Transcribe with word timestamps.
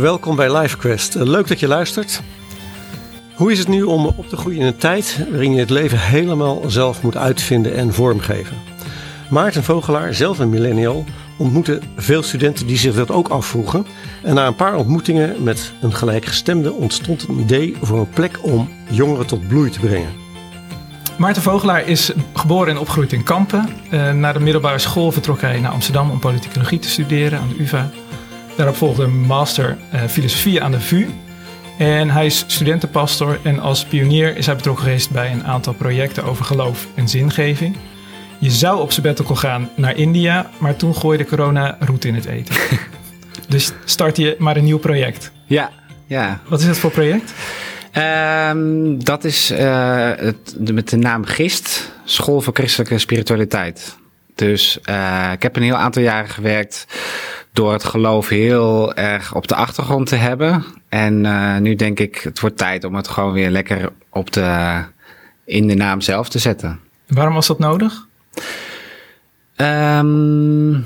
Welkom 0.00 0.36
bij 0.36 0.50
LifeQuest. 0.52 1.14
Leuk 1.14 1.48
dat 1.48 1.60
je 1.60 1.68
luistert. 1.68 2.22
Hoe 3.34 3.52
is 3.52 3.58
het 3.58 3.68
nu 3.68 3.82
om 3.82 4.06
op 4.06 4.28
te 4.28 4.36
groeien 4.36 4.60
in 4.60 4.66
een 4.66 4.76
tijd 4.76 5.26
waarin 5.30 5.52
je 5.52 5.60
het 5.60 5.70
leven 5.70 5.98
helemaal 5.98 6.62
zelf 6.66 7.02
moet 7.02 7.16
uitvinden 7.16 7.74
en 7.74 7.94
vormgeven? 7.94 8.56
Maarten 9.30 9.64
Vogelaar, 9.64 10.14
zelf 10.14 10.38
een 10.38 10.48
millennial, 10.48 11.04
ontmoette 11.38 11.80
veel 11.96 12.22
studenten 12.22 12.66
die 12.66 12.76
zich 12.76 12.94
dat 12.94 13.10
ook 13.10 13.28
afvroegen. 13.28 13.86
En 14.22 14.34
na 14.34 14.46
een 14.46 14.54
paar 14.54 14.76
ontmoetingen 14.76 15.42
met 15.42 15.72
een 15.80 15.94
gelijkgestemde 15.94 16.72
ontstond 16.72 17.28
een 17.28 17.38
idee 17.38 17.76
voor 17.82 17.98
een 17.98 18.10
plek 18.10 18.38
om 18.42 18.68
jongeren 18.90 19.26
tot 19.26 19.48
bloei 19.48 19.70
te 19.70 19.80
brengen. 19.80 20.12
Maarten 21.18 21.42
Vogelaar 21.42 21.86
is 21.86 22.12
geboren 22.34 22.68
en 22.68 22.78
opgegroeid 22.78 23.12
in 23.12 23.22
Kampen. 23.22 23.68
Uh, 23.90 24.12
na 24.12 24.32
de 24.32 24.40
middelbare 24.40 24.78
school 24.78 25.12
vertrok 25.12 25.40
hij 25.40 25.60
naar 25.60 25.72
Amsterdam 25.72 26.10
om 26.10 26.18
politicologie 26.18 26.78
te 26.78 26.88
studeren 26.88 27.40
aan 27.40 27.48
de 27.48 27.62
UvA. 27.62 27.90
Daarop 28.60 28.78
volgde 28.78 29.02
een 29.02 29.20
master 29.20 29.76
uh, 29.94 30.04
filosofie 30.04 30.62
aan 30.62 30.70
de 30.70 30.80
VU. 30.80 31.08
En 31.78 32.10
hij 32.10 32.26
is 32.26 32.44
studentenpastor 32.46 33.38
en 33.42 33.58
als 33.58 33.84
pionier 33.84 34.36
is 34.36 34.46
hij 34.46 34.56
betrokken 34.56 34.84
geweest 34.84 35.10
bij 35.10 35.32
een 35.32 35.44
aantal 35.44 35.72
projecten 35.72 36.24
over 36.24 36.44
geloof 36.44 36.86
en 36.94 37.08
zingeving. 37.08 37.76
Je 38.38 38.50
zou 38.50 38.80
op 38.80 38.92
sabbatical 38.92 39.36
gaan 39.36 39.70
naar 39.76 39.96
India, 39.96 40.50
maar 40.58 40.76
toen 40.76 40.94
gooide 40.94 41.24
corona 41.24 41.76
roet 41.78 42.04
in 42.04 42.14
het 42.14 42.24
eten. 42.24 42.54
dus 43.48 43.72
start 43.84 44.16
je 44.16 44.36
maar 44.38 44.56
een 44.56 44.64
nieuw 44.64 44.78
project. 44.78 45.32
Ja, 45.46 45.70
ja. 46.06 46.40
Wat 46.48 46.60
is 46.60 46.66
dat 46.66 46.78
voor 46.78 46.90
project? 46.90 47.32
Um, 48.50 49.04
dat 49.04 49.24
is 49.24 49.50
uh, 49.50 50.10
het, 50.16 50.72
met 50.72 50.88
de 50.88 50.96
naam 50.96 51.24
GIST, 51.24 51.92
School 52.04 52.40
voor 52.40 52.54
Christelijke 52.54 52.98
Spiritualiteit. 52.98 53.96
Dus 54.34 54.78
uh, 54.90 55.30
ik 55.32 55.42
heb 55.42 55.56
een 55.56 55.62
heel 55.62 55.76
aantal 55.76 56.02
jaren 56.02 56.30
gewerkt 56.30 56.86
door 57.52 57.72
het 57.72 57.84
geloof 57.84 58.28
heel 58.28 58.94
erg 58.94 59.34
op 59.34 59.48
de 59.48 59.54
achtergrond 59.54 60.06
te 60.06 60.16
hebben. 60.16 60.64
En 60.88 61.24
uh, 61.24 61.58
nu 61.58 61.74
denk 61.74 62.00
ik, 62.00 62.16
het 62.16 62.40
wordt 62.40 62.56
tijd 62.56 62.84
om 62.84 62.94
het 62.94 63.08
gewoon 63.08 63.32
weer 63.32 63.50
lekker 63.50 63.92
op 64.10 64.32
de, 64.32 64.82
in 65.44 65.66
de 65.66 65.74
naam 65.74 66.00
zelf 66.00 66.28
te 66.28 66.38
zetten. 66.38 66.80
Waarom 67.06 67.34
was 67.34 67.46
dat 67.46 67.58
nodig? 67.58 68.06
Um, 69.56 70.84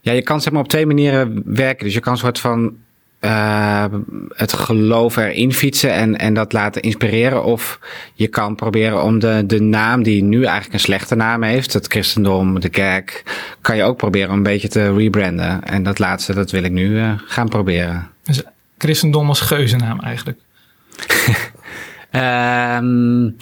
ja, 0.00 0.12
je 0.12 0.22
kan 0.22 0.40
zeg 0.40 0.52
maar 0.52 0.62
op 0.62 0.68
twee 0.68 0.86
manieren 0.86 1.42
werken. 1.44 1.84
Dus 1.84 1.94
je 1.94 2.00
kan 2.00 2.12
een 2.12 2.18
soort 2.18 2.38
van 2.38 2.76
uh, 3.24 3.84
het 4.28 4.52
geloof 4.52 5.16
erin 5.16 5.52
fietsen 5.52 5.92
en, 5.92 6.18
en 6.18 6.34
dat 6.34 6.52
laten 6.52 6.82
inspireren. 6.82 7.44
Of 7.44 7.78
je 8.14 8.28
kan 8.28 8.54
proberen 8.54 9.02
om 9.02 9.18
de, 9.18 9.42
de 9.46 9.60
naam 9.60 10.02
die 10.02 10.22
nu 10.22 10.44
eigenlijk 10.44 10.72
een 10.72 10.80
slechte 10.80 11.14
naam 11.14 11.42
heeft, 11.42 11.72
het 11.72 11.86
christendom, 11.86 12.60
de 12.60 12.68
kerk, 12.68 13.22
kan 13.60 13.76
je 13.76 13.82
ook 13.82 13.96
proberen 13.96 14.30
om 14.30 14.36
een 14.36 14.42
beetje 14.42 14.68
te 14.68 14.94
rebranden. 14.94 15.64
En 15.64 15.82
dat 15.82 15.98
laatste, 15.98 16.34
dat 16.34 16.50
wil 16.50 16.62
ik 16.62 16.72
nu 16.72 16.88
uh, 16.88 17.12
gaan 17.26 17.48
proberen. 17.48 18.08
Dus 18.22 18.42
christendom 18.78 19.28
als 19.28 19.40
geuzennaam 19.40 20.00
eigenlijk? 20.00 20.38
um, 22.12 23.36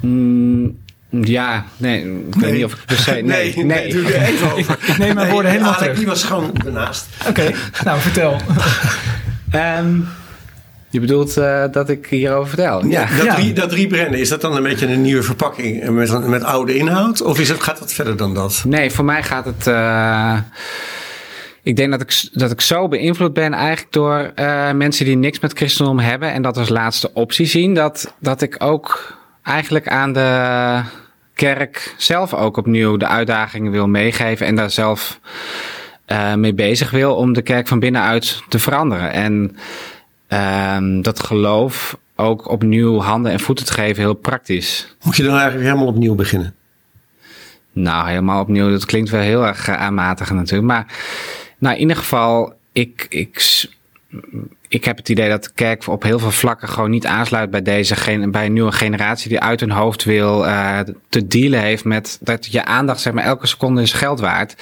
mm, 0.10 0.78
ja, 1.10 1.64
nee, 1.76 1.98
ik 1.98 2.04
nee. 2.04 2.24
weet 2.44 2.52
niet 2.52 2.64
of 2.64 2.72
ik 2.72 2.84
per 2.86 2.96
se... 2.96 3.10
Nee, 3.10 3.24
nee, 3.56 3.64
nee. 3.64 3.92
doe 3.92 4.02
je 4.02 4.26
even 4.26 4.52
over. 4.52 4.58
ik, 4.58 4.88
ik 4.88 4.98
neem 4.98 5.14
mijn 5.14 5.30
woorden 5.30 5.50
helemaal 5.50 5.74
terug. 5.74 5.96
die 5.96 6.06
was 6.06 6.24
gewoon 6.24 6.52
ernaast. 6.64 7.06
Oké, 7.20 7.30
okay, 7.30 7.54
nou 7.84 8.00
vertel. 8.00 8.36
um, 9.54 10.08
je 10.90 11.00
bedoelt 11.00 11.38
uh, 11.38 11.64
dat 11.70 11.88
ik 11.88 12.06
hierover 12.06 12.48
vertel? 12.48 12.86
Ja, 12.86 13.08
dat, 13.16 13.24
ja. 13.24 13.34
Re, 13.34 13.52
dat 13.52 13.72
rebranden, 13.72 14.20
is 14.20 14.28
dat 14.28 14.40
dan 14.40 14.56
een 14.56 14.62
beetje 14.62 14.86
een 14.86 15.02
nieuwe 15.02 15.22
verpakking 15.22 15.90
met, 15.90 16.26
met 16.26 16.42
oude 16.42 16.76
inhoud? 16.76 17.22
Of 17.22 17.40
is 17.40 17.48
het, 17.48 17.62
gaat 17.62 17.78
het 17.78 17.92
verder 17.92 18.16
dan 18.16 18.34
dat? 18.34 18.62
Nee, 18.66 18.90
voor 18.90 19.04
mij 19.04 19.22
gaat 19.22 19.44
het... 19.44 19.66
Uh, 19.66 20.38
ik 21.62 21.76
denk 21.76 21.90
dat 21.90 22.00
ik, 22.00 22.28
dat 22.32 22.50
ik 22.50 22.60
zo 22.60 22.88
beïnvloed 22.88 23.32
ben 23.32 23.52
eigenlijk 23.52 23.92
door 23.92 24.32
uh, 24.36 24.72
mensen 24.72 25.04
die 25.04 25.16
niks 25.16 25.40
met 25.40 25.52
christendom 25.52 25.98
hebben 25.98 26.32
en 26.32 26.42
dat 26.42 26.56
als 26.56 26.68
laatste 26.68 27.10
optie 27.14 27.46
zien, 27.46 27.74
dat, 27.74 28.14
dat 28.20 28.42
ik 28.42 28.56
ook 28.58 29.17
eigenlijk 29.48 29.88
aan 29.88 30.12
de 30.12 30.80
kerk 31.34 31.94
zelf 31.96 32.34
ook 32.34 32.56
opnieuw 32.56 32.96
de 32.96 33.06
uitdagingen 33.06 33.72
wil 33.72 33.88
meegeven 33.88 34.46
en 34.46 34.54
daar 34.54 34.70
zelf 34.70 35.20
uh, 36.06 36.34
mee 36.34 36.54
bezig 36.54 36.90
wil 36.90 37.14
om 37.14 37.32
de 37.32 37.42
kerk 37.42 37.68
van 37.68 37.78
binnenuit 37.78 38.42
te 38.48 38.58
veranderen. 38.58 39.12
En 39.12 39.56
uh, 40.28 41.02
dat 41.02 41.20
geloof 41.20 41.98
ook 42.16 42.50
opnieuw 42.50 43.00
handen 43.00 43.32
en 43.32 43.40
voeten 43.40 43.64
te 43.64 43.72
geven, 43.72 44.02
heel 44.02 44.14
praktisch. 44.14 44.96
Moet 45.02 45.16
je 45.16 45.22
dan 45.22 45.32
eigenlijk 45.32 45.64
helemaal 45.64 45.86
opnieuw 45.86 46.14
beginnen? 46.14 46.54
Nou, 47.72 48.08
helemaal 48.08 48.40
opnieuw, 48.40 48.70
dat 48.70 48.84
klinkt 48.84 49.10
wel 49.10 49.20
heel 49.20 49.46
erg 49.46 49.68
aanmatigend 49.68 50.38
natuurlijk. 50.38 50.68
Maar 50.68 50.86
nou, 51.58 51.74
in 51.74 51.80
ieder 51.80 51.96
geval, 51.96 52.52
ik, 52.72 53.06
ik, 53.08 53.64
ik 54.68 54.84
heb 54.84 54.96
het 54.96 55.08
idee 55.08 55.28
dat 55.28 55.44
de 55.44 55.50
kerk 55.54 55.86
op 55.86 56.02
heel 56.02 56.18
veel 56.18 56.30
vlakken 56.30 56.68
gewoon 56.68 56.90
niet 56.90 57.06
aansluit 57.06 57.50
bij 57.50 57.62
deze 57.62 57.94
bij 58.30 58.46
een 58.46 58.52
nieuwe 58.52 58.72
generatie 58.72 59.28
die 59.28 59.40
uit 59.40 59.60
hun 59.60 59.70
hoofd 59.70 60.04
wil 60.04 60.44
uh, 60.44 60.78
te 61.08 61.26
dealen 61.26 61.60
heeft 61.60 61.84
met 61.84 62.18
dat 62.20 62.46
je 62.46 62.64
aandacht, 62.64 63.00
zeg 63.00 63.12
maar, 63.12 63.24
elke 63.24 63.46
seconde 63.46 63.82
is 63.82 63.92
geld 63.92 64.20
waard. 64.20 64.54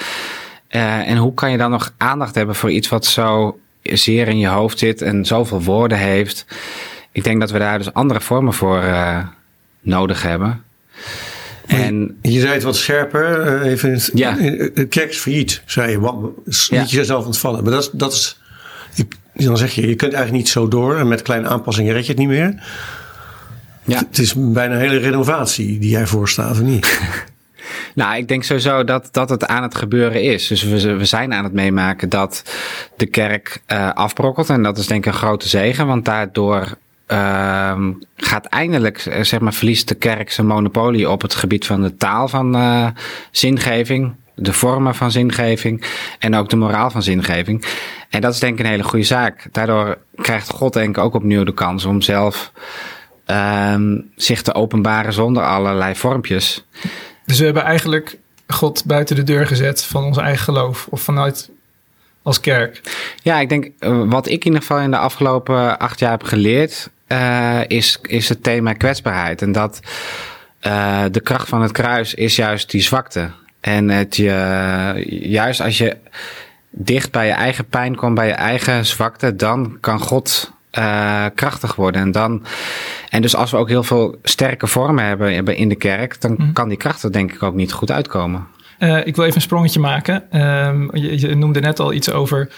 Uh, 0.71 1.09
en 1.09 1.17
hoe 1.17 1.35
kan 1.35 1.51
je 1.51 1.59
dan 1.59 1.71
nog 1.71 1.93
aandacht 1.97 2.35
hebben 2.35 2.55
voor 2.55 2.71
iets 2.71 2.89
wat 2.89 3.05
zo 3.05 3.59
zeer 3.83 4.29
in 4.29 4.39
je 4.39 4.49
hoofd 4.49 4.79
zit 4.79 5.03
en 5.03 5.25
zoveel 5.25 5.63
woorden 5.63 5.99
heeft? 5.99 6.47
Ik 7.13 7.25
denk 7.25 7.41
dat 7.41 7.51
we 7.51 7.59
daar 7.59 7.79
dus 7.79 7.93
andere 7.93 8.21
vormen 8.21 8.53
voor 8.53 8.83
uh, 8.83 9.19
nodig 9.81 10.23
hebben. 10.23 10.65
En, 11.67 12.19
je 12.23 12.41
zei 12.41 12.53
het 12.53 12.63
wat 12.63 12.77
scherper, 12.77 13.63
even. 13.63 14.01
Ja. 14.15 14.35
Kerk 14.89 15.11
is 15.11 15.19
failliet, 15.19 15.63
zei 15.65 15.91
je. 15.91 16.31
Niet 16.45 16.69
ja. 16.69 16.85
jezelf 16.85 17.27
ontvallen. 17.27 17.63
Maar 17.63 17.73
dat 17.73 17.91
dat 17.93 18.13
is 18.13 18.41
dan 19.45 19.59
zeg 19.59 19.73
je, 19.73 19.89
je 19.89 19.95
kunt 19.95 20.13
eigenlijk 20.13 20.45
niet 20.45 20.53
zo 20.53 20.69
door 20.69 20.97
en 20.97 21.09
met 21.09 21.23
kleine 21.23 21.49
aanpassingen 21.49 21.93
red 21.93 22.07
je 22.07 22.11
het 22.11 22.21
niet 22.21 22.29
meer. 22.29 22.63
Ja. 23.85 23.99
Het 23.99 24.19
is 24.19 24.35
bijna 24.37 24.75
een 24.75 24.81
hele 24.81 24.97
renovatie 24.99 25.79
die 25.79 25.91
jij 25.91 26.07
voorstaat, 26.07 26.51
of 26.51 26.61
niet? 26.61 27.01
nou, 27.95 28.17
ik 28.17 28.29
denk 28.29 28.43
sowieso 28.43 28.85
dat, 28.85 29.09
dat 29.11 29.29
het 29.29 29.47
aan 29.47 29.63
het 29.63 29.75
gebeuren 29.75 30.23
is. 30.23 30.47
Dus 30.47 30.63
we, 30.63 30.95
we 30.95 31.05
zijn 31.05 31.33
aan 31.33 31.45
het 31.45 31.53
meemaken 31.53 32.09
dat 32.09 32.43
de 32.97 33.07
kerk 33.07 33.63
uh, 33.73 33.93
afbrokkelt. 33.93 34.51
En 34.51 34.63
dat 34.63 34.79
is 34.79 34.87
denk 34.87 35.07
ik 35.07 35.13
een 35.13 35.19
grote 35.19 35.49
zegen, 35.49 35.87
want 35.87 36.05
daardoor 36.05 36.77
uh, 37.09 37.79
gaat 38.17 38.47
eindelijk, 38.47 38.99
zeg 39.21 39.41
maar, 39.41 39.55
verliest 39.55 39.89
de 39.89 39.95
kerk 39.95 40.31
zijn 40.31 40.47
monopolie 40.47 41.11
op 41.11 41.23
het 41.23 41.35
gebied 41.35 41.67
van 41.67 41.83
de 41.83 41.97
taal 41.97 42.29
van 42.29 42.57
uh, 42.57 42.87
zingeving 43.31 44.15
de 44.39 44.53
vormen 44.53 44.95
van 44.95 45.11
zingeving 45.11 45.85
en 46.19 46.35
ook 46.35 46.49
de 46.49 46.57
moraal 46.57 46.91
van 46.91 47.03
zingeving. 47.03 47.65
En 48.11 48.21
dat 48.21 48.35
is 48.35 48.41
denk 48.41 48.59
ik 48.59 48.65
een 48.65 48.71
hele 48.71 48.83
goede 48.83 49.05
zaak. 49.05 49.47
Daardoor 49.53 49.99
krijgt 50.17 50.51
God 50.51 50.73
denk 50.73 50.97
ik 50.97 51.05
ook 51.05 51.15
opnieuw 51.15 51.45
de 51.45 51.55
kans 51.55 51.85
om 51.85 52.03
zelf 52.03 52.53
um, 53.27 54.11
zich 54.17 54.43
te 54.43 54.55
openbaren 54.55 55.13
zonder 55.13 55.43
allerlei 55.43 55.95
vormpjes. 55.95 56.65
Dus 57.25 57.39
we 57.39 57.45
hebben 57.45 57.63
eigenlijk 57.63 58.19
God 58.47 58.85
buiten 58.85 59.17
de 59.17 59.23
deur 59.23 59.47
gezet 59.47 59.85
van 59.85 60.05
ons 60.05 60.17
eigen 60.17 60.45
geloof 60.45 60.87
of 60.91 61.01
vanuit 61.01 61.51
als 62.23 62.41
kerk. 62.41 62.81
Ja, 63.23 63.41
ik 63.41 63.49
denk 63.49 63.71
wat 64.09 64.27
ik 64.27 64.33
in 64.33 64.45
ieder 64.45 64.61
geval 64.61 64.79
in 64.79 64.91
de 64.91 64.99
afgelopen 64.99 65.79
acht 65.79 65.99
jaar 65.99 66.11
heb 66.11 66.23
geleerd, 66.23 66.91
uh, 67.09 67.61
is, 67.67 67.99
is 68.03 68.29
het 68.29 68.43
thema 68.43 68.73
kwetsbaarheid. 68.73 69.43
En 69.43 69.53
dat 69.53 69.81
uh, 70.63 71.05
de 71.11 71.21
kracht 71.21 71.49
van 71.49 71.63
het 71.63 71.73
kruis 71.73 72.15
is 72.15 72.37
juist 72.37 72.71
die 72.71 72.83
zwakte. 72.83 73.31
En 73.67 73.89
het 73.89 74.17
je, 74.17 75.19
juist 75.21 75.61
als 75.61 75.79
je 75.79 75.97
dicht 76.71 77.11
bij 77.11 77.27
je 77.27 77.33
eigen 77.33 77.65
pijn 77.65 77.97
komt, 77.97 78.15
bij 78.15 78.27
je 78.27 78.33
eigen 78.33 78.87
zwakte, 78.87 79.37
dan 79.37 79.77
kan 79.81 80.01
God 80.01 80.53
uh, 80.79 81.25
krachtig 81.35 81.75
worden. 81.75 82.01
En, 82.01 82.13
dan, 82.13 82.45
en 83.09 83.23
dus 83.23 83.37
als 83.37 83.51
we 83.51 83.57
ook 83.57 83.69
heel 83.69 83.83
veel 83.83 84.19
sterke 84.23 84.67
vormen 84.67 85.05
hebben 85.05 85.57
in 85.57 85.69
de 85.69 85.75
kerk, 85.75 86.21
dan 86.21 86.35
mm. 86.39 86.53
kan 86.53 86.69
die 86.69 86.79
kracht 86.79 87.03
er 87.03 87.13
denk 87.13 87.33
ik 87.33 87.43
ook 87.43 87.55
niet 87.55 87.73
goed 87.73 87.91
uitkomen. 87.91 88.47
Uh, 88.79 89.07
ik 89.07 89.17
wil 89.17 89.25
even 89.25 89.37
een 89.37 89.43
sprongetje 89.43 89.81
maken. 89.81 90.41
Um, 90.67 90.91
je, 90.97 91.21
je, 91.21 91.35
noemde 91.35 91.61
net 91.61 91.81
al 91.81 91.93
iets 91.93 92.11
over 92.11 92.49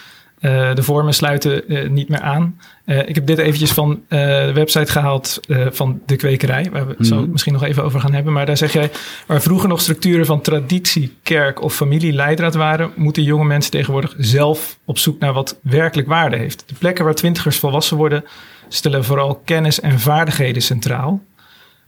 uh, 0.41 0.75
de 0.75 0.83
vormen 0.83 1.15
sluiten 1.15 1.73
uh, 1.73 1.89
niet 1.89 2.09
meer 2.09 2.21
aan. 2.21 2.59
Uh, 2.85 3.09
ik 3.09 3.15
heb 3.15 3.27
dit 3.27 3.39
eventjes 3.39 3.73
van 3.73 4.03
de 4.09 4.51
website 4.55 4.93
gehaald 4.93 5.41
van 5.71 6.01
de 6.07 6.17
kwekerij, 6.17 6.69
waar 6.73 6.85
we 6.87 6.91
het 6.91 6.99
mm. 6.99 7.05
zo 7.05 7.27
misschien 7.27 7.53
nog 7.53 7.65
even 7.65 7.85
over 7.85 8.01
gaan 8.01 8.13
hebben. 8.13 8.33
Maar 8.33 8.47
daar 8.47 8.57
zeg 8.57 8.73
jij, 8.73 8.91
waar 9.27 9.43
vroeger 9.43 9.69
nog 9.69 9.81
structuren 9.81 10.27
van 10.27 10.41
traditie, 10.41 11.17
kerk 11.23 11.63
of 11.63 11.75
familie 11.75 12.13
leidraad 12.13 12.55
waren, 12.55 12.91
moeten 12.97 13.23
jonge 13.23 13.45
mensen 13.45 13.71
tegenwoordig 13.71 14.15
zelf 14.19 14.79
op 14.85 14.99
zoek 14.99 15.19
naar 15.19 15.33
wat 15.33 15.59
werkelijk 15.63 16.09
waarde 16.09 16.37
heeft. 16.37 16.65
De 16.67 16.75
plekken 16.79 17.05
waar 17.05 17.15
twintigers 17.15 17.59
volwassen 17.59 17.97
worden, 17.97 18.25
stellen 18.69 19.05
vooral 19.05 19.41
kennis 19.45 19.81
en 19.81 20.01
vaardigheden 20.01 20.63
centraal. 20.63 21.21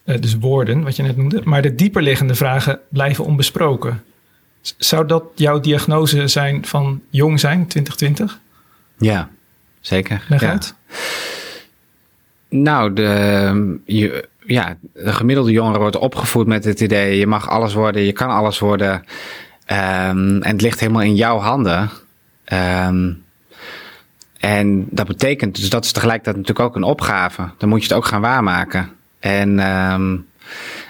dus 0.04 0.38
woorden, 0.38 0.82
wat 0.82 0.96
je 0.96 1.02
net 1.02 1.16
noemde. 1.16 1.40
Maar 1.44 1.62
de 1.62 1.74
dieperliggende 1.74 2.34
vragen 2.34 2.78
blijven 2.88 3.24
onbesproken. 3.24 4.02
Zou 4.60 5.06
dat 5.06 5.24
jouw 5.34 5.60
diagnose 5.60 6.28
zijn 6.28 6.66
van 6.66 7.02
jong 7.10 7.40
zijn, 7.40 7.66
2020? 7.66 8.40
Ja, 8.98 9.28
zeker. 9.80 10.24
Leg 10.28 10.40
ja. 10.40 10.50
uit. 10.50 10.74
Nou, 12.48 12.92
de, 12.92 13.80
je, 13.84 14.28
ja, 14.46 14.76
de 14.94 15.12
gemiddelde 15.12 15.50
jongere 15.50 15.78
wordt 15.78 15.96
opgevoed 15.96 16.46
met 16.46 16.64
het 16.64 16.80
idee: 16.80 17.18
je 17.18 17.26
mag 17.26 17.48
alles 17.48 17.74
worden, 17.74 18.02
je 18.02 18.12
kan 18.12 18.28
alles 18.30 18.58
worden. 18.58 18.94
Um, 19.66 20.42
en 20.42 20.52
het 20.52 20.60
ligt 20.60 20.80
helemaal 20.80 21.02
in 21.02 21.14
jouw 21.14 21.38
handen. 21.38 21.90
Ehm, 22.44 23.12
en 24.38 24.86
dat 24.90 25.06
betekent, 25.06 25.56
dus 25.56 25.70
dat 25.70 25.84
is 25.84 25.92
tegelijkertijd 25.92 26.36
natuurlijk 26.36 26.66
ook 26.66 26.76
een 26.76 26.82
opgave. 26.82 27.50
Dan 27.58 27.68
moet 27.68 27.82
je 27.82 27.88
het 27.88 27.96
ook 27.96 28.04
gaan 28.04 28.20
waarmaken. 28.20 28.90
En, 29.18 29.58
ehm, 29.58 30.16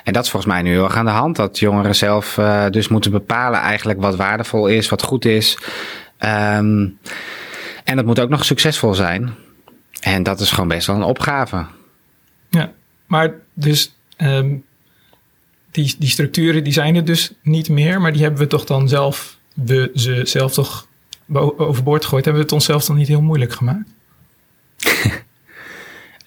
en 0.05 0.13
dat 0.13 0.25
is 0.25 0.31
volgens 0.31 0.53
mij 0.53 0.63
nu 0.63 0.71
heel 0.71 0.85
erg 0.85 0.97
aan 0.97 1.05
de 1.05 1.11
hand. 1.11 1.37
Dat 1.37 1.59
jongeren 1.59 1.95
zelf 1.95 2.37
uh, 2.37 2.67
dus 2.71 2.89
moeten 2.89 3.11
bepalen 3.11 3.61
eigenlijk 3.61 4.01
wat 4.01 4.17
waardevol 4.17 4.67
is, 4.67 4.89
wat 4.89 5.03
goed 5.03 5.25
is. 5.25 5.59
Um, 6.19 6.99
en 7.85 7.97
dat 7.97 8.05
moet 8.05 8.21
ook 8.21 8.29
nog 8.29 8.45
succesvol 8.45 8.95
zijn. 8.95 9.35
En 10.01 10.23
dat 10.23 10.41
is 10.41 10.51
gewoon 10.51 10.69
best 10.69 10.87
wel 10.87 10.97
een 10.97 11.03
opgave. 11.03 11.67
Ja, 12.49 12.73
maar 13.07 13.33
dus 13.55 13.95
um, 14.17 14.65
die, 15.71 15.95
die 15.99 16.09
structuren 16.09 16.65
die 16.65 16.73
zijn 16.73 16.97
er 16.97 17.05
dus 17.05 17.33
niet 17.43 17.69
meer, 17.69 18.01
maar 18.01 18.13
die 18.13 18.23
hebben 18.23 18.41
we 18.41 18.47
toch 18.47 18.65
dan 18.65 18.89
zelf, 18.89 19.39
we 19.55 19.91
ze 19.95 20.21
zelf 20.25 20.53
toch 20.53 20.87
overboord 21.57 22.05
gegooid. 22.05 22.25
Hebben 22.25 22.43
we 22.43 22.49
het 22.49 22.59
onszelf 22.59 22.85
dan 22.85 22.97
niet 22.97 23.09
heel 23.09 23.23
moeilijk 23.23 23.53
gemaakt? 23.53 23.89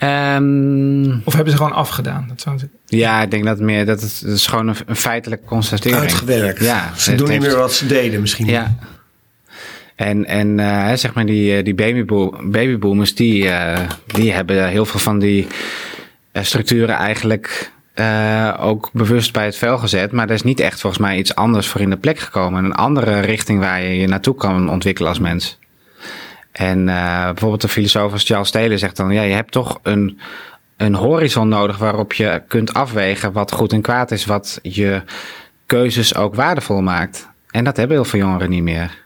um, 0.03 1.21
of 1.23 1.33
hebben 1.33 1.51
ze 1.51 1.57
gewoon 1.57 1.73
afgedaan? 1.73 2.25
Dat 2.27 2.41
zou 2.41 2.59
ja, 2.85 3.21
ik 3.21 3.31
denk 3.31 3.45
dat 3.45 3.59
meer 3.59 3.85
dat 3.85 4.01
het, 4.01 4.21
dat 4.25 4.33
is 4.33 4.47
gewoon 4.47 4.67
een, 4.67 4.75
een 4.85 4.95
feitelijke 4.95 5.45
constatering. 5.45 6.01
Uitgewerkt. 6.01 6.59
Ja, 6.59 6.91
ze 6.95 7.15
doen 7.15 7.29
niet 7.29 7.41
meer 7.41 7.55
wat 7.55 7.73
ze 7.73 7.85
deden 7.85 8.21
misschien. 8.21 8.47
Ja. 8.47 8.75
En, 9.95 10.25
en 10.25 10.57
uh, 10.57 10.93
zeg 10.93 11.13
maar 11.13 11.25
die, 11.25 11.63
die 11.63 11.75
babyboom, 11.75 12.51
babyboomers, 12.51 13.15
die, 13.15 13.43
uh, 13.43 13.79
die 14.05 14.31
hebben 14.31 14.67
heel 14.67 14.85
veel 14.85 14.99
van 14.99 15.19
die 15.19 15.47
uh, 16.33 16.43
structuren 16.43 16.95
eigenlijk 16.95 17.71
uh, 17.95 18.53
ook 18.59 18.89
bewust 18.93 19.33
bij 19.33 19.45
het 19.45 19.57
vel 19.57 19.77
gezet. 19.77 20.11
Maar 20.11 20.27
er 20.27 20.33
is 20.33 20.43
niet 20.43 20.59
echt 20.59 20.81
volgens 20.81 21.01
mij 21.01 21.17
iets 21.17 21.35
anders 21.35 21.67
voor 21.67 21.81
in 21.81 21.89
de 21.89 21.97
plek 21.97 22.19
gekomen. 22.19 22.65
Een 22.65 22.73
andere 22.73 23.19
richting 23.19 23.59
waar 23.59 23.81
je 23.81 23.97
je 23.97 24.07
naartoe 24.07 24.35
kan 24.35 24.69
ontwikkelen 24.69 25.09
als 25.09 25.19
mens. 25.19 25.59
En 26.53 26.87
uh, 26.87 27.25
bijvoorbeeld 27.25 27.61
de 27.61 27.67
filosoof 27.67 28.11
als 28.11 28.23
Charles 28.23 28.51
Taylor 28.51 28.77
zegt 28.77 28.97
dan... 28.97 29.13
ja, 29.13 29.21
je 29.21 29.33
hebt 29.33 29.51
toch 29.51 29.79
een, 29.83 30.19
een 30.77 30.95
horizon 30.95 31.47
nodig 31.47 31.77
waarop 31.77 32.13
je 32.13 32.41
kunt 32.47 32.73
afwegen... 32.73 33.31
wat 33.31 33.51
goed 33.51 33.73
en 33.73 33.81
kwaad 33.81 34.11
is, 34.11 34.25
wat 34.25 34.59
je 34.61 35.01
keuzes 35.65 36.15
ook 36.15 36.35
waardevol 36.35 36.81
maakt. 36.81 37.29
En 37.49 37.63
dat 37.63 37.77
hebben 37.77 37.95
heel 37.95 38.05
veel 38.05 38.19
jongeren 38.19 38.49
niet 38.49 38.63
meer. 38.63 39.01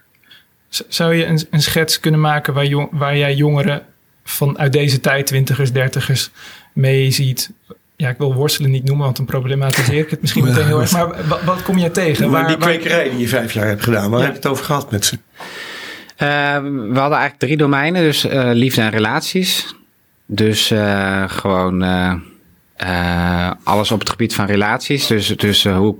Zou 0.69 1.15
je 1.15 1.25
een, 1.25 1.47
een 1.49 1.61
schets 1.61 1.99
kunnen 1.99 2.19
maken 2.19 2.53
waar, 2.53 2.65
jong, 2.65 2.89
waar 2.91 3.17
jij 3.17 3.35
jongeren 3.35 3.85
vanuit 4.23 4.73
deze 4.73 4.99
tijd, 4.99 5.27
twintigers, 5.27 5.71
dertigers, 5.71 6.31
mee 6.73 7.11
ziet 7.11 7.51
ja, 7.97 8.09
ik 8.09 8.17
wil 8.17 8.33
worstelen 8.33 8.71
niet 8.71 8.83
noemen, 8.83 9.05
want 9.05 9.17
dan 9.17 9.25
problematiseer 9.25 9.99
ik 9.99 10.09
het 10.09 10.21
misschien 10.21 10.43
meteen 10.43 10.65
heel 10.65 10.79
erg. 10.79 10.91
Maar 10.91 11.27
wat, 11.27 11.43
wat 11.43 11.63
kom 11.63 11.77
je 11.77 11.91
tegen? 11.91 12.29
Maar 12.29 12.47
die 12.47 12.57
kwekerij 12.57 13.09
die 13.09 13.19
je 13.19 13.27
vijf 13.27 13.53
jaar 13.53 13.67
hebt 13.67 13.83
gedaan, 13.83 14.09
waar 14.09 14.19
ja. 14.19 14.25
heb 14.25 14.33
je 14.33 14.41
het 14.41 14.51
over 14.51 14.65
gehad 14.65 14.91
met 14.91 15.05
ze? 15.05 15.17
Uh, 16.23 16.57
we 16.59 16.99
hadden 16.99 17.17
eigenlijk 17.17 17.37
drie 17.37 17.57
domeinen, 17.57 18.01
dus 18.01 18.25
uh, 18.25 18.49
liefde 18.53 18.81
en 18.81 18.89
relaties. 18.89 19.75
Dus 20.25 20.71
uh, 20.71 21.23
gewoon 21.27 21.83
alles 23.63 23.91
op 23.91 23.99
het 23.99 24.09
gebied 24.09 24.35
van 24.35 24.45
relaties. 24.45 25.07
Dus, 25.07 25.27
dus 25.27 25.63
hoe, 25.63 25.95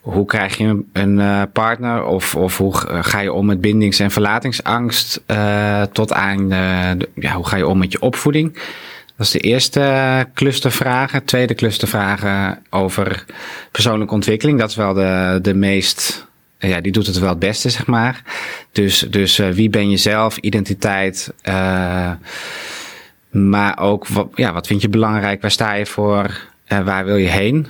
hoe 0.00 0.26
krijg 0.26 0.56
je 0.56 0.84
een 0.92 1.48
partner 1.52 2.04
of, 2.04 2.34
of 2.34 2.56
hoe 2.56 2.74
ga 3.02 3.20
je 3.20 3.32
om 3.32 3.46
met 3.46 3.60
bindings- 3.60 3.98
en 3.98 4.10
verlatingsangst 4.10 5.22
tot 5.92 6.12
aan 6.12 6.48
ja, 7.14 7.32
hoe 7.34 7.46
ga 7.46 7.56
je 7.56 7.66
om 7.66 7.78
met 7.78 7.92
je 7.92 8.00
opvoeding? 8.00 8.58
Dat 9.16 9.26
is 9.26 9.32
de 9.32 9.38
eerste 9.38 10.26
clustervragen. 10.34 11.24
Tweede 11.24 11.54
clustervragen 11.54 12.62
over 12.70 13.24
persoonlijke 13.70 14.14
ontwikkeling. 14.14 14.58
Dat 14.58 14.70
is 14.70 14.76
wel 14.76 14.94
de, 14.94 15.38
de 15.42 15.54
meest, 15.54 16.27
ja, 16.58 16.80
die 16.80 16.92
doet 16.92 17.06
het 17.06 17.18
wel 17.18 17.28
het 17.28 17.38
beste, 17.38 17.70
zeg 17.70 17.86
maar. 17.86 18.22
Dus, 18.72 18.98
dus 18.98 19.38
uh, 19.38 19.48
wie 19.48 19.70
ben 19.70 19.90
je 19.90 19.96
zelf, 19.96 20.36
identiteit, 20.36 21.32
uh, 21.48 22.10
maar 23.30 23.78
ook 23.78 24.06
wat, 24.06 24.28
ja, 24.34 24.52
wat 24.52 24.66
vind 24.66 24.82
je 24.82 24.88
belangrijk, 24.88 25.40
waar 25.40 25.50
sta 25.50 25.72
je 25.72 25.86
voor, 25.86 26.40
uh, 26.68 26.80
waar 26.80 27.04
wil 27.04 27.16
je 27.16 27.28
heen? 27.28 27.66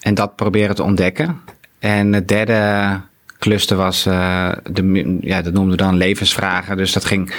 En 0.00 0.14
dat 0.14 0.36
proberen 0.36 0.74
te 0.74 0.82
ontdekken. 0.82 1.40
En 1.78 2.12
het 2.12 2.28
derde 2.28 3.00
cluster 3.38 3.76
was, 3.76 4.02
de, 4.02 5.18
ja, 5.20 5.42
dat 5.42 5.52
noemden 5.52 5.70
we 5.70 5.82
dan 5.82 5.96
levensvragen. 5.96 6.76
Dus 6.76 6.92
dat 6.92 7.04
ging 7.04 7.32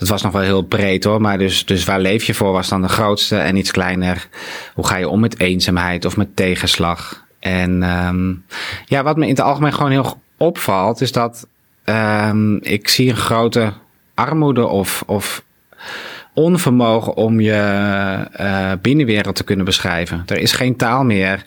dat 0.00 0.08
was 0.08 0.22
nog 0.22 0.32
wel 0.32 0.42
heel 0.42 0.62
breed 0.62 1.04
hoor. 1.04 1.20
Maar 1.20 1.38
dus, 1.38 1.64
dus 1.64 1.84
waar 1.84 2.00
leef 2.00 2.24
je 2.24 2.34
voor 2.34 2.52
was 2.52 2.68
dan 2.68 2.82
de 2.82 2.88
grootste 2.88 3.36
en 3.36 3.56
iets 3.56 3.70
kleiner. 3.70 4.28
Hoe 4.74 4.86
ga 4.86 4.96
je 4.96 5.08
om 5.08 5.20
met 5.20 5.40
eenzaamheid 5.40 6.04
of 6.04 6.16
met 6.16 6.36
tegenslag? 6.36 7.24
En 7.40 7.82
um, 7.82 8.44
ja, 8.84 9.02
wat 9.02 9.16
me 9.16 9.24
in 9.24 9.30
het 9.30 9.40
algemeen 9.40 9.72
gewoon 9.72 9.90
heel 9.90 10.20
opvalt, 10.36 11.00
is 11.00 11.12
dat 11.12 11.48
um, 11.84 12.58
ik 12.62 12.88
zie 12.88 13.10
een 13.10 13.16
grote 13.16 13.72
armoede 14.14 14.66
of, 14.66 15.02
of 15.06 15.44
onvermogen 16.34 17.14
om 17.14 17.40
je 17.40 18.26
uh, 18.40 18.72
binnenwereld 18.80 19.36
te 19.36 19.44
kunnen 19.44 19.64
beschrijven. 19.64 20.22
Er 20.26 20.38
is 20.38 20.52
geen 20.52 20.76
taal 20.76 21.04
meer 21.04 21.44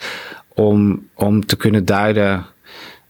om, 0.54 1.08
om 1.14 1.46
te 1.46 1.56
kunnen 1.56 1.86
duiden 1.86 2.46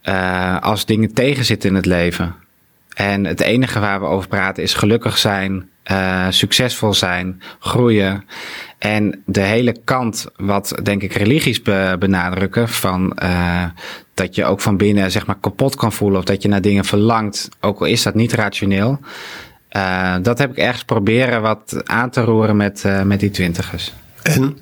uh, 0.04 0.62
als 0.62 0.86
dingen 0.86 1.14
tegenzitten 1.14 1.70
in 1.70 1.76
het 1.76 1.86
leven. 1.86 2.36
En 2.94 3.26
het 3.26 3.42
enige 3.42 3.80
waar 3.80 4.00
we 4.00 4.06
over 4.06 4.28
praten 4.28 4.64
is 4.64 4.74
gelukkig 4.74 5.18
zijn, 5.18 5.70
uh, 5.92 6.28
succesvol 6.30 6.94
zijn, 6.94 7.42
groeien. 7.60 8.24
En 8.78 9.22
de 9.26 9.42
hele 9.42 9.76
kant, 9.84 10.28
wat 10.36 10.80
denk 10.84 11.02
ik 11.02 11.14
religies 11.14 11.62
be 11.62 11.96
benadrukken, 12.00 12.70
van 12.70 13.18
uh, 13.24 13.64
dat 14.14 14.36
je 14.36 14.46
ook 14.46 14.62
van 14.62 14.78
binnen 14.78 15.12
zeg 15.12 15.26
maar 15.26 15.40
kapot 15.42 15.76
kan 15.76 15.94
voelen 15.94 16.20
of 16.20 16.26
dat 16.26 16.42
je 16.42 16.48
naar 16.48 16.62
dingen 16.62 16.86
verlangt, 16.86 17.50
ook 17.60 17.80
al 17.80 17.86
is 17.86 18.04
dat 18.04 18.16
niet 18.16 18.34
rationeel. 18.34 19.00
Uh, 19.72 20.16
dat 20.22 20.38
heb 20.38 20.52
ik 20.52 20.58
ergens 20.58 20.84
proberen 20.84 21.42
wat 21.42 21.82
aan 21.84 22.10
te 22.10 22.22
roeren 22.22 22.58
met, 22.58 22.84
met 23.04 23.20
die 23.20 23.32
twintigers. 23.32 23.94
En 24.24 24.58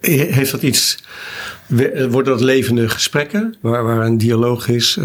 heeft 0.00 0.50
dat 0.50 0.62
iets, 0.62 1.04
worden 2.08 2.24
dat 2.24 2.40
levende 2.40 2.88
gesprekken 2.88 3.54
waar, 3.60 3.84
waar 3.84 4.00
een 4.00 4.18
dialoog 4.18 4.68
is? 4.68 4.98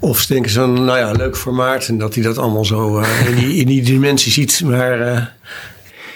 Of 0.00 0.26
denken 0.26 0.50
ze 0.50 0.66
nou 0.66 0.98
ja, 0.98 1.10
leuk 1.12 1.36
voor 1.36 1.54
Maarten 1.54 1.98
dat 1.98 2.14
hij 2.14 2.22
dat 2.22 2.38
allemaal 2.38 2.64
zo 2.64 3.00
uh, 3.00 3.28
in, 3.28 3.66
die, 3.66 3.78
in 3.78 3.84
dimensie 3.84 4.32
ziet. 4.32 4.62
Maar, 4.64 5.00
uh... 5.00 5.24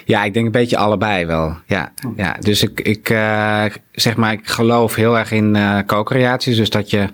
Ja, 0.04 0.24
ik 0.24 0.34
denk 0.34 0.46
een 0.46 0.52
beetje 0.52 0.76
allebei 0.76 1.26
wel. 1.26 1.56
Ja, 1.66 1.92
ja. 2.16 2.36
dus 2.40 2.62
ik, 2.62 2.80
ik 2.80 3.10
uh, 3.10 3.64
zeg 3.92 4.16
maar, 4.16 4.32
ik 4.32 4.48
geloof 4.48 4.94
heel 4.94 5.18
erg 5.18 5.32
in 5.32 5.58
co-creaties. 5.86 6.56
Dus 6.56 6.70
dat 6.70 6.90
je 6.90 7.08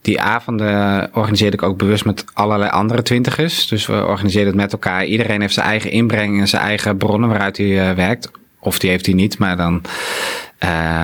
die 0.00 0.20
avonden 0.20 1.10
organiseerde 1.14 1.56
ik 1.56 1.62
ook 1.62 1.78
bewust 1.78 2.04
met 2.04 2.24
allerlei 2.32 2.70
andere 2.70 3.02
twintigers. 3.02 3.68
Dus 3.68 3.86
we 3.86 4.06
organiseerden 4.06 4.52
het 4.52 4.62
met 4.62 4.72
elkaar. 4.72 5.04
Iedereen 5.04 5.40
heeft 5.40 5.54
zijn 5.54 5.66
eigen 5.66 5.90
inbreng 5.90 6.40
en 6.40 6.48
zijn 6.48 6.62
eigen 6.62 6.96
bronnen 6.96 7.28
waaruit 7.28 7.56
hij 7.56 7.94
werkt. 7.94 8.30
Of 8.60 8.78
die 8.78 8.90
heeft 8.90 9.06
hij 9.06 9.14
niet, 9.14 9.38
maar 9.38 9.56
dan 9.56 9.82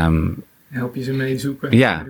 um, 0.06 0.42
help 0.70 0.94
je 0.94 1.02
ze 1.02 1.12
mee 1.12 1.38
zoeken. 1.38 1.76
Ja, 1.76 2.04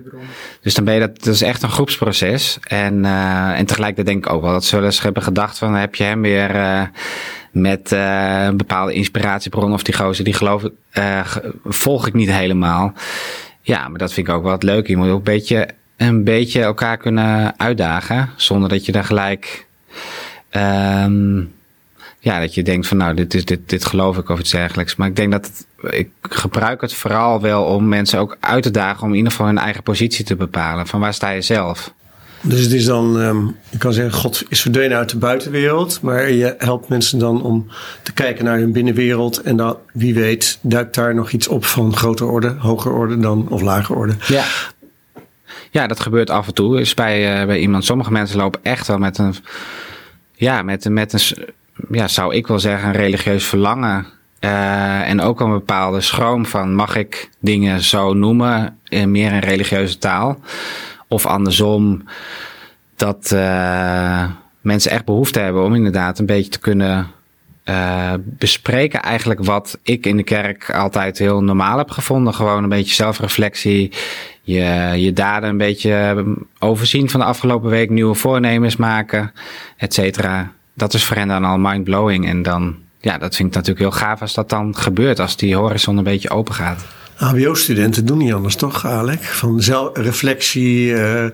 dus 0.61 0.73
dan 0.73 0.85
ben 0.85 0.93
je 0.93 0.99
dat, 0.99 1.23
dat 1.23 1.33
is 1.33 1.41
echt 1.41 1.63
een 1.63 1.69
groepsproces. 1.69 2.57
En, 2.61 3.03
uh, 3.03 3.59
en 3.59 3.65
tegelijkertijd 3.65 4.07
denk 4.07 4.25
ik 4.25 4.33
ook 4.33 4.41
wel 4.41 4.51
dat 4.51 4.65
ze 4.65 4.75
wel 4.75 4.85
eens 4.85 5.01
hebben 5.01 5.23
gedacht 5.23 5.57
van 5.57 5.75
heb 5.75 5.95
je 5.95 6.03
hem 6.03 6.21
weer 6.21 6.55
uh, 6.55 6.81
met 7.51 7.91
uh, 7.91 8.43
een 8.43 8.57
bepaalde 8.57 8.93
inspiratiebron 8.93 9.73
of 9.73 9.83
die 9.83 9.95
gozer 9.95 10.23
die 10.23 10.33
geloof 10.33 10.63
ik, 10.63 10.73
volg 11.63 12.07
ik 12.07 12.13
niet 12.13 12.31
helemaal. 12.31 12.93
Ja, 13.61 13.87
maar 13.87 13.99
dat 13.99 14.13
vind 14.13 14.27
ik 14.27 14.33
ook 14.33 14.43
wel 14.43 14.51
het 14.51 14.63
leuk. 14.63 14.87
Je 14.87 14.97
moet 14.97 15.09
ook 15.09 15.17
een 15.17 15.23
beetje, 15.23 15.67
een 15.97 16.23
beetje 16.23 16.61
elkaar 16.61 16.97
kunnen 16.97 17.59
uitdagen 17.59 18.29
zonder 18.35 18.69
dat 18.69 18.85
je 18.85 18.91
daar 18.91 19.03
gelijk 19.03 19.65
um, 20.51 21.51
ja, 22.23 22.39
dat 22.39 22.53
je 22.53 22.63
denkt 22.63 22.87
van 22.87 22.97
nou, 22.97 23.13
dit, 23.13 23.33
is, 23.33 23.45
dit, 23.45 23.59
dit 23.69 23.85
geloof 23.85 24.17
ik 24.17 24.29
of 24.29 24.39
iets 24.39 24.51
dergelijks. 24.51 24.95
Maar 24.95 25.07
ik 25.07 25.15
denk 25.15 25.31
dat 25.31 25.45
het, 25.45 25.93
ik 25.93 26.09
gebruik 26.21 26.81
het 26.81 26.93
vooral 26.93 27.41
wel 27.41 27.63
om 27.63 27.87
mensen 27.87 28.19
ook 28.19 28.37
uit 28.39 28.63
te 28.63 28.71
dagen 28.71 29.03
om 29.03 29.09
in 29.09 29.15
ieder 29.15 29.31
geval 29.31 29.47
hun 29.47 29.57
eigen 29.57 29.83
positie 29.83 30.25
te 30.25 30.35
bepalen. 30.35 30.87
Van 30.87 30.99
waar 30.99 31.13
sta 31.13 31.29
je 31.29 31.41
zelf? 31.41 31.93
Dus 32.41 32.61
het 32.61 32.71
is 32.71 32.85
dan, 32.85 33.15
um, 33.15 33.55
je 33.69 33.77
kan 33.77 33.93
zeggen, 33.93 34.13
God 34.13 34.43
is 34.49 34.61
verdwenen 34.61 34.97
uit 34.97 35.09
de 35.09 35.17
buitenwereld, 35.17 36.01
maar 36.01 36.31
je 36.31 36.55
helpt 36.57 36.89
mensen 36.89 37.19
dan 37.19 37.43
om 37.43 37.67
te 38.03 38.13
kijken 38.13 38.45
naar 38.45 38.57
hun 38.57 38.71
binnenwereld 38.71 39.41
en 39.41 39.55
dan, 39.55 39.77
wie 39.93 40.13
weet, 40.13 40.59
duikt 40.61 40.95
daar 40.95 41.15
nog 41.15 41.31
iets 41.31 41.47
op 41.47 41.65
van 41.65 41.95
groter 41.95 42.27
orde, 42.27 42.55
hoger 42.59 42.91
orde 42.91 43.19
dan, 43.19 43.47
of 43.49 43.61
lager 43.61 43.95
orde. 43.95 44.13
Ja. 44.27 44.43
Ja, 45.71 45.87
dat 45.87 45.99
gebeurt 45.99 46.29
af 46.29 46.47
en 46.47 46.53
toe. 46.53 46.79
Is 46.79 46.93
bij, 46.93 47.39
uh, 47.39 47.45
bij 47.45 47.59
iemand. 47.59 47.85
Sommige 47.85 48.11
mensen 48.11 48.37
lopen 48.37 48.59
echt 48.63 48.87
wel 48.87 48.97
met 48.97 49.17
een, 49.17 49.35
ja, 50.33 50.61
met, 50.61 50.89
met 50.89 51.13
een 51.13 51.19
ja, 51.91 52.07
zou 52.07 52.35
ik 52.35 52.47
wel 52.47 52.59
zeggen, 52.59 52.87
een 52.87 52.95
religieus 52.95 53.45
verlangen. 53.45 54.05
Uh, 54.39 55.09
en 55.09 55.21
ook 55.21 55.39
een 55.39 55.51
bepaalde 55.51 56.01
schroom 56.01 56.45
van 56.45 56.75
mag 56.75 56.95
ik 56.95 57.29
dingen 57.39 57.81
zo 57.81 58.13
noemen, 58.13 58.77
in 58.87 59.11
meer 59.11 59.31
in 59.31 59.39
religieuze 59.39 59.97
taal. 59.97 60.39
Of 61.07 61.25
andersom, 61.25 62.03
dat 62.95 63.31
uh, 63.33 64.23
mensen 64.61 64.91
echt 64.91 65.05
behoefte 65.05 65.39
hebben 65.39 65.63
om 65.63 65.75
inderdaad 65.75 66.19
een 66.19 66.25
beetje 66.25 66.51
te 66.51 66.59
kunnen 66.59 67.07
uh, 67.65 68.13
bespreken 68.23 69.01
eigenlijk 69.01 69.43
wat 69.43 69.79
ik 69.83 70.05
in 70.05 70.17
de 70.17 70.23
kerk 70.23 70.71
altijd 70.71 71.17
heel 71.17 71.43
normaal 71.43 71.77
heb 71.77 71.89
gevonden. 71.89 72.33
Gewoon 72.33 72.63
een 72.63 72.69
beetje 72.69 72.93
zelfreflectie, 72.93 73.91
je, 74.41 74.93
je 74.95 75.13
daden 75.13 75.49
een 75.49 75.57
beetje 75.57 76.25
overzien 76.59 77.09
van 77.09 77.19
de 77.19 77.25
afgelopen 77.25 77.69
week, 77.69 77.89
nieuwe 77.89 78.15
voornemens 78.15 78.75
maken, 78.75 79.31
et 79.77 79.93
cetera. 79.93 80.51
Dat 80.73 80.93
is 80.93 81.05
voor 81.05 81.17
hen 81.17 81.27
dan 81.27 81.45
al 81.45 81.57
mindblowing. 81.57 82.27
En 82.27 82.43
dan, 82.43 82.75
ja, 82.99 83.17
dat 83.17 83.35
vind 83.35 83.49
ik 83.49 83.55
natuurlijk 83.55 83.79
heel 83.79 83.99
gaaf 84.07 84.21
als 84.21 84.33
dat 84.33 84.49
dan 84.49 84.75
gebeurt, 84.77 85.19
als 85.19 85.35
die 85.35 85.55
horizon 85.55 85.97
een 85.97 86.03
beetje 86.03 86.29
open 86.29 86.53
gaat. 86.53 86.85
HBO-studenten 87.15 88.05
doen 88.05 88.17
niet 88.17 88.33
anders, 88.33 88.55
toch, 88.55 88.85
Alec? 88.85 89.23
Van 89.23 89.61
zelfreflectie. 89.61 90.87
Uh, 90.87 91.25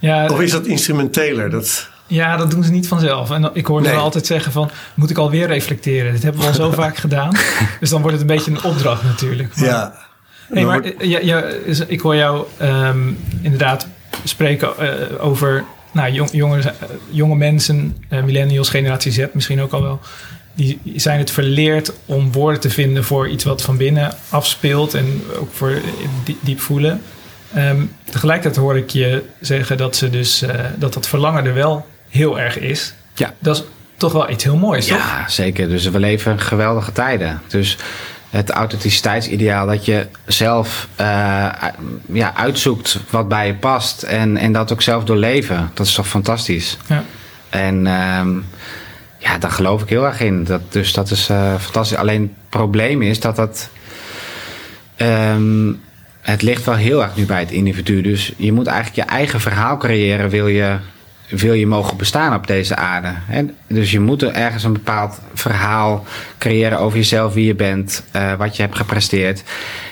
ja, 0.00 0.26
of 0.26 0.40
is 0.40 0.50
dat 0.50 0.66
instrumenteler? 0.66 1.50
Dat... 1.50 1.88
Ja, 2.06 2.36
dat 2.36 2.50
doen 2.50 2.64
ze 2.64 2.70
niet 2.70 2.88
vanzelf. 2.88 3.30
En 3.30 3.50
ik 3.52 3.66
hoor 3.66 3.84
ze 3.84 3.92
altijd 3.92 4.26
zeggen 4.26 4.52
van, 4.52 4.70
moet 4.94 5.10
ik 5.10 5.18
alweer 5.18 5.46
reflecteren? 5.46 6.12
Dat 6.12 6.22
hebben 6.22 6.40
we 6.40 6.46
al 6.46 6.54
zo 6.54 6.72
vaak 6.82 6.96
gedaan. 6.96 7.32
Dus 7.80 7.90
dan 7.90 8.02
wordt 8.02 8.18
het 8.18 8.30
een 8.30 8.36
beetje 8.36 8.50
een 8.50 8.62
opdracht 8.62 9.02
natuurlijk. 9.02 9.56
Maar, 9.56 9.64
ja. 9.64 9.94
Nee, 10.48 10.64
maar 10.64 11.06
ja, 11.06 11.18
ja, 11.18 11.44
ik 11.86 12.00
hoor 12.00 12.16
jou 12.16 12.46
um, 12.62 13.18
inderdaad 13.42 13.88
spreken 14.24 14.70
uh, 14.80 15.24
over 15.24 15.64
nou, 15.94 16.12
jong, 16.12 16.30
jonge, 16.32 16.72
jonge 17.10 17.36
mensen, 17.36 17.96
uh, 18.10 18.22
millennials, 18.22 18.68
generatie 18.68 19.12
Z 19.12 19.24
misschien 19.32 19.60
ook 19.60 19.72
al 19.72 19.82
wel. 19.82 20.00
Die 20.54 20.80
zijn 20.96 21.18
het 21.18 21.30
verleerd 21.30 21.92
om 22.04 22.32
woorden 22.32 22.60
te 22.60 22.70
vinden 22.70 23.04
voor 23.04 23.28
iets 23.28 23.44
wat 23.44 23.62
van 23.62 23.76
binnen 23.76 24.14
afspeelt 24.28 24.94
en 24.94 25.22
ook 25.40 25.52
voor 25.52 25.80
diep 26.40 26.60
voelen. 26.60 27.02
Um, 27.56 27.92
tegelijkertijd 28.10 28.56
hoor 28.56 28.76
ik 28.76 28.90
je 28.90 29.22
zeggen 29.40 29.76
dat, 29.76 29.96
ze 29.96 30.10
dus, 30.10 30.44
dat 30.76 30.94
dat 30.94 31.08
verlangen 31.08 31.44
er 31.44 31.54
wel 31.54 31.86
heel 32.08 32.40
erg 32.40 32.58
is. 32.58 32.94
Ja. 33.14 33.34
Dat 33.38 33.56
is 33.56 33.62
toch 33.96 34.12
wel 34.12 34.30
iets 34.30 34.44
heel 34.44 34.56
moois, 34.56 34.86
toch? 34.86 34.98
Ja, 34.98 35.28
zeker. 35.28 35.68
Dus 35.68 35.88
we 35.88 35.98
leven 35.98 36.40
geweldige 36.40 36.92
tijden. 36.92 37.40
Dus 37.48 37.76
het 38.34 38.50
authenticiteidsideaal 38.50 39.66
dat 39.66 39.84
je 39.84 40.06
zelf 40.26 40.88
uh, 41.00 41.06
ja, 42.12 42.34
uitzoekt 42.34 42.98
wat 43.10 43.28
bij 43.28 43.46
je 43.46 43.54
past 43.54 44.02
en, 44.02 44.36
en 44.36 44.52
dat 44.52 44.72
ook 44.72 44.82
zelf 44.82 45.04
doorleven. 45.04 45.70
Dat 45.74 45.86
is 45.86 45.94
toch 45.94 46.08
fantastisch. 46.08 46.76
Ja. 46.86 47.04
En 47.50 47.86
um, 47.86 48.44
ja, 49.18 49.38
daar 49.38 49.50
geloof 49.50 49.82
ik 49.82 49.88
heel 49.88 50.04
erg 50.06 50.20
in. 50.20 50.44
Dat, 50.44 50.60
dus 50.72 50.92
dat 50.92 51.10
is 51.10 51.30
uh, 51.30 51.54
fantastisch. 51.58 51.96
Alleen 51.98 52.22
het 52.22 52.48
probleem 52.48 53.02
is 53.02 53.20
dat 53.20 53.36
dat. 53.36 53.68
Um, 54.96 55.80
het 56.20 56.42
ligt 56.42 56.64
wel 56.64 56.74
heel 56.74 57.02
erg 57.02 57.16
nu 57.16 57.26
bij 57.26 57.40
het 57.40 57.50
individu. 57.50 58.00
Dus 58.00 58.32
je 58.36 58.52
moet 58.52 58.66
eigenlijk 58.66 59.08
je 59.08 59.14
eigen 59.14 59.40
verhaal 59.40 59.76
creëren, 59.76 60.28
wil 60.28 60.46
je 60.46 60.76
wil 61.28 61.52
je 61.52 61.66
mogen 61.66 61.96
bestaan 61.96 62.34
op 62.34 62.46
deze 62.46 62.76
aarde. 62.76 63.12
Dus 63.66 63.90
je 63.90 64.00
moet 64.00 64.22
er 64.22 64.32
ergens 64.32 64.64
een 64.64 64.72
bepaald 64.72 65.20
verhaal 65.34 66.04
creëren 66.38 66.78
over 66.78 66.98
jezelf, 66.98 67.34
wie 67.34 67.46
je 67.46 67.54
bent, 67.54 68.04
uh, 68.16 68.34
wat 68.34 68.56
je 68.56 68.62
hebt 68.62 68.76
gepresteerd. 68.76 69.42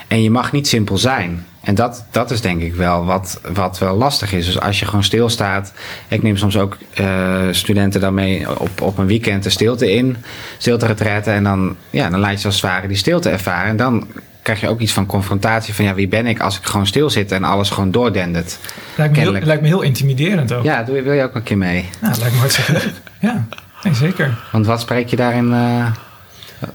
En 0.08 0.22
je 0.22 0.30
mag 0.30 0.52
niet 0.52 0.68
simpel 0.68 0.98
zijn. 0.98 1.46
En 1.62 1.74
dat, 1.74 2.04
dat 2.10 2.30
is 2.30 2.40
denk 2.40 2.62
ik 2.62 2.74
wel 2.74 3.04
wat, 3.04 3.40
wat 3.52 3.78
wel 3.78 3.96
lastig 3.96 4.32
is. 4.32 4.46
Dus 4.46 4.60
als 4.60 4.78
je 4.78 4.84
gewoon 4.84 5.04
stilstaat. 5.04 5.72
Ik 6.08 6.22
neem 6.22 6.36
soms 6.36 6.56
ook 6.56 6.78
uh, 7.00 7.40
studenten 7.50 8.00
dan 8.00 8.14
mee 8.14 8.60
op, 8.60 8.80
op 8.80 8.98
een 8.98 9.06
weekend 9.06 9.42
de 9.42 9.50
stilte 9.50 9.92
in. 9.92 10.16
Stilte 10.58 10.86
retretten. 10.86 11.32
En 11.32 11.44
dan, 11.44 11.76
ja, 11.90 12.10
dan 12.10 12.20
laat 12.20 12.40
je 12.40 12.46
als 12.46 12.54
het 12.54 12.64
ware 12.64 12.88
die 12.88 12.96
stilte 12.96 13.30
ervaren. 13.30 13.70
En 13.70 13.76
dan 13.76 14.06
krijg 14.42 14.60
je 14.60 14.68
ook 14.68 14.80
iets 14.80 14.92
van 14.92 15.06
confrontatie 15.06 15.74
van 15.74 15.84
ja, 15.84 15.94
wie 15.94 16.08
ben 16.08 16.26
ik 16.26 16.40
als 16.40 16.58
ik 16.58 16.64
gewoon 16.64 16.86
stil 16.86 17.10
zit 17.10 17.32
en 17.32 17.44
alles 17.44 17.70
gewoon 17.70 17.90
doordendert. 17.90 18.58
Lijkt 18.94 19.16
me, 19.16 19.20
heel, 19.20 19.32
lijkt 19.32 19.62
me 19.62 19.68
heel 19.68 19.82
intimiderend 19.82 20.52
ook. 20.52 20.64
Ja, 20.64 20.82
doe, 20.82 21.02
wil 21.02 21.12
je 21.12 21.22
ook 21.22 21.34
een 21.34 21.42
keer 21.42 21.58
mee? 21.58 21.88
Ja, 22.00 22.08
lijkt 22.18 22.32
me 22.32 22.38
hartstikke 22.38 22.72
leuk. 22.72 22.92
Ja, 23.18 23.46
nee, 23.82 23.94
zeker. 23.94 24.38
Want 24.52 24.66
wat 24.66 24.80
spreek 24.80 25.08
je 25.08 25.16
daarin, 25.16 25.50
uh, 25.50 25.86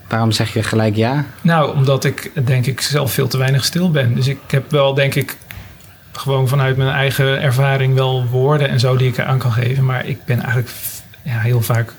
waarom 0.08 0.32
zeg 0.32 0.54
je 0.54 0.64
gelijk 0.64 0.96
ja? 0.96 1.26
Nou, 1.42 1.76
omdat 1.76 2.04
ik 2.04 2.32
denk 2.46 2.66
ik 2.66 2.82
zelf 2.82 3.14
veel 3.14 3.28
te 3.28 3.38
weinig 3.38 3.66
stil 3.66 3.92
ben. 3.92 4.16
Dus 4.16 4.28
ik 4.28 4.40
heb 4.48 4.72
wel 4.72 4.94
denk 4.94 5.16
ik 5.16 5.36
gewoon 6.12 6.48
vanuit 6.48 6.78
mijn 6.78 6.90
eigen 6.90 7.42
ervaring 7.42 7.94
wel 7.94 8.26
woorden 8.26 8.70
en 8.70 8.80
zo 8.80 8.96
die 8.96 9.08
ik 9.08 9.18
eraan 9.18 9.38
kan 9.38 9.52
geven. 9.52 9.86
Maar 9.86 10.06
ik 10.06 10.26
ben 10.26 10.40
eigenlijk 10.40 10.70
ja, 11.22 11.40
heel 11.40 11.62
vaak 11.62 11.94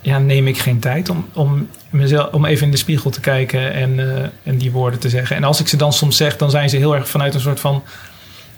ja, 0.00 0.18
neem 0.18 0.46
ik 0.46 0.58
geen 0.58 0.78
tijd 0.78 1.08
om, 1.08 1.28
om, 1.32 1.68
mezelf, 1.90 2.32
om 2.32 2.44
even 2.44 2.64
in 2.64 2.70
de 2.70 2.76
spiegel 2.76 3.10
te 3.10 3.20
kijken 3.20 3.72
en, 3.72 3.98
uh, 3.98 4.22
en 4.42 4.58
die 4.58 4.70
woorden 4.70 5.00
te 5.00 5.08
zeggen. 5.08 5.36
En 5.36 5.44
als 5.44 5.60
ik 5.60 5.68
ze 5.68 5.76
dan 5.76 5.92
soms 5.92 6.16
zeg, 6.16 6.36
dan 6.36 6.50
zijn 6.50 6.70
ze 6.70 6.76
heel 6.76 6.94
erg 6.94 7.08
vanuit 7.08 7.34
een 7.34 7.40
soort 7.40 7.60
van 7.60 7.82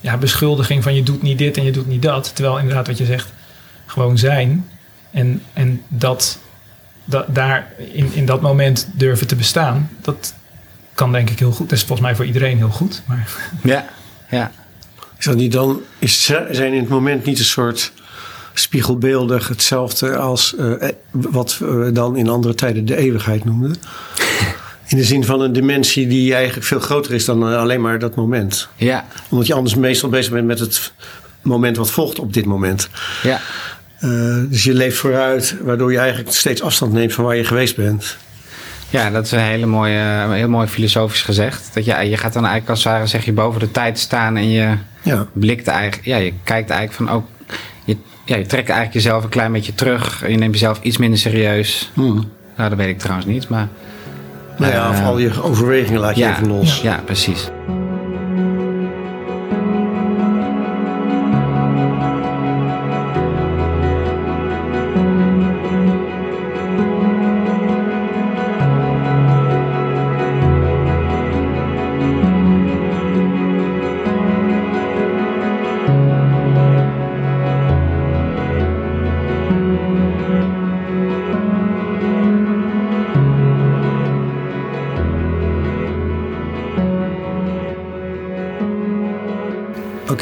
ja, 0.00 0.16
beschuldiging 0.16 0.82
van 0.82 0.94
je 0.94 1.02
doet 1.02 1.22
niet 1.22 1.38
dit 1.38 1.56
en 1.56 1.64
je 1.64 1.72
doet 1.72 1.86
niet 1.86 2.02
dat. 2.02 2.34
Terwijl 2.34 2.58
inderdaad 2.58 2.86
wat 2.86 2.98
je 2.98 3.04
zegt, 3.04 3.32
gewoon 3.86 4.18
zijn. 4.18 4.68
En, 5.10 5.42
en 5.52 5.82
dat, 5.88 6.38
dat 7.04 7.24
daar 7.28 7.72
in, 7.92 8.12
in 8.12 8.26
dat 8.26 8.40
moment 8.40 8.88
durven 8.92 9.26
te 9.26 9.36
bestaan, 9.36 9.90
dat 10.00 10.34
kan 10.94 11.12
denk 11.12 11.30
ik 11.30 11.38
heel 11.38 11.52
goed. 11.52 11.68
Dat 11.68 11.78
is 11.78 11.84
volgens 11.84 12.06
mij 12.06 12.16
voor 12.16 12.24
iedereen 12.24 12.56
heel 12.56 12.70
goed. 12.70 13.02
Maar... 13.06 13.28
Ja, 13.62 13.88
ja. 14.30 14.50
Is 15.18 15.24
dat 15.24 15.36
niet 15.36 15.52
dan, 15.52 15.80
is, 15.98 16.24
zijn 16.50 16.72
in 16.72 16.80
het 16.80 16.88
moment 16.88 17.24
niet 17.24 17.38
een 17.38 17.44
soort 17.44 17.92
spiegelbeeldig 18.60 19.48
hetzelfde 19.48 20.16
als 20.16 20.54
uh, 20.58 20.88
wat 21.10 21.58
we 21.58 21.90
dan 21.92 22.16
in 22.16 22.28
andere 22.28 22.54
tijden 22.54 22.84
de 22.84 22.96
eeuwigheid 22.96 23.44
noemden. 23.44 23.76
In 24.86 24.96
de 24.96 25.04
zin 25.04 25.24
van 25.24 25.40
een 25.40 25.52
dimensie 25.52 26.06
die 26.06 26.34
eigenlijk 26.34 26.66
veel 26.66 26.80
groter 26.80 27.14
is 27.14 27.24
dan 27.24 27.42
alleen 27.42 27.80
maar 27.80 27.98
dat 27.98 28.14
moment. 28.14 28.68
Ja. 28.76 29.06
Omdat 29.28 29.46
je 29.46 29.54
anders 29.54 29.74
meestal 29.74 30.08
bezig 30.08 30.32
bent 30.32 30.46
met 30.46 30.58
het 30.58 30.92
moment 31.42 31.76
wat 31.76 31.90
volgt 31.90 32.18
op 32.18 32.32
dit 32.32 32.44
moment. 32.44 32.88
Ja. 33.22 33.40
Uh, 34.00 34.36
dus 34.48 34.64
je 34.64 34.74
leeft 34.74 34.96
vooruit, 34.96 35.56
waardoor 35.62 35.92
je 35.92 35.98
eigenlijk 35.98 36.32
steeds 36.32 36.62
afstand 36.62 36.92
neemt 36.92 37.12
van 37.12 37.24
waar 37.24 37.36
je 37.36 37.44
geweest 37.44 37.76
bent. 37.76 38.16
Ja, 38.90 39.10
dat 39.10 39.24
is 39.24 39.32
een 39.32 39.38
hele 39.38 39.66
mooie, 39.66 40.26
heel 40.30 40.48
mooi 40.48 40.66
filosofisch 40.66 41.22
gezegd. 41.22 41.70
Dat 41.74 41.84
je, 41.84 41.92
je 41.92 42.16
gaat 42.16 42.32
dan 42.32 42.42
eigenlijk 42.42 42.70
als 42.70 42.84
het 42.84 42.92
ware 42.92 43.06
zeg 43.06 43.24
je 43.24 43.32
boven 43.32 43.60
de 43.60 43.70
tijd 43.70 43.98
staan 43.98 44.36
en 44.36 44.50
je 44.50 44.76
ja. 45.02 45.26
blikt 45.32 45.66
eigenlijk, 45.66 46.06
ja, 46.06 46.16
je 46.16 46.32
kijkt 46.44 46.70
eigenlijk 46.70 47.08
van 47.08 47.16
ook, 47.16 47.26
je 47.38 47.39
ja, 48.30 48.36
je 48.36 48.46
trekt 48.46 48.68
eigenlijk 48.68 48.92
jezelf 48.92 49.22
een 49.24 49.28
klein 49.28 49.52
beetje 49.52 49.74
terug. 49.74 50.28
Je 50.28 50.36
neemt 50.36 50.52
jezelf 50.52 50.80
iets 50.82 50.96
minder 50.96 51.18
serieus. 51.18 51.90
Hmm. 51.94 52.30
Nou, 52.56 52.68
dat 52.68 52.78
weet 52.78 52.88
ik 52.88 52.98
trouwens 52.98 53.26
niet, 53.26 53.48
maar... 53.48 53.68
Nou 54.58 54.72
ja, 54.72 54.92
uh, 54.92 55.06
al 55.06 55.18
je 55.18 55.42
overwegingen 55.42 56.00
laat 56.00 56.16
je 56.16 56.22
ja, 56.22 56.30
even 56.30 56.48
los. 56.48 56.80
Ja 56.80 57.02
precies. 57.04 57.50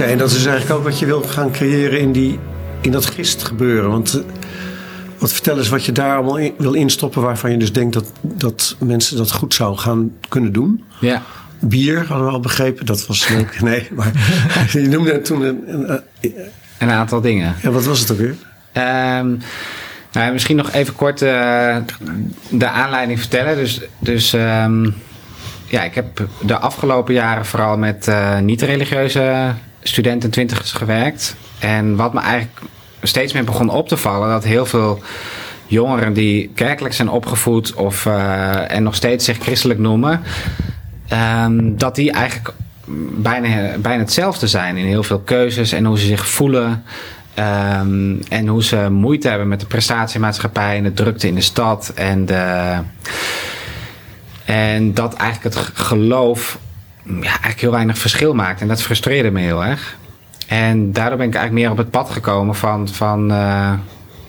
Okay, 0.00 0.12
en 0.12 0.18
dat 0.18 0.30
is 0.30 0.46
eigenlijk 0.46 0.78
ook 0.78 0.84
wat 0.84 0.98
je 0.98 1.06
wilt 1.06 1.30
gaan 1.30 1.50
creëren 1.50 2.00
in, 2.00 2.12
die, 2.12 2.38
in 2.80 2.90
dat 2.90 3.06
gist 3.06 3.42
gebeuren. 3.42 3.90
Want 3.90 4.16
uh, 4.16 4.22
wat 5.18 5.32
vertel 5.32 5.58
eens 5.58 5.68
wat 5.68 5.84
je 5.84 5.92
daar 5.92 6.16
allemaal 6.16 6.36
in, 6.36 6.54
wil 6.58 6.72
instoppen 6.72 7.22
waarvan 7.22 7.50
je 7.50 7.56
dus 7.56 7.72
denkt 7.72 7.92
dat, 7.92 8.12
dat 8.20 8.76
mensen 8.78 9.16
dat 9.16 9.32
goed 9.32 9.54
zouden 9.54 9.80
gaan 9.80 10.12
kunnen 10.28 10.52
doen. 10.52 10.84
Ja. 11.00 11.22
Bier 11.60 12.06
hadden 12.06 12.26
we 12.26 12.32
al 12.32 12.40
begrepen, 12.40 12.86
dat 12.86 13.06
was 13.06 13.28
leuk. 13.28 13.60
Nee, 13.62 13.88
maar 13.94 14.12
je 14.72 14.80
noemde 14.80 15.20
toen 15.20 15.42
een, 15.42 15.62
een, 15.66 16.02
een, 16.78 16.90
aantal 16.90 17.20
dingen. 17.20 17.54
Ja, 17.62 17.70
wat 17.70 17.84
was 17.84 18.00
het 18.00 18.10
ook 18.10 18.18
weer? 18.18 18.36
Um, 19.18 19.38
nou, 20.12 20.32
misschien 20.32 20.56
nog 20.56 20.72
even 20.72 20.94
kort 20.94 21.22
uh, 21.22 21.76
de 22.50 22.68
aanleiding 22.68 23.18
vertellen. 23.18 23.56
Dus, 23.56 23.80
dus 23.98 24.32
um, 24.32 24.94
ja, 25.66 25.82
ik 25.82 25.94
heb 25.94 26.28
de 26.42 26.58
afgelopen 26.58 27.14
jaren 27.14 27.46
vooral 27.46 27.76
met 27.76 28.06
uh, 28.08 28.38
niet-religieuze 28.38 29.54
studenten 29.82 30.30
twintigers 30.30 30.72
gewerkt. 30.72 31.36
En 31.58 31.96
wat 31.96 32.12
me 32.12 32.20
eigenlijk 32.20 32.60
steeds 33.02 33.32
meer 33.32 33.44
begon 33.44 33.70
op 33.70 33.88
te 33.88 33.96
vallen, 33.96 34.28
dat 34.28 34.44
heel 34.44 34.66
veel 34.66 35.02
jongeren 35.66 36.12
die 36.12 36.50
kerkelijk 36.54 36.94
zijn 36.94 37.08
opgevoed 37.08 37.74
of 37.74 38.04
uh, 38.04 38.70
en 38.70 38.82
nog 38.82 38.94
steeds 38.94 39.24
zich 39.24 39.38
christelijk 39.38 39.80
noemen, 39.80 40.22
um, 41.44 41.76
dat 41.76 41.94
die 41.94 42.12
eigenlijk 42.12 42.54
bijna, 43.16 43.78
bijna 43.78 44.02
hetzelfde 44.02 44.46
zijn 44.46 44.76
in 44.76 44.86
heel 44.86 45.02
veel 45.02 45.20
keuzes 45.20 45.72
en 45.72 45.84
hoe 45.84 45.98
ze 45.98 46.06
zich 46.06 46.28
voelen. 46.28 46.84
Um, 47.80 48.20
en 48.28 48.46
hoe 48.46 48.64
ze 48.64 48.90
moeite 48.90 49.28
hebben 49.28 49.48
met 49.48 49.60
de 49.60 49.66
prestatiemaatschappij 49.66 50.76
en 50.76 50.82
de 50.82 50.92
drukte 50.92 51.26
in 51.26 51.34
de 51.34 51.40
stad. 51.40 51.92
En, 51.94 52.26
de, 52.26 52.74
en 54.44 54.94
dat 54.94 55.14
eigenlijk 55.14 55.54
het 55.54 55.70
geloof 55.74 56.58
ja, 57.08 57.22
eigenlijk 57.22 57.60
heel 57.60 57.70
weinig 57.70 57.98
verschil 57.98 58.34
maakt. 58.34 58.60
En 58.60 58.68
dat 58.68 58.82
frustreerde 58.82 59.30
me 59.30 59.40
heel 59.40 59.64
erg. 59.64 59.96
En 60.48 60.92
daardoor 60.92 61.18
ben 61.18 61.26
ik 61.26 61.34
eigenlijk 61.34 61.64
meer 61.64 61.72
op 61.72 61.84
het 61.84 61.90
pad 61.90 62.10
gekomen 62.10 62.54
van, 62.54 62.88
van 62.88 63.32
uh, 63.32 63.72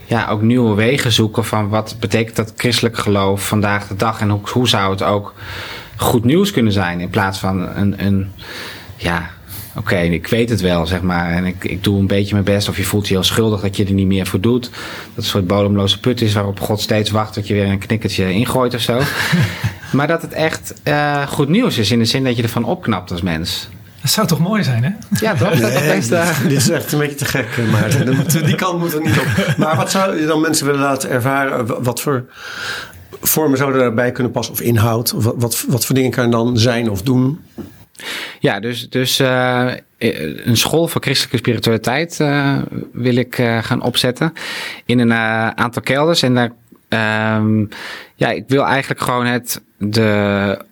ja, 0.05 0.27
ook 0.29 0.41
nieuwe 0.41 0.75
wegen 0.75 1.11
zoeken 1.11 1.45
van 1.45 1.69
wat 1.69 1.95
betekent 1.99 2.35
dat 2.35 2.53
christelijk 2.57 2.97
geloof 2.97 3.47
vandaag 3.47 3.87
de 3.87 3.95
dag 3.95 4.21
en 4.21 4.41
hoe, 4.51 4.67
zou 4.67 4.91
het 4.91 5.03
ook 5.03 5.33
goed 5.95 6.23
nieuws 6.23 6.51
kunnen 6.51 6.73
zijn 6.73 6.99
in 6.99 7.09
plaats 7.09 7.39
van 7.39 7.67
een, 7.75 8.05
een 8.05 8.31
ja, 8.95 9.29
oké, 9.75 9.97
ik 9.97 10.27
weet 10.27 10.49
het 10.49 10.61
wel, 10.61 10.85
zeg 10.85 11.01
maar. 11.01 11.31
En 11.31 11.45
ik, 11.45 11.63
ik 11.63 11.83
doe 11.83 11.99
een 11.99 12.07
beetje 12.07 12.33
mijn 12.33 12.45
best. 12.45 12.69
Of 12.69 12.77
je 12.77 12.83
voelt 12.83 13.07
je 13.07 13.13
heel 13.13 13.23
schuldig 13.23 13.61
dat 13.61 13.77
je 13.77 13.85
er 13.85 13.91
niet 13.91 14.07
meer 14.07 14.25
voor 14.25 14.41
doet. 14.41 14.63
Dat 14.63 14.71
een 15.15 15.23
soort 15.23 15.47
bodemloze 15.47 15.99
put 15.99 16.21
is 16.21 16.33
waarop 16.33 16.59
God 16.59 16.81
steeds 16.81 17.09
wacht 17.09 17.35
dat 17.35 17.47
je 17.47 17.53
weer 17.53 17.67
een 17.67 17.79
knikkertje 17.79 18.31
ingooit 18.31 18.73
of 18.73 18.81
zo. 18.81 18.99
maar 19.91 20.07
dat 20.07 20.21
het 20.21 20.33
echt 20.33 20.73
uh, 20.83 21.27
goed 21.27 21.49
nieuws 21.49 21.77
is 21.77 21.91
in 21.91 21.99
de 21.99 22.05
zin 22.05 22.23
dat 22.23 22.35
je 22.35 22.43
ervan 22.43 22.63
opknapt 22.63 23.11
als 23.11 23.21
mens. 23.21 23.69
Dat 24.01 24.11
zou 24.11 24.27
toch 24.27 24.39
mooi 24.39 24.63
zijn, 24.63 24.83
hè? 24.83 24.91
Ja, 25.19 25.35
toch? 25.35 25.59
Nee, 25.59 26.01
dat 26.09 26.35
dit 26.43 26.51
is 26.51 26.69
echt 26.69 26.91
een 26.91 26.99
beetje 26.99 27.15
te 27.15 27.25
gek, 27.25 27.47
maar 27.71 28.05
die 28.45 28.55
kant 28.55 28.79
moet 28.79 28.93
er 28.93 29.01
niet 29.01 29.19
op. 29.19 29.57
Maar 29.57 29.75
wat 29.75 29.91
zou 29.91 30.19
je 30.19 30.25
dan 30.25 30.41
mensen 30.41 30.65
willen 30.65 30.81
laten 30.81 31.09
ervaren? 31.09 31.83
Wat 31.83 32.01
voor 32.01 32.25
vormen 33.21 33.57
zouden 33.57 33.79
daarbij 33.79 34.11
kunnen 34.11 34.31
passen? 34.31 34.53
Of 34.53 34.61
inhoud? 34.61 35.13
Of 35.13 35.23
wat, 35.35 35.65
wat 35.67 35.85
voor 35.85 35.95
dingen 35.95 36.11
kan 36.11 36.25
je 36.25 36.31
dan 36.31 36.57
zijn 36.57 36.89
of 36.89 37.01
doen? 37.01 37.39
Ja, 38.39 38.59
dus, 38.59 38.89
dus 38.89 39.19
uh, 39.19 39.71
een 40.43 40.57
school 40.57 40.87
voor 40.87 41.01
christelijke 41.01 41.37
spiritualiteit 41.37 42.19
uh, 42.19 42.57
wil 42.93 43.15
ik 43.15 43.37
uh, 43.37 43.63
gaan 43.63 43.81
opzetten. 43.81 44.33
In 44.85 44.99
een 44.99 45.13
aantal 45.57 45.81
kelders. 45.81 46.21
En 46.21 46.35
daar, 46.35 46.51
um, 46.89 47.67
ja, 48.15 48.29
ik 48.29 48.43
wil 48.47 48.65
eigenlijk 48.65 49.01
gewoon 49.01 49.25
het, 49.25 49.61
de 49.77 50.65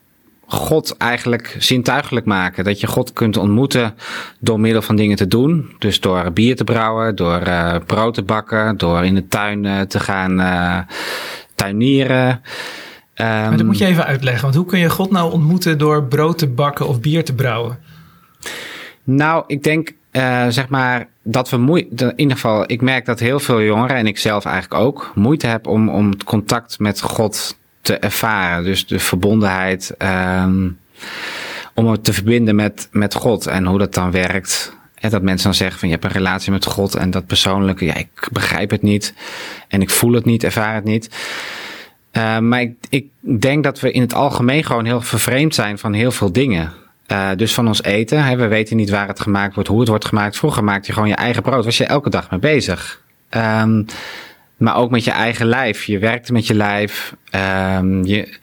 God 0.45 0.97
eigenlijk 0.97 1.55
zintuigelijk 1.59 2.25
maken. 2.25 2.63
Dat 2.63 2.79
je 2.79 2.87
God 2.87 3.13
kunt 3.13 3.37
ontmoeten 3.37 3.95
door 4.39 4.59
middel 4.59 4.81
van 4.81 4.95
dingen 4.95 5.17
te 5.17 5.27
doen. 5.27 5.75
Dus 5.79 5.99
door 5.99 6.31
bier 6.31 6.55
te 6.55 6.63
brouwen, 6.63 7.15
door 7.15 7.41
brood 7.85 8.13
te 8.13 8.23
bakken, 8.23 8.77
door 8.77 9.05
in 9.05 9.15
de 9.15 9.27
tuin 9.27 9.87
te 9.87 9.99
gaan 9.99 10.37
tuinieren. 11.55 12.41
maar 13.17 13.57
dat 13.57 13.65
moet 13.65 13.77
je 13.77 13.85
even 13.85 14.05
uitleggen. 14.05 14.43
Want 14.43 14.55
hoe 14.55 14.65
kun 14.65 14.79
je 14.79 14.89
God 14.89 15.11
nou 15.11 15.31
ontmoeten 15.31 15.77
door 15.77 16.03
brood 16.03 16.37
te 16.37 16.47
bakken 16.47 16.87
of 16.87 16.99
bier 16.99 17.23
te 17.23 17.33
brouwen? 17.33 17.79
Nou, 19.03 19.43
ik 19.47 19.63
denk 19.63 19.91
uh, 20.11 20.45
zeg 20.47 20.69
maar 20.69 21.07
dat 21.21 21.49
we 21.49 21.57
moeite. 21.57 22.05
In 22.05 22.13
ieder 22.15 22.35
geval, 22.35 22.63
ik 22.67 22.81
merk 22.81 23.05
dat 23.05 23.19
heel 23.19 23.39
veel 23.39 23.61
jongeren 23.61 23.95
en 23.95 24.07
ik 24.07 24.17
zelf 24.17 24.45
eigenlijk 24.45 24.81
ook 24.83 25.11
moeite 25.15 25.47
heb 25.47 25.67
om, 25.67 25.89
om 25.89 26.09
het 26.09 26.23
contact 26.23 26.79
met 26.79 27.01
God 27.01 27.57
te 27.81 27.97
ervaren. 27.97 28.63
Dus 28.63 28.87
de 28.87 28.99
verbondenheid. 28.99 29.95
Um, 29.97 30.77
om 31.77 31.87
het 31.87 32.03
te 32.03 32.13
verbinden 32.13 32.55
met, 32.55 32.87
met 32.91 33.13
God 33.13 33.47
en 33.47 33.65
hoe 33.65 33.77
dat 33.77 33.93
dan 33.93 34.11
werkt. 34.11 34.75
En 34.95 35.09
dat 35.09 35.21
mensen 35.21 35.43
dan 35.43 35.53
zeggen 35.53 35.79
van 35.79 35.87
je 35.87 35.93
hebt 35.93 36.07
een 36.07 36.11
relatie 36.11 36.51
met 36.51 36.65
God 36.65 36.95
en 36.95 37.11
dat 37.11 37.25
persoonlijke, 37.25 37.85
ja, 37.85 37.95
ik 37.95 38.27
begrijp 38.31 38.69
het 38.69 38.81
niet 38.81 39.13
en 39.67 39.81
ik 39.81 39.89
voel 39.89 40.13
het 40.13 40.25
niet, 40.25 40.43
ervaar 40.43 40.75
het 40.75 40.83
niet. 40.83 41.09
Uh, 42.13 42.39
maar 42.39 42.61
ik, 42.61 42.73
ik 42.89 43.05
denk 43.39 43.63
dat 43.63 43.79
we 43.79 43.91
in 43.91 44.01
het 44.01 44.13
algemeen 44.13 44.63
gewoon 44.63 44.85
heel 44.85 45.01
vervreemd 45.01 45.55
zijn 45.55 45.77
van 45.77 45.93
heel 45.93 46.11
veel 46.11 46.31
dingen. 46.31 46.73
Uh, 47.11 47.29
dus 47.35 47.53
van 47.53 47.67
ons 47.67 47.83
eten. 47.83 48.23
Hè, 48.23 48.35
we 48.35 48.47
weten 48.47 48.75
niet 48.77 48.89
waar 48.89 49.07
het 49.07 49.19
gemaakt 49.19 49.53
wordt, 49.53 49.69
hoe 49.69 49.79
het 49.79 49.89
wordt 49.89 50.05
gemaakt. 50.05 50.37
Vroeger 50.37 50.63
maakte 50.63 50.87
je 50.87 50.93
gewoon 50.93 51.09
je 51.09 51.15
eigen 51.15 51.43
brood. 51.43 51.65
Was 51.65 51.77
je 51.77 51.85
elke 51.85 52.09
dag 52.09 52.29
mee 52.31 52.39
bezig. 52.39 53.01
Um, 53.29 53.85
maar 54.57 54.75
ook 54.75 54.91
met 54.91 55.03
je 55.03 55.11
eigen 55.11 55.45
lijf. 55.45 55.83
Je 55.83 55.99
werkte 55.99 56.33
met 56.33 56.47
je 56.47 56.53
lijf. 56.53 57.15
Um, 57.77 58.05
je, 58.05 58.37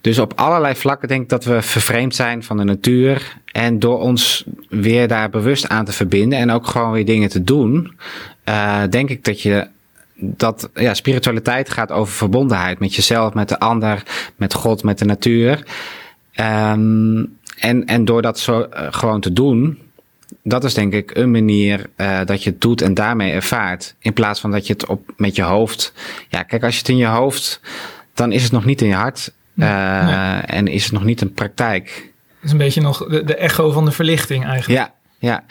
dus 0.00 0.18
op 0.18 0.32
allerlei 0.36 0.74
vlakken 0.74 1.08
denk 1.08 1.22
ik 1.22 1.28
dat 1.28 1.44
we 1.44 1.62
vervreemd 1.62 2.14
zijn 2.14 2.42
van 2.42 2.56
de 2.56 2.64
natuur. 2.64 3.36
En 3.52 3.78
door 3.78 4.00
ons 4.00 4.44
weer 4.68 5.08
daar 5.08 5.30
bewust 5.30 5.68
aan 5.68 5.84
te 5.84 5.92
verbinden 5.92 6.38
en 6.38 6.50
ook 6.50 6.66
gewoon 6.66 6.92
weer 6.92 7.04
dingen 7.04 7.28
te 7.28 7.44
doen, 7.44 7.96
uh, 8.44 8.82
denk 8.90 9.10
ik 9.10 9.24
dat 9.24 9.40
je 9.40 9.68
dat 10.16 10.70
ja, 10.74 10.94
spiritualiteit 10.94 11.70
gaat 11.70 11.92
over 11.92 12.14
verbondenheid 12.14 12.78
met 12.78 12.94
jezelf, 12.94 13.34
met 13.34 13.48
de 13.48 13.58
ander, 13.58 14.02
met 14.36 14.54
God, 14.54 14.82
met 14.82 14.98
de 14.98 15.04
natuur. 15.04 15.64
Um, 16.40 17.38
en, 17.58 17.86
en 17.86 18.04
door 18.04 18.22
dat 18.22 18.38
zo 18.38 18.60
uh, 18.60 18.86
gewoon 18.90 19.20
te 19.20 19.32
doen, 19.32 19.78
dat 20.42 20.64
is 20.64 20.74
denk 20.74 20.92
ik 20.92 21.16
een 21.16 21.30
manier 21.30 21.86
uh, 21.96 22.20
dat 22.24 22.42
je 22.42 22.50
het 22.50 22.60
doet 22.60 22.82
en 22.82 22.94
daarmee 22.94 23.32
ervaart. 23.32 23.94
In 23.98 24.12
plaats 24.12 24.40
van 24.40 24.50
dat 24.50 24.66
je 24.66 24.72
het 24.72 24.86
op 24.86 25.12
met 25.16 25.36
je 25.36 25.42
hoofd. 25.42 25.92
Ja, 26.28 26.42
kijk, 26.42 26.62
als 26.62 26.72
je 26.72 26.78
het 26.78 26.88
in 26.88 26.96
je 26.96 27.06
hoofd, 27.06 27.60
dan 28.14 28.32
is 28.32 28.42
het 28.42 28.52
nog 28.52 28.64
niet 28.64 28.82
in 28.82 28.88
je 28.88 28.94
hart. 28.94 29.32
Uh, 29.54 30.06
nee. 30.06 30.40
En 30.40 30.66
is 30.66 30.82
het 30.82 30.92
nog 30.92 31.04
niet 31.04 31.20
een 31.20 31.32
praktijk. 31.32 32.12
Het 32.34 32.44
is 32.44 32.50
een 32.50 32.58
beetje 32.58 32.80
nog 32.80 33.06
de, 33.06 33.24
de 33.24 33.36
echo 33.36 33.70
van 33.70 33.84
de 33.84 33.90
verlichting 33.90 34.44
eigenlijk. 34.44 34.80
Ja, 34.80 34.94
ja. 35.18 35.44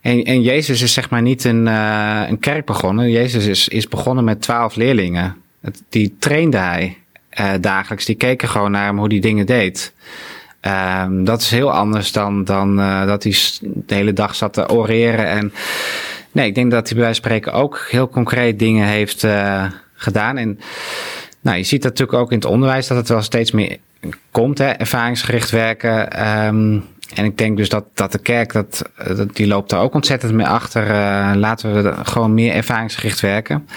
En, 0.00 0.24
en 0.24 0.42
Jezus 0.42 0.82
is 0.82 0.92
zeg 0.92 1.10
maar 1.10 1.22
niet 1.22 1.44
een, 1.44 1.66
uh, 1.66 2.22
een 2.28 2.38
kerk 2.38 2.64
begonnen. 2.64 3.10
Jezus 3.10 3.46
is, 3.46 3.68
is 3.68 3.88
begonnen 3.88 4.24
met 4.24 4.42
twaalf 4.42 4.74
leerlingen. 4.74 5.36
Die 5.88 6.16
trainde 6.18 6.56
hij 6.56 6.96
dagelijks. 7.60 8.04
Die 8.04 8.14
keken 8.14 8.48
gewoon 8.48 8.70
naar 8.70 8.86
hem 8.86 8.98
hoe 8.98 9.08
die 9.08 9.20
dingen 9.20 9.46
deed. 9.46 9.92
Um, 10.66 11.24
dat 11.24 11.40
is 11.40 11.50
heel 11.50 11.72
anders 11.72 12.12
dan, 12.12 12.44
dan 12.44 12.78
uh, 12.78 13.06
dat 13.06 13.22
hij 13.22 13.34
de 13.62 13.94
hele 13.94 14.12
dag 14.12 14.34
zat 14.34 14.52
te 14.52 14.68
oreren. 14.68 15.26
En 15.26 15.52
nee, 16.32 16.46
ik 16.46 16.54
denk 16.54 16.70
dat 16.70 16.88
hij 16.88 16.96
bij 16.96 17.04
wijze 17.04 17.20
van 17.20 17.30
spreken 17.30 17.52
ook 17.52 17.86
heel 17.90 18.08
concreet 18.08 18.58
dingen 18.58 18.86
heeft 18.86 19.22
uh, 19.22 19.64
gedaan. 19.94 20.36
En 20.36 20.58
nou, 21.40 21.56
je 21.56 21.62
ziet 21.62 21.82
dat 21.82 21.90
natuurlijk 21.90 22.18
ook 22.18 22.30
in 22.30 22.36
het 22.36 22.46
onderwijs 22.46 22.86
dat 22.86 22.96
het 22.96 23.08
wel 23.08 23.22
steeds 23.22 23.50
meer 23.50 23.76
komt, 24.30 24.58
hè, 24.58 24.68
ervaringsgericht 24.68 25.50
werken. 25.50 26.26
Um, 26.46 26.84
en 27.14 27.24
ik 27.24 27.38
denk 27.38 27.56
dus 27.56 27.68
dat, 27.68 27.84
dat 27.94 28.12
de 28.12 28.18
kerk, 28.18 28.52
dat, 28.52 28.84
die 29.32 29.46
loopt 29.46 29.70
daar 29.70 29.80
ook 29.80 29.94
ontzettend 29.94 30.32
mee 30.32 30.46
achter. 30.46 30.86
Uh, 30.86 31.32
laten 31.34 31.82
we 31.82 31.94
gewoon 32.04 32.34
meer 32.34 32.54
ervaringsgericht 32.54 33.20
werken. 33.20 33.68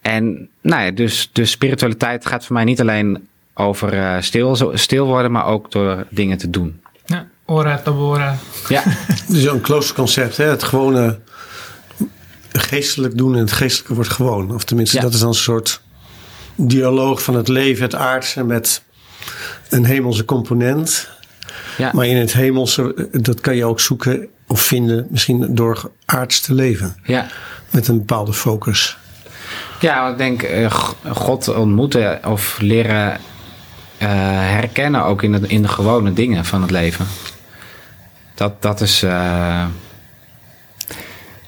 En 0.00 0.48
nou 0.60 0.82
ja, 0.82 0.90
dus, 0.90 1.30
dus 1.32 1.50
spiritualiteit 1.50 2.26
gaat 2.26 2.46
voor 2.46 2.54
mij 2.54 2.64
niet 2.64 2.80
alleen 2.80 3.28
over 3.54 3.94
uh, 3.94 4.16
stil, 4.20 4.72
stil 4.74 5.06
worden, 5.06 5.32
maar 5.32 5.46
ook 5.46 5.70
door 5.70 6.06
dingen 6.10 6.38
te 6.38 6.50
doen. 6.50 6.80
Ja, 7.04 7.26
ora 7.46 7.78
tabora. 7.78 8.36
Ja. 8.68 8.82
dus 9.28 9.44
een 9.44 9.60
kloosterconcept, 9.60 10.36
hè? 10.36 10.44
het 10.44 10.62
gewone 10.62 11.18
geestelijk 12.52 13.16
doen 13.16 13.34
en 13.34 13.40
het 13.40 13.52
geestelijke 13.52 13.94
wordt 13.94 14.10
gewoon. 14.10 14.54
Of 14.54 14.64
tenminste, 14.64 14.96
ja. 14.96 15.02
dat 15.02 15.12
is 15.12 15.20
dan 15.20 15.28
een 15.28 15.34
soort 15.34 15.80
dialoog 16.54 17.22
van 17.22 17.34
het 17.34 17.48
leven, 17.48 17.82
het 17.82 17.94
aardse 17.94 18.44
met 18.44 18.82
een 19.68 19.84
hemelse 19.84 20.24
component. 20.24 21.08
Ja. 21.78 21.90
Maar 21.92 22.06
in 22.06 22.16
het 22.16 22.32
hemelse, 22.32 23.08
dat 23.10 23.40
kan 23.40 23.56
je 23.56 23.64
ook 23.64 23.80
zoeken 23.80 24.28
of 24.46 24.60
vinden, 24.60 25.06
misschien 25.10 25.54
door 25.54 25.90
aards 26.04 26.40
te 26.40 26.54
leven. 26.54 26.96
Ja. 27.04 27.26
Met 27.70 27.88
een 27.88 27.98
bepaalde 27.98 28.32
focus. 28.32 28.96
Ja, 29.80 30.08
ik 30.08 30.16
denk 30.16 30.42
uh, 30.42 30.70
God 31.10 31.48
ontmoeten 31.48 32.20
of 32.24 32.58
leren 32.60 33.20
herkennen 34.08 35.04
ook 35.04 35.22
in 35.22 35.32
de, 35.32 35.40
in 35.46 35.62
de 35.62 35.68
gewone 35.68 36.12
dingen 36.12 36.44
van 36.44 36.62
het 36.62 36.70
leven. 36.70 37.06
Dat, 38.34 38.62
dat 38.62 38.80
is. 38.80 39.02
Uh, 39.02 39.64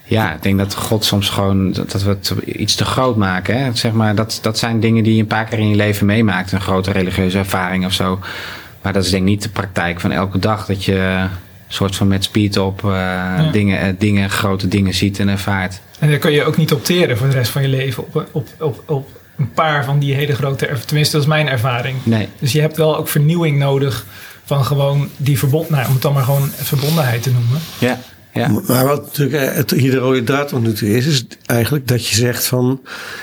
ja, 0.04 0.34
ik 0.34 0.42
denk 0.42 0.58
dat 0.58 0.74
God 0.74 1.04
soms 1.04 1.28
gewoon. 1.28 1.72
dat 1.72 2.02
we 2.02 2.08
het 2.08 2.30
iets 2.44 2.74
te 2.74 2.84
groot 2.84 3.16
maken. 3.16 3.58
Hè? 3.58 3.74
Zeg 3.74 3.92
maar, 3.92 4.14
dat, 4.14 4.38
dat 4.42 4.58
zijn 4.58 4.80
dingen 4.80 5.04
die 5.04 5.14
je 5.14 5.20
een 5.20 5.26
paar 5.26 5.44
keer 5.44 5.58
in 5.58 5.68
je 5.68 5.76
leven 5.76 6.06
meemaakt. 6.06 6.52
Een 6.52 6.60
grote 6.60 6.92
religieuze 6.92 7.38
ervaring 7.38 7.86
of 7.86 7.92
zo. 7.92 8.18
Maar 8.82 8.92
dat 8.92 9.04
is 9.04 9.10
denk 9.10 9.22
ik 9.22 9.28
niet 9.28 9.42
de 9.42 9.48
praktijk 9.48 10.00
van 10.00 10.12
elke 10.12 10.38
dag. 10.38 10.66
Dat 10.66 10.84
je 10.84 10.94
een 10.94 11.30
soort 11.68 11.96
van 11.96 12.08
met 12.08 12.24
speed 12.24 12.56
op 12.56 12.82
uh, 12.82 12.90
ja. 12.90 13.50
dingen, 13.52 13.98
dingen, 13.98 14.30
grote 14.30 14.68
dingen 14.68 14.94
ziet 14.94 15.18
en 15.18 15.28
ervaart. 15.28 15.80
En 15.98 16.08
daar 16.08 16.18
kan 16.18 16.32
je 16.32 16.44
ook 16.44 16.56
niet 16.56 16.72
opteren 16.72 17.16
voor 17.16 17.28
de 17.28 17.34
rest 17.34 17.50
van 17.50 17.62
je 17.62 17.68
leven. 17.68 18.02
Op, 18.02 18.28
op, 18.32 18.48
op, 18.58 18.82
op 18.86 19.08
een 19.36 19.52
paar 19.52 19.84
van 19.84 19.98
die 19.98 20.14
hele 20.14 20.34
grote... 20.34 20.68
Tenminste, 20.86 21.12
dat 21.12 21.22
is 21.22 21.28
mijn 21.28 21.48
ervaring. 21.48 21.96
Nee. 22.02 22.28
Dus 22.38 22.52
je 22.52 22.60
hebt 22.60 22.76
wel 22.76 22.96
ook 22.96 23.08
vernieuwing 23.08 23.58
nodig 23.58 24.06
van 24.44 24.64
gewoon 24.64 25.08
die 25.16 25.38
verbond... 25.38 25.70
Nou, 25.70 25.86
om 25.86 25.92
het 25.92 26.02
dan 26.02 26.12
maar 26.12 26.24
gewoon 26.24 26.50
verbondenheid 26.50 27.22
te 27.22 27.30
noemen. 27.30 27.60
Ja. 27.78 27.98
Ja. 28.32 28.48
Maar 28.66 28.86
wat 28.86 29.04
natuurlijk 29.04 29.54
het, 29.54 29.70
hier 29.70 29.90
de 29.90 29.96
rode 29.96 30.22
draad 30.22 30.48
tot 30.48 30.62
nu 30.62 30.72
toe 30.72 30.96
is, 30.96 31.06
is 31.06 31.24
eigenlijk 31.46 31.88
dat 31.88 32.08
je 32.08 32.14
zegt 32.14 32.46
van 32.46 32.80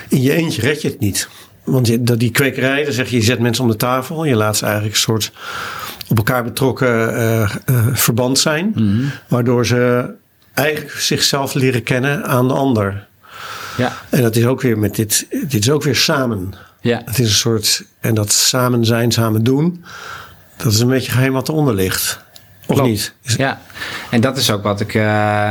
in 0.08 0.22
je 0.22 0.32
eentje 0.32 0.62
red 0.62 0.82
je 0.82 0.88
het 0.88 1.00
niet. 1.00 1.28
Want 1.64 1.86
je, 1.86 2.02
dat 2.02 2.18
die 2.18 2.30
kwekerij, 2.30 2.84
dan 2.84 2.92
zeg 2.92 3.08
je, 3.08 3.16
je 3.16 3.22
zet 3.22 3.38
mensen 3.38 3.64
om 3.64 3.70
de 3.70 3.76
tafel. 3.76 4.24
Je 4.24 4.34
laat 4.34 4.56
ze 4.56 4.64
eigenlijk 4.64 4.94
een 4.94 5.00
soort 5.00 5.32
op 6.08 6.16
elkaar 6.16 6.44
betrokken 6.44 7.14
uh, 7.14 7.54
uh, 7.70 7.86
verband 7.92 8.38
zijn. 8.38 8.66
Mm 8.66 8.74
-hmm. 8.74 9.10
Waardoor 9.28 9.66
ze 9.66 10.10
eigenlijk 10.54 10.96
zichzelf 10.96 11.54
leren 11.54 11.82
kennen 11.82 12.24
aan 12.24 12.48
de 12.48 12.54
ander. 12.54 13.06
Ja. 13.76 13.92
En 14.08 14.22
dat 14.22 14.36
is 14.36 14.46
ook 14.46 14.60
weer 14.60 14.78
met 14.78 14.94
dit, 14.94 15.26
dit 15.30 15.62
is 15.62 15.70
ook 15.70 15.82
weer 15.82 15.96
samen. 15.96 16.54
Ja. 16.80 17.02
Het 17.04 17.18
is 17.18 17.28
een 17.28 17.34
soort, 17.34 17.84
en 18.00 18.14
dat 18.14 18.32
samen 18.32 18.84
zijn, 18.84 19.12
samen 19.12 19.42
doen, 19.42 19.84
dat 20.56 20.72
is 20.72 20.80
een 20.80 20.88
beetje 20.88 21.12
geheim 21.12 21.32
wat 21.32 21.48
eronder 21.48 21.74
ligt. 21.74 22.20
Of 22.66 22.74
Klopt. 22.74 22.90
niet? 22.90 23.14
Is, 23.22 23.34
ja, 23.34 23.60
en 24.10 24.20
dat 24.20 24.36
is 24.36 24.50
ook 24.50 24.62
wat 24.62 24.80
ik, 24.80 24.94
uh, 24.94 25.50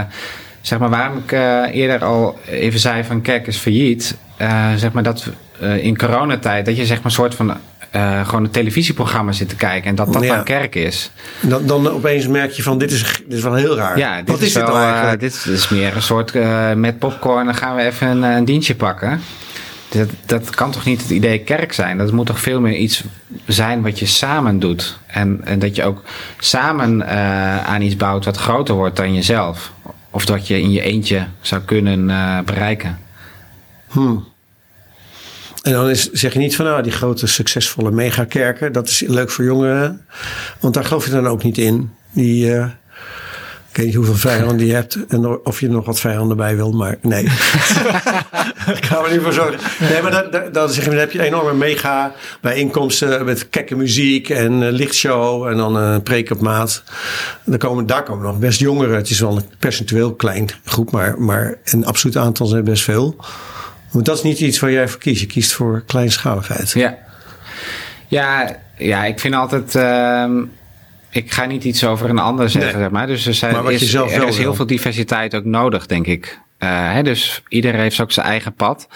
zeg 0.61 0.79
maar, 0.79 0.89
waarom 0.89 1.17
ik 1.17 1.31
uh, 1.31 1.63
eerder 1.71 2.03
al 2.03 2.39
even 2.45 2.79
zei 2.79 3.03
van 3.03 3.21
kerk 3.21 3.47
is 3.47 3.57
failliet. 3.57 4.17
Uh, 4.41 4.73
zeg 4.75 4.91
maar 4.91 5.03
dat 5.03 5.29
in 5.59 5.97
coronatijd, 5.97 6.65
dat 6.65 6.77
je 6.77 6.85
zeg 6.85 6.97
maar 6.97 7.05
een 7.05 7.11
soort 7.11 7.35
van 7.35 7.57
uh, 7.95 8.25
gewoon 8.27 8.43
een 8.43 8.51
televisieprogramma 8.51 9.31
zit 9.31 9.49
te 9.49 9.55
kijken 9.55 9.89
en 9.89 9.95
dat 9.95 10.13
dat 10.13 10.23
ja. 10.23 10.35
dan 10.35 10.43
kerk 10.43 10.75
is. 10.75 11.11
Dan, 11.41 11.65
dan 11.65 11.89
opeens 11.89 12.27
merk 12.27 12.51
je 12.51 12.63
van 12.63 12.77
dit 12.77 12.91
is, 12.91 13.21
dit 13.27 13.37
is 13.37 13.43
wel 13.43 13.53
heel 13.53 13.75
raar. 13.75 13.97
Ja, 13.97 14.17
dit 14.17 14.27
Wat 14.27 14.41
is, 14.41 14.47
is 14.47 14.53
wel, 14.53 14.65
dit 14.65 14.73
dan 14.73 14.83
eigenlijk? 14.83 15.21
Uh, 15.21 15.29
dit, 15.29 15.45
is 15.45 15.69
meer 15.69 15.95
een 15.95 16.01
soort 16.01 16.35
uh, 16.35 16.73
met 16.73 16.99
popcorn, 16.99 17.45
dan 17.45 17.55
gaan 17.55 17.75
we 17.75 17.81
even 17.81 18.07
een, 18.07 18.23
een 18.23 18.45
dienstje 18.45 18.75
pakken. 18.75 19.21
Dat, 19.89 20.09
dat 20.25 20.49
kan 20.49 20.71
toch 20.71 20.85
niet 20.85 21.01
het 21.01 21.09
idee 21.09 21.39
kerk 21.39 21.73
zijn? 21.73 21.97
Dat 21.97 22.11
moet 22.11 22.25
toch 22.25 22.39
veel 22.39 22.59
meer 22.59 22.75
iets 22.75 23.03
zijn 23.45 23.81
wat 23.81 23.99
je 23.99 24.05
samen 24.05 24.59
doet. 24.59 24.97
En, 25.07 25.41
en 25.43 25.59
dat 25.59 25.75
je 25.75 25.83
ook 25.83 26.01
samen 26.39 26.99
uh, 26.99 27.67
aan 27.67 27.81
iets 27.81 27.95
bouwt 27.95 28.25
wat 28.25 28.37
groter 28.37 28.75
wordt 28.75 28.95
dan 28.95 29.13
jezelf. 29.13 29.71
Of 30.09 30.25
dat 30.25 30.47
je 30.47 30.61
in 30.61 30.71
je 30.71 30.81
eentje 30.81 31.27
zou 31.41 31.61
kunnen 31.61 32.09
uh, 32.09 32.39
bereiken. 32.39 32.99
Hmm. 33.87 34.30
En 35.61 35.71
dan 35.71 35.89
is, 35.89 36.11
zeg 36.11 36.33
je 36.33 36.39
niet 36.39 36.55
van 36.55 36.65
nou, 36.65 36.83
die 36.83 36.91
grote 36.91 37.27
succesvolle 37.27 37.91
megakerken, 37.91 38.73
dat 38.73 38.87
is 38.87 39.03
leuk 39.07 39.29
voor 39.29 39.45
jongeren. 39.45 40.05
Want 40.59 40.73
daar 40.73 40.85
geloof 40.85 41.05
je 41.05 41.11
dan 41.11 41.27
ook 41.27 41.43
niet 41.43 41.57
in. 41.57 41.91
Die, 42.11 42.45
uh, 42.45 42.65
ik 43.71 43.77
weet 43.77 43.85
niet 43.85 43.95
hoeveel 43.95 44.15
vijanden 44.15 44.65
je 44.65 44.73
hebt 44.73 44.97
en 45.07 45.45
of 45.45 45.59
je 45.59 45.69
nog 45.69 45.85
wat 45.85 45.99
vijanden 45.99 46.37
bij 46.37 46.55
wil, 46.55 46.71
maar 46.71 46.97
nee. 47.01 47.23
Ik 48.75 48.85
ga 48.85 49.03
er 49.03 49.11
niet 49.11 49.21
voor 49.21 49.33
zorgen. 49.33 49.59
Nee, 49.79 50.01
maar 50.01 50.31
dan, 50.51 50.69
zeg 50.69 50.83
je, 50.83 50.89
dan 50.89 50.99
heb 50.99 51.11
je 51.11 51.23
enorme 51.23 51.53
mega 51.53 52.13
bijeenkomsten 52.41 53.25
met 53.25 53.49
kekke 53.49 53.75
muziek 53.75 54.29
en 54.29 54.61
uh, 54.61 54.71
lichtshow 54.71 55.47
en 55.47 55.57
dan 55.57 55.75
een 55.75 56.03
preek 56.03 56.31
op 56.31 56.41
maat. 56.41 56.83
Dan 57.43 57.57
komen, 57.57 57.85
daar 57.85 58.03
komen 58.03 58.25
nog 58.25 58.39
best 58.39 58.59
jongeren. 58.59 58.95
Het 58.95 59.09
is 59.09 59.19
wel 59.19 59.37
een 59.37 59.45
percentueel 59.59 60.13
klein 60.13 60.49
groep, 60.65 60.91
maar, 60.91 61.21
maar 61.21 61.57
een 61.63 61.85
absoluut 61.85 62.17
aantal 62.17 62.45
zijn 62.45 62.63
best 62.63 62.83
veel. 62.83 63.15
Want 63.91 64.05
dat 64.05 64.17
is 64.17 64.23
niet 64.23 64.39
iets 64.39 64.59
waar 64.59 64.71
jij 64.71 64.87
voor 64.87 64.99
kiest. 64.99 65.21
Je 65.21 65.27
kiest 65.27 65.53
voor 65.53 65.83
kleinschaligheid. 65.87 66.71
Ja, 66.71 66.97
ja, 68.07 68.57
ja 68.77 69.05
ik 69.05 69.19
vind 69.19 69.35
altijd. 69.35 69.75
Uh, 69.75 70.43
ik 71.09 71.31
ga 71.31 71.45
niet 71.45 71.63
iets 71.63 71.83
over 71.83 72.09
een 72.09 72.19
ander 72.19 72.49
zeggen, 72.49 72.71
nee. 72.71 72.81
zeg 72.81 72.91
maar. 72.91 73.07
Dus 73.07 73.25
er, 73.25 73.33
zijn, 73.33 73.53
maar 73.53 73.71
is, 73.71 73.93
er 73.93 74.27
is 74.27 74.37
heel 74.37 74.55
veel 74.55 74.65
diversiteit 74.65 75.35
ook 75.35 75.45
nodig, 75.45 75.85
denk 75.85 76.07
ik. 76.07 76.39
Uh, 76.59 76.93
hè, 76.93 77.03
dus 77.03 77.43
iedereen 77.47 77.79
heeft 77.79 78.01
ook 78.01 78.11
zijn 78.11 78.25
eigen 78.25 78.53
pad. 78.53 78.87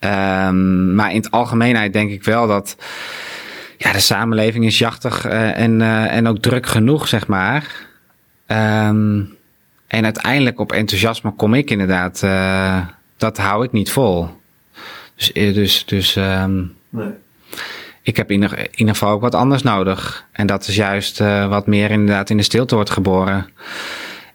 Um, 0.00 0.94
maar 0.94 1.10
in 1.10 1.16
het 1.16 1.30
algemeenheid 1.30 1.92
denk 1.92 2.10
ik 2.10 2.24
wel 2.24 2.46
dat. 2.46 2.76
Ja, 3.78 3.92
de 3.92 4.00
samenleving 4.00 4.64
is 4.64 4.78
jachtig 4.78 5.26
uh, 5.26 5.58
en, 5.58 5.80
uh, 5.80 6.14
en 6.14 6.26
ook 6.26 6.38
druk 6.38 6.66
genoeg, 6.66 7.08
zeg 7.08 7.26
maar. 7.26 7.64
Um, 8.46 9.36
en 9.86 10.04
uiteindelijk 10.04 10.60
op 10.60 10.72
enthousiasme 10.72 11.34
kom 11.34 11.54
ik 11.54 11.70
inderdaad 11.70 12.20
dat 13.16 13.36
hou 13.36 13.64
ik 13.64 13.72
niet 13.72 13.90
vol. 13.90 14.28
Dus, 15.16 15.32
dus, 15.32 15.84
dus 15.84 16.16
um, 16.16 16.74
nee. 16.88 17.10
ik 18.02 18.16
heb 18.16 18.30
in 18.30 18.42
ieder, 18.42 18.58
in 18.58 18.68
ieder 18.74 18.94
geval 18.94 19.10
ook 19.10 19.20
wat 19.20 19.34
anders 19.34 19.62
nodig. 19.62 20.26
En 20.32 20.46
dat 20.46 20.66
is 20.68 20.76
juist 20.76 21.20
uh, 21.20 21.48
wat 21.48 21.66
meer 21.66 21.90
inderdaad 21.90 22.30
in 22.30 22.36
de 22.36 22.42
stilte 22.42 22.74
wordt 22.74 22.90
geboren. 22.90 23.46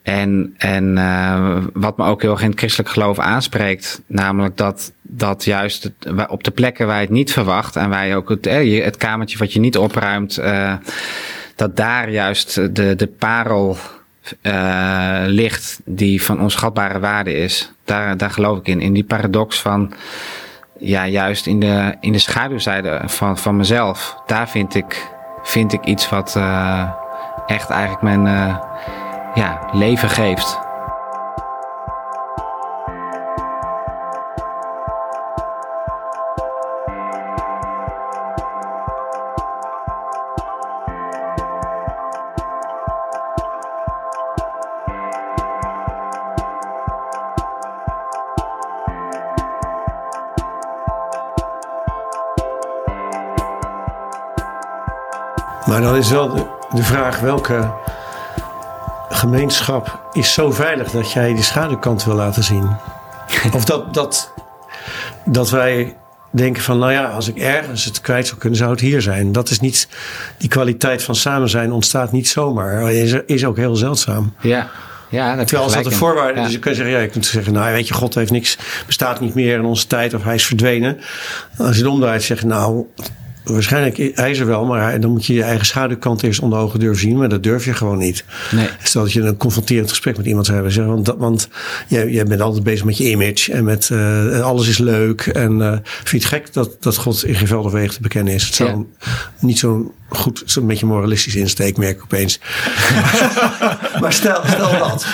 En, 0.02 0.54
en 0.58 0.98
uh, 0.98 1.58
wat 1.74 1.98
me 1.98 2.06
ook 2.06 2.22
heel 2.22 2.32
erg 2.32 2.41
in 2.41 2.50
het 2.50 2.60
christelijk 2.60 2.89
geloof 2.89 3.20
aanspreekt, 3.20 4.02
namelijk 4.08 4.58
dat, 4.58 4.94
dat 5.02 5.44
juist 5.44 5.84
het, 5.84 6.28
op 6.30 6.44
de 6.44 6.52
plekken 6.52 6.88
waar 6.88 6.96
je 6.96 7.02
het 7.02 7.10
niet 7.10 7.32
verwacht 7.32 7.76
en 7.76 7.89
waar 7.89 8.08
je 8.08 8.15
ook 8.15 8.30
het, 8.30 8.46
het 8.84 8.98
kamertje 8.98 9.38
wat 9.38 9.54
je 9.54 9.60
niet 9.60 9.78
opruimt, 9.78 10.39
uh, 10.39 10.74
dat 11.56 11.76
daar 11.76 12.10
juist 12.10 12.76
de, 12.76 12.96
de 12.96 13.08
parel 13.08 13.78
uh, 14.42 15.22
ligt 15.26 15.80
die 15.86 16.24
van 16.24 16.42
onschatbare 16.42 17.00
waarde 17.00 17.34
is. 17.34 17.72
Daar, 17.86 18.18
daar 18.18 18.32
geloof 18.32 18.58
ik 18.58 18.68
in. 18.68 18.82
In 18.82 18.94
die 18.94 19.04
paradox 19.04 19.62
van, 19.62 19.94
ja, 20.80 21.08
juist 21.08 21.46
in 21.46 21.60
de, 21.60 21.96
in 22.00 22.12
de 22.12 22.20
schaduwzijde 22.20 23.02
van, 23.06 23.38
van 23.38 23.56
mezelf. 23.56 24.18
Daar 24.26 24.50
vind 24.50 24.76
ik, 24.76 25.08
vind 25.44 25.74
ik 25.74 25.86
iets 25.86 26.10
wat 26.10 26.36
uh, 26.38 26.90
echt 27.46 27.70
eigenlijk 27.70 28.02
mijn 28.02 28.26
uh, 28.26 28.58
ja, 29.34 29.70
leven 29.72 30.10
geeft. 30.10 30.61
Is 56.02 56.10
wel 56.10 56.34
de, 56.36 56.46
de, 56.76 56.84
vraag 56.84 57.20
welke 57.20 57.74
gemeenschap 59.10 60.02
is 60.12 60.34
zo 60.34 60.52
veilig 60.52 60.92
dat 60.92 61.12
jij 61.12 61.34
die 61.34 61.44
schaduwkant 61.44 62.04
wil 62.04 62.16
laten 62.16 62.44
zien. 62.44 62.70
of 63.54 63.66
dat, 63.66 63.94
dat, 63.94 64.34
dat 65.26 65.50
wij 65.50 65.96
denken 66.32 66.64
van, 66.64 66.80
nou 66.80 66.92
ja, 66.92 67.06
als 67.06 67.28
ik 67.28 67.38
ergens 67.38 67.86
het 67.86 68.02
kwijt 68.02 68.28
zou 68.28 68.40
kunnen, 68.40 68.58
zou 68.58 68.72
het 68.72 68.80
hier 68.80 69.02
zijn. 69.02 69.32
Dat 69.32 69.50
is 69.50 69.60
niet, 69.60 69.88
die 70.38 70.50
kwaliteit 70.50 71.04
van 71.04 71.16
samen 71.16 71.50
zijn 71.50 71.72
ontstaat 71.72 72.12
niet 72.12 72.28
zomaar. 72.28 72.92
Is, 72.92 73.12
is 73.26 73.46
ook 73.46 73.58
heel 73.58 73.76
zeldzaam. 73.76 74.34
Ja. 74.42 74.70
Ja, 75.10 75.36
dat 75.36 75.48
Terwijl 75.48 75.68
als 75.68 75.76
dat 75.76 75.86
een 75.86 75.98
voorwaarde 75.98 76.40
ja. 76.40 76.44
Dus 76.44 76.54
je 76.54 76.60
kunt 76.60 76.76
zeggen, 76.76 76.94
ja, 76.94 77.02
je 77.02 77.08
kunt 77.08 77.26
zeggen, 77.26 77.54
nou 77.54 77.74
weet 77.74 77.88
je, 77.88 77.94
God 77.94 78.16
heeft 78.16 78.32
niks, 78.32 78.58
bestaat 78.86 79.20
niet 79.20 79.34
meer 79.34 79.58
in 79.58 79.66
onze 79.66 79.88
tijd 79.88 80.14
of 80.14 80.24
hij 80.24 80.36
is 80.36 80.46
verdwenen. 80.46 81.00
Als 81.58 81.76
je 81.76 81.84
het 81.84 81.92
omdraait, 81.92 82.24
zeg 82.24 82.40
je, 82.40 82.46
nou, 82.46 82.86
Waarschijnlijk 83.43 84.12
hij 84.15 84.32
is 84.32 84.39
er 84.39 84.45
wel, 84.45 84.65
maar 84.65 84.99
dan 84.99 85.12
moet 85.12 85.25
je 85.25 85.34
je 85.34 85.43
eigen 85.43 85.65
schaduwkant 85.65 86.23
eerst 86.23 86.39
onder 86.39 86.60
ogen 86.60 86.80
durven 86.80 87.01
zien. 87.01 87.17
Maar 87.17 87.30
dat 87.30 87.43
durf 87.43 87.65
je 87.65 87.73
gewoon 87.73 87.97
niet. 87.97 88.23
Nee. 88.51 88.67
Stel 88.84 89.01
dat 89.01 89.12
je 89.12 89.21
een 89.21 89.38
confronterend 89.38 89.89
gesprek 89.89 90.17
met 90.17 90.25
iemand 90.25 90.45
zou 90.45 90.58
hebben. 90.58 90.75
Zeggen, 90.75 90.93
want 90.93 91.08
want 91.17 91.47
jij, 91.88 92.10
jij 92.10 92.23
bent 92.23 92.41
altijd 92.41 92.63
bezig 92.63 92.86
met 92.86 92.97
je 92.97 93.10
image 93.10 93.51
en 93.51 93.63
met 93.63 93.89
uh, 93.91 94.41
alles 94.41 94.67
is 94.67 94.77
leuk. 94.77 95.21
En 95.21 95.60
uh, 95.60 95.71
vind 95.82 96.10
je 96.10 96.17
het 96.17 96.25
gek 96.25 96.54
dat, 96.54 96.75
dat 96.80 96.97
God 96.97 97.25
in 97.25 97.36
geen 97.36 97.71
wegen 97.71 97.93
te 97.93 98.01
bekennen 98.01 98.34
is? 98.34 98.45
Het 98.45 98.56
zou 98.56 98.69
ja. 98.69 98.86
niet 99.39 99.60
zo'n 99.60 99.91
goed, 100.10 100.43
zo'n 100.45 100.67
beetje 100.67 100.86
moralistisch 100.86 101.36
insteek, 101.36 101.77
merk 101.77 101.97
ik 101.97 102.04
opeens. 102.04 102.39
maar 104.01 104.13
stel, 104.13 104.41
stel 104.45 104.71
dat. 104.80 105.06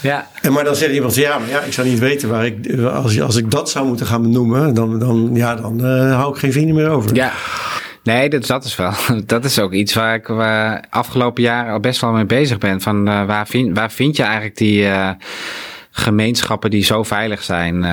Ja. 0.00 0.28
En 0.42 0.52
maar 0.52 0.64
dan 0.64 0.76
zegt 0.76 0.92
iemand, 0.92 1.14
ja, 1.14 1.38
maar 1.38 1.48
ja, 1.48 1.60
ik 1.60 1.72
zou 1.72 1.88
niet 1.88 1.98
weten 1.98 2.28
waar 2.28 2.46
ik, 2.46 2.78
als, 2.80 3.20
als 3.20 3.36
ik 3.36 3.50
dat 3.50 3.70
zou 3.70 3.86
moeten 3.86 4.06
gaan 4.06 4.22
benoemen, 4.22 4.74
dan, 4.74 4.98
dan, 4.98 5.30
ja, 5.32 5.54
dan 5.54 5.86
uh, 5.86 6.14
hou 6.14 6.32
ik 6.34 6.38
geen 6.38 6.52
vrienden 6.52 6.74
meer 6.74 6.88
over. 6.88 7.14
Ja. 7.14 7.32
Nee, 8.02 8.28
dat, 8.28 8.46
dat 8.46 8.64
is 8.64 8.76
wel. 8.76 8.92
Dat 9.26 9.44
is 9.44 9.58
ook 9.58 9.72
iets 9.72 9.94
waar 9.94 10.14
ik 10.14 10.26
waar 10.26 10.84
afgelopen 10.90 11.42
jaren 11.42 11.72
al 11.72 11.80
best 11.80 12.00
wel 12.00 12.12
mee 12.12 12.26
bezig 12.26 12.58
ben. 12.58 12.80
Van 12.80 13.08
uh, 13.08 13.24
waar, 13.24 13.46
vind, 13.46 13.76
waar 13.76 13.90
vind 13.90 14.16
je 14.16 14.22
eigenlijk 14.22 14.56
die 14.56 14.82
uh, 14.82 15.10
gemeenschappen 15.90 16.70
die 16.70 16.84
zo 16.84 17.02
veilig 17.02 17.42
zijn? 17.42 17.86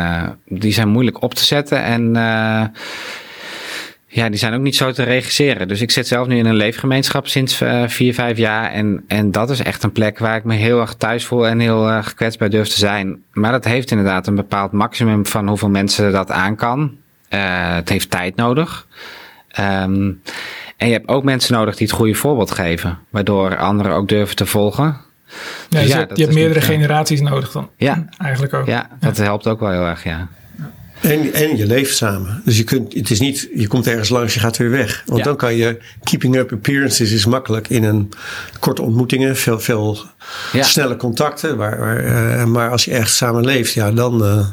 die 0.45 0.73
zijn 0.73 0.87
moeilijk 0.87 1.21
op 1.21 1.33
te 1.33 1.43
zetten 1.43 1.83
en 1.83 2.15
ja, 4.09 4.29
die 4.29 4.39
zijn 4.39 4.53
ook 4.53 4.61
niet 4.61 4.75
zo 4.75 4.91
te 4.91 5.03
regisseren. 5.03 5.67
Dus 5.67 5.81
ik 5.81 5.91
zit 5.91 6.07
zelf 6.07 6.27
nu 6.27 6.37
in 6.37 6.45
een 6.45 6.55
leefgemeenschap 6.55 7.27
sinds 7.27 7.61
uh, 7.61 7.87
vier, 7.87 8.13
vijf 8.13 8.37
jaar. 8.37 8.71
En, 8.71 9.03
en 9.07 9.31
dat 9.31 9.49
is 9.49 9.61
echt 9.61 9.83
een 9.83 9.91
plek 9.91 10.19
waar 10.19 10.35
ik 10.35 10.43
me 10.43 10.55
heel 10.55 10.79
erg 10.81 10.93
thuis 10.93 11.25
voel 11.25 11.47
en 11.47 11.59
heel 11.59 11.89
erg 11.89 12.13
kwetsbaar 12.13 12.49
durf 12.49 12.67
te 12.67 12.77
zijn. 12.77 13.21
Maar 13.33 13.51
dat 13.51 13.65
heeft 13.65 13.91
inderdaad 13.91 14.27
een 14.27 14.35
bepaald 14.35 14.71
maximum 14.71 15.25
van 15.25 15.47
hoeveel 15.47 15.69
mensen 15.69 16.11
dat 16.11 16.31
aan 16.31 16.55
kan. 16.55 16.95
Uh, 17.29 17.75
het 17.75 17.89
heeft 17.89 18.09
tijd 18.09 18.35
nodig. 18.35 18.87
Um, 19.59 20.21
en 20.77 20.87
je 20.87 20.93
hebt 20.93 21.07
ook 21.07 21.23
mensen 21.23 21.53
nodig 21.53 21.75
die 21.75 21.87
het 21.87 21.95
goede 21.95 22.13
voorbeeld 22.13 22.51
geven. 22.51 22.99
Waardoor 23.09 23.57
anderen 23.57 23.91
ook 23.91 24.07
durven 24.07 24.35
te 24.35 24.45
volgen. 24.45 24.97
Ja, 25.69 25.81
dus 25.81 25.89
ja, 25.89 25.99
je, 25.99 26.07
je 26.13 26.23
hebt 26.23 26.35
meerdere 26.35 26.61
generaties 26.61 27.21
nodig 27.21 27.51
dan. 27.51 27.69
Ja. 27.77 28.05
Eigenlijk 28.17 28.53
ook. 28.53 28.65
Ja, 28.65 28.89
dat 28.99 29.17
helpt 29.17 29.47
ook 29.47 29.59
wel 29.59 29.71
heel 29.71 29.85
erg, 29.85 30.03
ja. 30.03 30.27
En, 31.01 31.33
en 31.33 31.57
je 31.57 31.65
leeft 31.65 31.95
samen. 31.95 32.41
Dus 32.45 32.57
je, 32.57 32.63
kunt, 32.63 32.93
het 32.93 33.09
is 33.09 33.19
niet, 33.19 33.49
je 33.55 33.67
komt 33.67 33.87
ergens 33.87 34.09
langs, 34.09 34.33
je 34.33 34.39
gaat 34.39 34.57
weer 34.57 34.69
weg. 34.69 35.03
Want 35.05 35.19
Ja. 35.19 35.23
dan 35.25 35.35
kan 35.35 35.55
je, 35.55 35.77
keeping 36.03 36.35
up 36.35 36.51
appearances 36.51 37.11
is 37.11 37.25
makkelijk 37.25 37.69
in 37.69 37.83
een 37.83 38.09
korte 38.59 38.81
ontmoetingen, 38.81 39.35
veel, 39.35 39.59
veel 39.59 39.97
Ja. 40.53 40.63
snelle 40.63 40.95
contacten. 40.95 41.57
Waar, 41.57 41.79
waar, 41.79 41.97
eh, 41.99 42.43
maar 42.45 42.71
als 42.71 42.85
je 42.85 42.91
echt 42.91 43.13
samen 43.13 43.45
leeft, 43.45 43.73
ja, 43.73 43.91
dan 43.91 44.23
eh, 44.25 44.47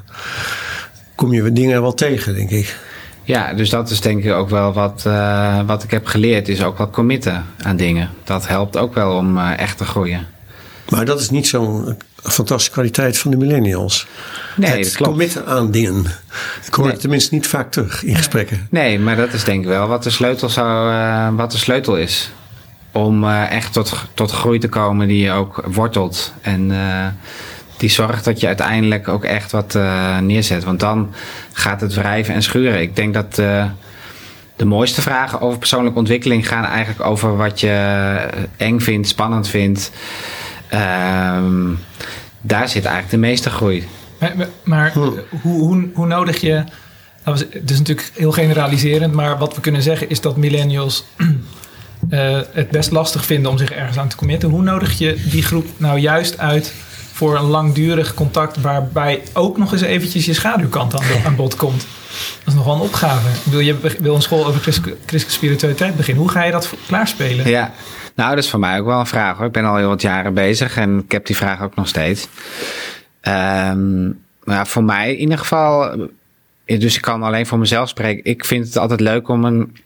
kom 1.15 1.33
je 1.33 1.53
dingen 1.53 1.81
wel 1.83 1.95
tegen, 1.95 2.35
denk 2.35 2.51
ik. 2.51 2.77
Ja, 3.23 3.55
dus 3.55 3.71
dat 3.71 3.91
is 3.91 4.01
denk 4.01 4.25
ik 4.25 4.33
ook 4.33 4.49
wel 4.51 4.73
wat, 4.73 5.05
uh, 5.07 5.61
wat 5.67 5.83
ik 5.83 5.91
heb 5.91 6.07
geleerd. 6.07 6.49
Is 6.49 6.63
ook 6.63 6.79
wel 6.79 6.91
committen 6.91 7.45
aan 7.63 7.77
dingen. 7.77 8.11
Dat 8.25 8.49
helpt 8.49 8.77
ook 8.77 8.95
wel 8.95 9.17
om 9.17 9.39
echt 9.39 9.79
te 9.79 9.85
groeien. 9.85 10.27
Maar 10.89 11.05
dat 11.05 11.21
is 11.21 11.31
niet 11.31 11.47
zo'n 11.47 11.97
fantastische 12.31 12.71
kwaliteit 12.73 13.19
van 13.19 13.31
de 13.31 13.37
millennials. 13.37 14.07
Nee, 14.57 14.71
het 14.71 14.83
dat 14.83 14.93
klopt. 14.93 15.11
committen 15.11 15.47
aan 15.47 15.71
dingen. 15.71 16.05
Ik 16.67 16.75
hoor 16.75 16.85
Nee. 16.85 16.93
het 16.93 17.01
tenminste 17.01 17.35
niet 17.35 17.47
vaak 17.47 17.71
terug 17.71 18.05
in 18.05 18.17
gesprekken. 18.17 18.67
Nee, 18.71 18.99
maar 18.99 19.17
dat 19.17 19.33
is 19.33 19.45
denk 19.45 19.63
ik 19.63 19.69
wel 19.69 19.87
wat 19.87 20.03
de 20.03 20.11
sleutel, 20.11 20.49
zou, 20.49 20.93
uh, 20.93 21.29
wat 21.37 21.51
de 21.51 21.59
sleutel 21.59 21.97
is. 21.97 22.31
Om 22.93 23.25
uh, 23.25 23.51
echt 23.51 23.73
tot, 23.73 24.05
tot 24.15 24.31
groei 24.31 24.59
te 24.59 24.69
komen 24.69 25.09
die 25.09 25.31
ook 25.31 25.63
wortelt. 25.67 26.33
En 26.41 26.71
uh, 26.71 27.07
die 27.77 27.89
zorgt 27.91 28.25
dat 28.25 28.41
je 28.41 28.47
uiteindelijk 28.47 29.09
ook 29.09 29.25
echt 29.25 29.53
wat 29.53 29.79
neerzet. 30.21 30.65
Want 30.65 30.81
dan 30.81 31.15
gaat 31.53 31.81
het 31.81 31.95
wrijven 31.95 32.35
en 32.35 32.43
schuren. 32.43 32.81
Ik 32.81 32.97
denk 32.97 33.15
dat 33.15 33.35
de 34.57 34.65
mooiste 34.65 35.03
vragen 35.03 35.41
over 35.41 35.59
persoonlijke 35.59 35.99
ontwikkeling 35.99 36.49
gaan 36.49 36.65
eigenlijk 36.65 37.09
over 37.09 37.37
wat 37.37 37.61
je 37.61 38.17
eng 38.57 38.79
vindt, 38.81 39.09
spannend 39.09 39.49
vindt. 39.49 39.91
Um, 40.75 41.79
daar 42.41 42.69
zit 42.69 42.85
eigenlijk 42.85 43.11
de 43.11 43.29
meeste 43.29 43.51
groei. 43.51 43.89
Maar, 44.19 44.49
maar 44.63 44.93
Hm. 44.93 44.99
hoe, 44.99 45.25
hoe, 45.43 45.89
hoe 45.95 46.07
nodig 46.07 46.41
je 46.41 46.65
Dat 47.25 47.39
was 47.39 47.45
dus 47.63 47.79
natuurlijk 47.79 48.11
heel 48.15 48.33
generaliserend, 48.33 49.15
maar 49.15 49.39
wat 49.39 49.55
we 49.55 49.61
kunnen 49.61 49.83
zeggen 49.83 50.11
is 50.11 50.21
dat 50.21 50.37
millennials 50.37 51.05
uh, 52.09 52.41
het 52.53 52.71
best 52.71 52.91
lastig 52.91 53.25
vinden 53.25 53.51
om 53.51 53.59
zich 53.59 53.71
ergens 53.71 53.99
aan 53.99 54.09
te 54.09 54.17
committen. 54.17 54.51
Hoe 54.51 54.63
nodig 54.63 54.99
je 54.99 55.23
die 55.31 55.43
groep 55.43 55.67
nou 55.77 55.99
juist 55.99 56.39
uit 56.39 56.73
voor 57.13 57.37
een 57.37 57.45
langdurig 57.45 58.15
contact 58.15 58.61
waarbij 58.61 59.23
ook 59.33 59.59
nog 59.59 59.73
eens 59.73 59.83
eventjes 59.83 60.25
je 60.25 60.33
schaduwkant 60.33 60.95
aan, 60.95 61.25
aan 61.25 61.37
bod 61.37 61.57
komt? 61.57 61.87
Dat 62.39 62.47
is 62.47 62.55
nog 62.55 62.65
wel 62.65 62.75
een 62.75 62.81
opgave. 62.81 63.51
Wil 63.51 63.61
je 63.61 63.77
wil 63.99 64.15
een 64.15 64.23
school 64.23 64.47
over 64.47 64.61
christelijke 64.61 65.31
spiritualiteit 65.31 65.97
beginnen? 65.97 66.23
Hoe 66.23 66.33
ga 66.33 66.45
je 66.45 66.53
dat 66.53 66.75
klaarspelen? 66.87 67.49
Ja, 67.49 67.73
nou, 68.15 68.35
dat 68.35 68.45
is 68.45 68.51
voor 68.51 68.61
mij 68.61 68.81
ook 68.81 68.87
wel 68.87 68.99
een 68.99 69.07
vraag 69.07 69.37
hoor. 69.37 69.47
Ik 69.47 69.53
ben 69.53 69.65
al 69.65 69.77
heel 69.77 69.89
wat 69.89 70.03
jaren 70.03 70.35
bezig 70.35 70.77
en 70.77 70.99
ik 70.99 71.13
heb 71.13 71.27
die 71.27 71.37
vraag 71.37 71.63
ook 71.63 71.75
nog 71.75 71.89
steeds. 71.89 72.29
Um, 73.23 74.23
maar 74.45 74.67
voor 74.67 74.85
mij 74.85 75.13
in 75.13 75.19
ieder 75.19 75.39
geval, 75.39 75.93
eh, 76.65 76.81
dus 76.81 76.97
ik 76.97 77.03
kan 77.03 77.23
alleen 77.23 77.47
voor 77.47 77.59
mezelf 77.59 77.89
spreken. 77.89 78.25
Ik 78.25 78.45
vind 78.45 78.67
het 78.67 78.77
altijd 78.77 79.01
leuk 79.01 79.29
om 79.29 79.45
een 79.45 79.77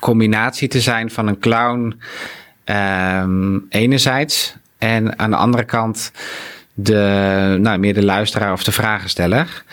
combinatie 0.00 0.68
te 0.68 0.80
zijn 0.80 1.10
van 1.10 1.26
een 1.26 1.38
clown 1.38 2.00
um, 2.64 3.66
enerzijds 3.68 4.54
en 4.78 5.18
aan 5.18 5.30
de 5.30 5.36
andere 5.36 5.64
kant 5.64 6.12
de, 6.78 7.56
nou, 7.60 7.78
meer 7.78 7.94
de 7.94 8.04
luisteraar 8.04 8.52
of 8.52 8.64
de 8.64 8.72
vragensteller. 8.72 9.64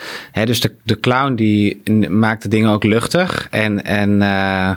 Dus 0.44 0.60
de, 0.60 0.72
de 0.82 1.00
clown 1.00 1.34
die 1.34 1.82
maakt 2.08 2.42
de 2.42 2.48
dingen 2.48 2.70
ook 2.70 2.84
luchtig 2.84 3.46
en, 3.50 3.84
en 3.84 4.10
uh, 4.10 4.70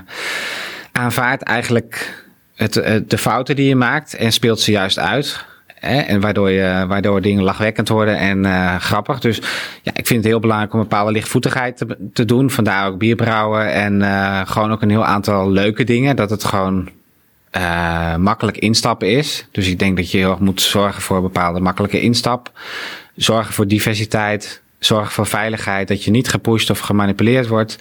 aanvaardt 0.91 1.43
eigenlijk 1.43 2.23
het, 2.55 2.73
de 3.07 3.17
fouten 3.17 3.55
die 3.55 3.67
je 3.67 3.75
maakt 3.75 4.15
en 4.15 4.31
speelt 4.31 4.59
ze 4.59 4.71
juist 4.71 4.99
uit. 4.99 5.45
En 5.79 6.21
waardoor, 6.21 6.49
je, 6.49 6.85
waardoor 6.87 7.21
dingen 7.21 7.43
lachwekkend 7.43 7.89
worden 7.89 8.17
en 8.17 8.43
uh, 8.43 8.75
grappig. 8.75 9.19
Dus 9.19 9.41
ja, 9.81 9.91
ik 9.95 10.07
vind 10.07 10.23
het 10.23 10.31
heel 10.31 10.39
belangrijk 10.39 10.73
om 10.73 10.79
een 10.79 10.87
bepaalde 10.87 11.11
lichtvoetigheid 11.11 11.85
te, 12.13 12.25
doen. 12.25 12.49
Vandaar 12.49 12.87
ook 12.87 12.97
bierbrouwen 12.97 13.71
en 13.71 14.01
gewoon 14.47 14.71
ook 14.71 14.81
een 14.81 14.89
heel 14.89 15.05
aantal 15.05 15.51
leuke 15.51 15.83
dingen. 15.83 16.15
Dat 16.15 16.29
het 16.29 16.43
gewoon 16.43 16.89
uh, 17.51 18.15
makkelijk 18.15 18.57
instappen 18.57 19.09
is. 19.09 19.47
Dus 19.51 19.67
ik 19.67 19.79
denk 19.79 19.97
dat 19.97 20.11
je 20.11 20.17
heel 20.17 20.29
erg 20.29 20.39
moet 20.39 20.61
zorgen 20.61 21.01
voor 21.01 21.15
een 21.15 21.21
bepaalde 21.21 21.59
makkelijke 21.59 22.01
instap. 22.01 22.51
Zorgen 23.15 23.53
voor 23.53 23.67
diversiteit. 23.67 24.61
Zorgen 24.79 25.11
voor 25.11 25.25
veiligheid. 25.25 25.87
Dat 25.87 26.03
je 26.03 26.11
niet 26.11 26.29
gepusht 26.29 26.69
of 26.69 26.79
gemanipuleerd 26.79 27.47
wordt. 27.47 27.77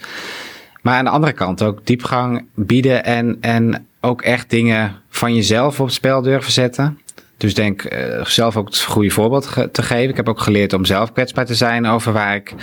Maar 0.81 0.97
aan 0.97 1.05
de 1.05 1.11
andere 1.11 1.33
kant 1.33 1.63
ook 1.63 1.85
diepgang 1.85 2.45
bieden 2.53 3.03
en, 3.03 3.37
en 3.41 3.87
ook 4.01 4.21
echt 4.21 4.49
dingen 4.49 4.95
van 5.09 5.35
jezelf 5.35 5.79
op 5.79 5.85
het 5.85 5.95
spel 5.95 6.21
durven 6.21 6.51
zetten. 6.51 6.99
Dus 7.37 7.53
denk 7.53 7.93
uh, 7.93 8.25
zelf 8.25 8.57
ook 8.57 8.67
het 8.67 8.81
goede 8.81 9.09
voorbeeld 9.09 9.51
te 9.71 9.83
geven. 9.83 10.09
Ik 10.09 10.15
heb 10.15 10.29
ook 10.29 10.39
geleerd 10.39 10.73
om 10.73 10.85
zelf 10.85 11.13
kwetsbaar 11.13 11.45
te 11.45 11.55
zijn 11.55 11.85
over 11.85 12.13
waar 12.13 12.35
ik 12.35 12.53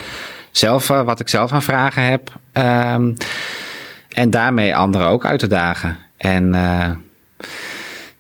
zelf, 0.51 0.91
uh, 0.91 1.03
wat 1.03 1.21
ik 1.21 1.29
zelf 1.29 1.53
aan 1.53 1.63
vragen 1.63 2.03
heb. 2.03 2.33
Um, 2.53 3.17
en 4.09 4.31
daarmee 4.31 4.77
anderen 4.77 5.07
ook 5.07 5.25
uit 5.25 5.39
te 5.39 5.47
dagen. 5.47 5.99
En 6.25 6.55
uh, 6.55 6.91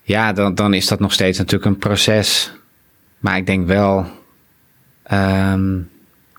ja, 0.02 0.32
dan, 0.32 0.54
dan 0.54 0.74
is 0.74 0.86
dat 0.86 1.00
nog 1.00 1.12
steeds 1.12 1.38
natuurlijk 1.38 1.64
een 1.64 1.78
proces. 1.78 2.52
Maar 3.18 3.36
ik 3.36 3.46
denk 3.46 3.66
wel, 3.66 4.06
um, 5.12 5.90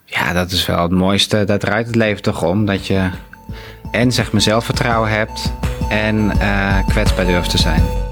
ja, 0.06 0.34
dat 0.34 0.52
is 0.52 0.66
wel 0.66 0.82
het 0.82 0.92
mooiste. 0.92 1.44
Daar 1.44 1.60
draait 1.60 1.88
het 1.88 1.96
leven 1.96 2.22
toch 2.22 2.44
om. 2.44 2.66
Dat 2.66 2.88
je 2.88 3.10
en 3.92 4.12
zeg 4.12 4.32
maar 4.32 4.42
zelfvertrouwen 4.42 5.10
hebt 5.10 5.54
en 5.90 6.32
kwetsbaar 6.88 7.26
durft 7.26 7.50
te 7.50 7.58
zijn. 7.58 8.05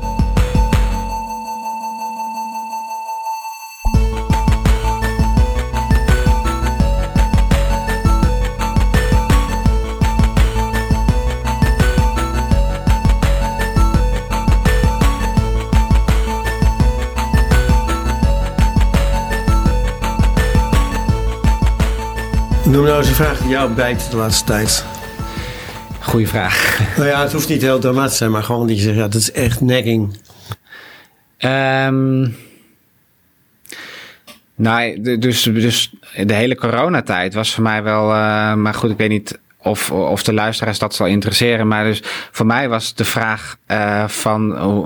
Noem 22.65 22.84
nou 22.84 22.97
eens 22.97 23.08
een 23.08 23.15
vraag 23.15 23.39
die 23.39 23.49
jou 23.49 23.73
bijt 23.73 24.12
de 24.12 24.17
laatste 24.17 24.45
tijd. 24.45 24.86
Goeie 25.99 26.28
vraag. 26.28 26.80
Nou 26.97 27.10
ja, 27.10 27.21
het 27.21 27.32
hoeft 27.32 27.49
niet 27.49 27.62
heel 27.62 27.80
dramatisch 27.80 28.12
te 28.12 28.17
zijn, 28.17 28.32
maar 28.32 28.43
gewoon 28.43 28.67
die 28.67 28.76
je 28.76 28.82
zegt, 28.82 28.95
ja, 28.95 29.02
dat 29.08 29.21
is 29.21 29.32
echt 29.32 29.62
nagging. 29.62 30.17
Um, 31.39 32.36
nou, 34.56 35.02
dus, 35.19 35.43
dus 35.43 35.93
de 36.26 36.34
hele 36.34 36.56
coronatijd 36.56 37.34
was 37.34 37.54
voor 37.54 37.63
mij 37.63 37.84
wel, 37.84 38.10
uh, 38.10 38.54
maar 38.54 38.73
goed, 38.73 38.89
ik 38.91 38.97
weet 38.97 39.10
niet 39.10 39.39
of, 39.63 39.91
of 39.91 40.23
de 40.23 40.34
luisteraars 40.34 40.80
dat 40.80 40.95
zal 40.95 41.06
interesseren. 41.08 41.67
Maar 41.67 41.84
dus 41.84 42.02
voor 42.32 42.45
mij 42.45 42.69
was 42.69 42.95
de 42.95 43.06
vraag 43.06 43.58
uh, 43.67 44.08
van 44.08 44.52
uh, 44.52 44.86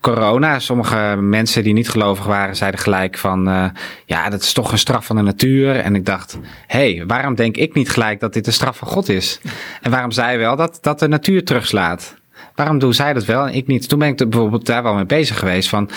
corona. 0.00 0.58
Sommige 0.58 1.16
mensen 1.20 1.62
die 1.62 1.72
niet 1.72 1.88
gelovig 1.88 2.24
waren, 2.24 2.56
zeiden 2.56 2.80
gelijk 2.80 3.18
van 3.18 3.48
uh, 3.48 3.64
ja, 4.06 4.28
dat 4.28 4.42
is 4.42 4.52
toch 4.52 4.72
een 4.72 4.78
straf 4.78 5.06
van 5.06 5.16
de 5.16 5.22
natuur. 5.22 5.76
En 5.76 5.94
ik 5.94 6.06
dacht, 6.06 6.38
hé, 6.66 6.94
hey, 6.94 7.06
waarom 7.06 7.34
denk 7.34 7.56
ik 7.56 7.74
niet 7.74 7.90
gelijk 7.90 8.20
dat 8.20 8.32
dit 8.32 8.46
een 8.46 8.52
straf 8.52 8.76
van 8.76 8.88
God 8.88 9.08
is? 9.08 9.40
En 9.80 9.90
waarom 9.90 10.10
zij 10.10 10.38
wel 10.38 10.56
dat, 10.56 10.78
dat 10.80 10.98
de 10.98 11.08
natuur 11.08 11.44
terugslaat? 11.44 12.14
Waarom 12.54 12.78
doen 12.78 12.94
zij 12.94 13.12
dat 13.12 13.24
wel 13.24 13.46
en 13.46 13.54
ik 13.54 13.66
niet? 13.66 13.88
Toen 13.88 13.98
ben 13.98 14.08
ik 14.08 14.16
bijvoorbeeld 14.16 14.66
daar 14.66 14.82
wel 14.82 14.94
mee 14.94 15.06
bezig 15.06 15.38
geweest 15.38 15.68
van, 15.68 15.90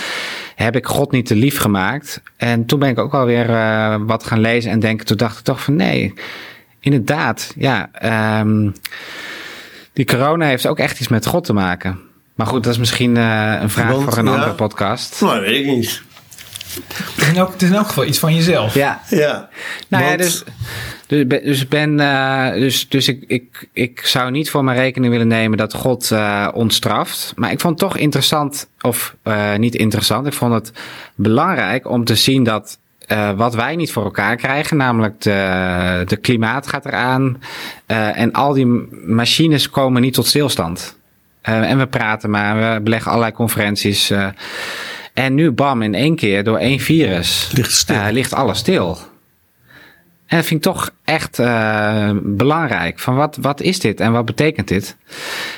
heb 0.56 0.76
ik 0.76 0.86
God 0.86 1.12
niet 1.12 1.26
te 1.26 1.36
lief 1.36 1.60
gemaakt? 1.60 2.22
En 2.38 2.66
toen 2.66 2.80
ben 2.80 2.90
ik 2.90 3.00
ook 3.00 3.14
alweer 3.14 3.50
uh, 3.50 3.96
wat 4.00 4.24
gaan 4.24 4.40
lezen 4.40 4.72
en 4.72 4.80
denken, 4.80 5.06
toen 5.06 5.18
dacht 5.18 5.38
ik 5.38 5.44
toch 5.44 5.64
van 5.64 5.76
nee, 5.76 6.14
inderdaad, 6.86 7.54
ja. 7.56 7.90
Um, 8.40 8.74
die 9.94 10.06
corona 10.06 10.46
heeft 10.46 10.68
ook 10.68 10.80
echt 10.80 11.00
iets 11.00 11.08
met 11.08 11.26
God 11.26 11.44
te 11.44 11.54
maken. 11.54 12.00
Maar 12.36 12.48
goed, 12.48 12.64
dat 12.64 12.74
is 12.74 12.80
misschien 12.80 13.16
uh, 13.16 13.58
een 13.62 13.70
vraag 13.70 13.92
Want, 13.92 14.04
voor 14.04 14.18
een 14.18 14.26
ja. 14.26 14.32
andere 14.32 14.54
podcast. 14.54 15.22
Nou, 15.22 15.42
weet 15.42 15.60
ik 15.60 15.66
niet. 15.66 16.04
Het 16.84 17.18
is, 17.18 17.28
in 17.28 17.36
elk, 17.36 17.52
het 17.52 17.62
is 17.62 17.70
in 17.70 17.76
elk 17.76 17.88
geval 17.88 18.06
iets 18.06 18.20
van 18.20 18.36
jezelf. 18.36 18.74
Ja. 18.74 19.02
ja. 19.10 19.50
Nou 19.88 20.04
Want... 20.04 20.20
ja, 20.20 20.26
dus, 20.26 20.44
dus, 21.08 21.44
dus, 21.44 21.68
ben, 21.68 22.00
uh, 22.00 22.52
dus, 22.52 22.90
dus 22.90 23.08
ik, 23.08 23.24
ik, 23.28 23.68
ik 23.74 24.06
zou 24.06 24.32
niet 24.32 24.50
voor 24.50 24.64
mijn 24.64 24.78
rekening 24.78 25.12
willen 25.12 25.28
nemen 25.28 25.58
dat 25.58 25.74
God 25.74 26.10
uh, 26.14 26.48
ons 26.54 26.76
straft. 26.76 27.34
Maar 27.36 27.52
ik 27.52 27.60
vond 27.60 27.80
het 27.80 27.90
toch 27.90 28.00
interessant, 28.00 28.70
of 28.82 29.16
uh, 29.24 29.56
niet 29.56 29.76
interessant, 29.76 30.28
ik 30.28 30.34
vond 30.34 30.54
het 30.54 30.72
belangrijk 31.16 31.90
om 31.90 32.06
te 32.06 32.16
zien 32.16 32.44
dat 32.44 32.80
uh, 33.08 33.32
wat 33.32 33.56
wij 33.56 33.76
niet 33.76 33.92
voor 33.92 34.04
elkaar 34.04 34.36
krijgen, 34.36 34.78
namelijk 34.78 35.22
de, 35.22 36.04
de 36.06 36.18
klimaat 36.18 36.68
gaat 36.68 36.86
eraan. 36.86 37.42
Uh, 37.88 38.20
en 38.20 38.32
al 38.32 38.54
die 38.54 38.66
machines 39.06 39.70
komen 39.70 40.02
niet 40.02 40.14
tot 40.14 40.28
stilstand. 40.28 40.98
Uh, 41.50 41.70
en 41.70 41.78
we 41.78 41.88
praten 41.88 42.30
maar, 42.30 42.74
we 42.74 42.82
beleggen 42.82 43.12
allerlei 43.12 43.34
conferenties. 43.34 44.14
en 45.14 45.34
nu, 45.34 45.52
bam, 45.52 45.82
in 45.82 45.94
één 45.94 46.16
keer 46.16 46.44
door 46.44 46.58
één 46.58 46.80
virus 46.80 47.52
ligt, 47.54 47.72
stil. 47.72 48.12
ligt 48.12 48.34
alles 48.34 48.58
stil. 48.58 48.98
En 50.26 50.38
dat 50.38 50.46
vind 50.46 50.66
ik 50.66 50.72
toch 50.72 50.92
echt 51.04 51.38
belangrijk. 52.22 53.00
Van 53.00 53.16
wat, 53.16 53.38
wat 53.42 53.62
is 53.62 53.80
dit 53.80 54.00
en 54.00 54.12
wat 54.12 54.26
betekent 54.26 54.68
dit? 54.68 54.98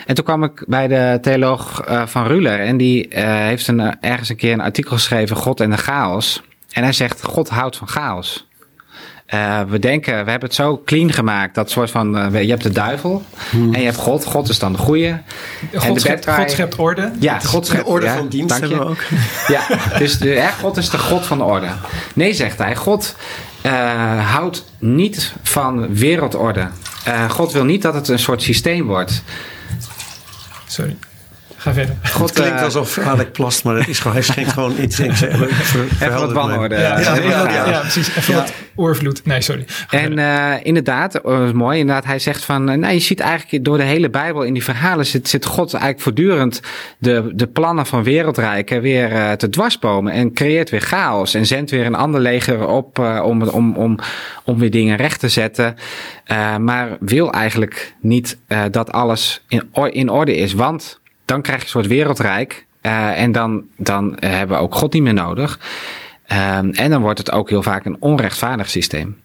En 0.06 0.16
toen 0.16 0.26
kwam 0.26 0.44
ik 0.44 0.64
bij 0.68 0.88
de 0.88 1.18
theoloog 1.22 1.84
van 2.06 2.28
Ruler. 2.28 2.60
En 2.60 2.78
die 2.78 3.08
heeft 3.10 3.68
een, 3.68 4.00
ergens 4.02 4.30
een 4.30 4.36
keer 4.36 4.54
een 4.54 4.62
artikel 4.62 4.96
geschreven, 4.96 5.36
God 5.36 5.60
en 5.60 5.70
de 5.70 5.78
chaos. 5.78 6.42
En 6.72 6.84
hij 6.84 6.94
zegt, 6.94 7.24
God 7.24 7.50
houdt 7.50 7.78
van 7.78 7.88
chaos. 7.88 8.48
Uh, 9.34 9.62
we 9.62 9.80
denken, 9.80 10.12
we 10.14 10.30
hebben 10.30 10.50
het 10.50 10.54
zo 10.54 10.82
clean 10.86 11.12
gemaakt. 11.12 11.56
Dat 11.56 11.72
soort 11.72 11.92
van, 11.92 12.36
uh, 12.36 12.42
je 12.42 12.50
hebt 12.50 12.64
de 12.64 12.72
duivel 12.72 13.24
hmm. 13.50 13.74
en 13.74 13.80
je 13.80 13.86
hebt 13.86 13.98
God. 13.98 14.26
God 14.26 14.50
is 14.50 14.60
dan 14.60 14.72
de 14.72 14.78
goede. 14.78 15.22
God, 15.74 15.84
en 15.84 15.94
de 15.94 16.00
schept, 16.00 16.30
God 16.30 16.52
schept 16.52 16.76
orde. 16.76 17.12
Ja, 17.20 17.40
God 17.40 17.66
schept 17.66 17.86
de 17.86 17.92
orde 17.92 18.06
ja, 18.06 18.16
van 18.16 18.28
dienst 18.28 18.60
hebben 18.60 18.80
we 18.80 18.86
ook. 18.86 18.98
Ja, 19.48 19.68
dus 19.98 20.18
de, 20.18 20.30
hè, 20.30 20.52
God 20.52 20.78
is 20.78 20.90
de 20.90 20.98
God 20.98 21.26
van 21.26 21.38
de 21.38 21.44
orde. 21.44 21.68
Nee, 22.14 22.34
zegt 22.34 22.58
hij, 22.58 22.76
God 22.76 23.16
uh, 23.66 23.72
houdt 24.32 24.66
niet 24.80 25.34
van 25.44 25.96
wereldorde. 25.96 26.68
God 27.30 27.52
wil 27.52 27.64
niet 27.66 27.82
dat 27.82 27.94
het 27.94 28.08
een 28.08 28.20
soort 28.20 28.42
systeem 28.42 28.86
wordt. 28.86 29.24
Sorry. 30.68 30.98
Ga 31.58 31.74
verder. 31.74 31.96
God, 32.04 32.30
het 32.30 32.40
klinkt 32.40 32.62
alsof 32.62 32.98
Alec 32.98 33.32
plast, 33.32 33.64
maar 33.64 33.76
het 33.76 33.88
is 33.88 34.00
gewoon, 34.00 34.14
hij 34.14 34.24
schenkt 34.26 34.52
gewoon 34.52 34.74
iets. 34.82 34.96
Zeg, 34.96 35.22
Even 35.22 36.14
wat 36.14 36.32
wanorde. 36.32 36.76
Ja, 36.76 37.00
ja, 37.00 37.16
ja, 37.16 37.50
ja, 37.50 37.70
ja, 37.70 37.80
precies. 37.80 38.16
Even 38.16 38.34
wat 38.34 38.54
oorvloed. 38.76 39.26
Nee, 39.26 39.42
sorry. 39.42 39.64
Ga 39.68 39.98
en 39.98 40.18
uh, 40.18 40.54
inderdaad, 40.64 41.26
uh, 41.26 41.52
mooi. 41.52 41.80
Inderdaad, 41.80 42.06
hij 42.06 42.20
zegt 42.20 42.46
van, 42.46 42.70
uh, 42.70 42.76
nou, 42.78 42.94
je 42.94 43.00
ziet 43.00 43.20
eigenlijk 43.20 43.66
door 43.66 43.78
de 43.78 43.84
hele 43.84 44.10
Bijbel 44.10 44.44
in 44.44 44.54
die 44.54 44.64
verhalen 44.64 45.06
zit, 45.06 45.28
zit 45.28 45.46
God 45.46 45.74
eigenlijk 45.74 46.04
voortdurend 46.04 46.62
de, 46.98 47.32
de 47.34 47.48
plannen 47.48 47.86
van 47.86 48.04
wereldrijken 48.04 48.82
weer 48.82 49.38
te 49.38 49.50
dwarsbomen 49.50 50.14
en 50.14 50.34
creëert 50.34 50.70
weer 50.70 50.82
chaos 50.82 51.34
en 51.34 51.46
zendt 51.46 51.72
weer 51.72 51.86
een 51.86 51.96
ander 51.96 52.22
leger 52.22 52.68
op 52.68 53.00
om, 53.00 53.42
om, 53.44 53.76
om, 53.76 54.00
om 54.44 54.60
weer 54.60 54.72
dingen 54.72 54.98
recht 54.98 55.20
te 55.20 55.30
zetten. 55.30 55.76
maar 56.60 56.98
wil 57.00 57.32
eigenlijk 57.32 57.96
niet 58.02 58.38
dat 58.72 58.92
alles 58.92 59.44
in, 59.48 59.70
in 59.92 60.10
orde 60.10 60.36
is, 60.36 60.54
want 60.54 61.00
dan 61.28 61.42
krijg 61.42 61.60
je 61.60 61.66
een 61.66 61.72
soort 61.72 61.88
wereldrijk. 61.88 62.66
Uh, 62.82 63.22
en 63.22 63.32
dan, 63.32 63.64
dan 63.78 64.18
hebben 64.20 64.58
we 64.58 64.64
ook 64.64 64.76
God 64.76 64.94
niet 64.94 65.04
meer 65.04 65.14
nodig. 65.14 65.60
Um, 66.32 66.72
en 66.72 66.90
dan 66.90 67.02
wordt 67.02 67.20
het 67.20 67.32
ook 67.32 67.50
heel 67.50 67.64
vaak 67.64 67.86
een 67.86 67.98
onrechtvaardig 68.00 68.70
systeem. 68.70 69.22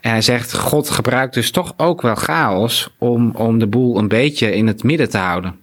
En 0.00 0.10
hij 0.10 0.22
zegt, 0.22 0.56
God 0.56 0.90
gebruikt 0.90 1.34
dus 1.34 1.50
toch 1.50 1.74
ook 1.76 2.02
wel 2.02 2.14
chaos 2.14 2.90
om, 2.98 3.30
om 3.30 3.58
de 3.58 3.66
boel 3.66 3.98
een 3.98 4.08
beetje 4.08 4.54
in 4.54 4.66
het 4.66 4.82
midden 4.82 5.08
te 5.08 5.18
houden. 5.18 5.58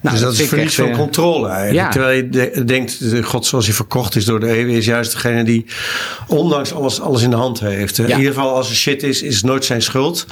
Nou, 0.00 0.16
dus 0.16 0.24
dat, 0.24 0.38
is 0.38 0.48
verlies 0.48 0.74
van 0.74 0.90
controle 0.90 1.48
eigenlijk. 1.48 1.90
Terwijl 1.90 2.24
je 2.24 2.64
denkt, 2.64 2.98
God 3.22 3.46
zoals 3.46 3.66
hij 3.66 3.74
verkocht 3.74 4.16
is 4.16 4.24
door 4.24 4.40
de 4.40 4.48
eeuwen, 4.48 4.74
is 4.74 4.84
juist 4.84 5.12
degene 5.12 5.44
die 5.44 5.66
ondanks 6.26 6.72
alles, 6.72 7.00
alles 7.00 7.22
in 7.22 7.30
de 7.30 7.36
hand 7.36 7.60
heeft. 7.60 7.98
In 7.98 8.04
ieder 8.04 8.32
geval 8.32 8.54
als 8.54 8.68
er 8.68 8.76
shit 8.76 9.02
is, 9.02 9.22
is 9.22 9.36
het 9.36 9.44
nooit 9.44 9.64
zijn 9.64 9.82
schuld. 9.82 10.26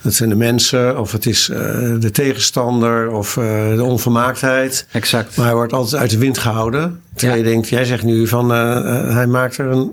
Het 0.00 0.14
zijn 0.14 0.28
de 0.28 0.34
mensen, 0.34 0.98
of 1.00 1.12
het 1.12 1.26
is 1.26 1.48
uh, 1.48 1.56
de 2.00 2.10
tegenstander, 2.12 3.10
of 3.10 3.36
uh, 3.36 3.44
de 3.76 3.84
onvermaaktheid. 3.84 4.86
Exact. 4.90 5.36
Maar 5.36 5.46
hij 5.46 5.54
wordt 5.54 5.72
altijd 5.72 6.00
uit 6.00 6.10
de 6.10 6.18
wind 6.18 6.38
gehouden. 6.38 7.02
Terwijl 7.14 7.38
je 7.38 7.44
denkt, 7.44 7.68
jij 7.68 7.84
zegt 7.84 8.02
nu 8.02 8.28
van, 8.28 8.52
uh, 8.52 9.14
hij 9.14 9.26
maakt 9.26 9.58
er 9.58 9.66
een 9.66 9.92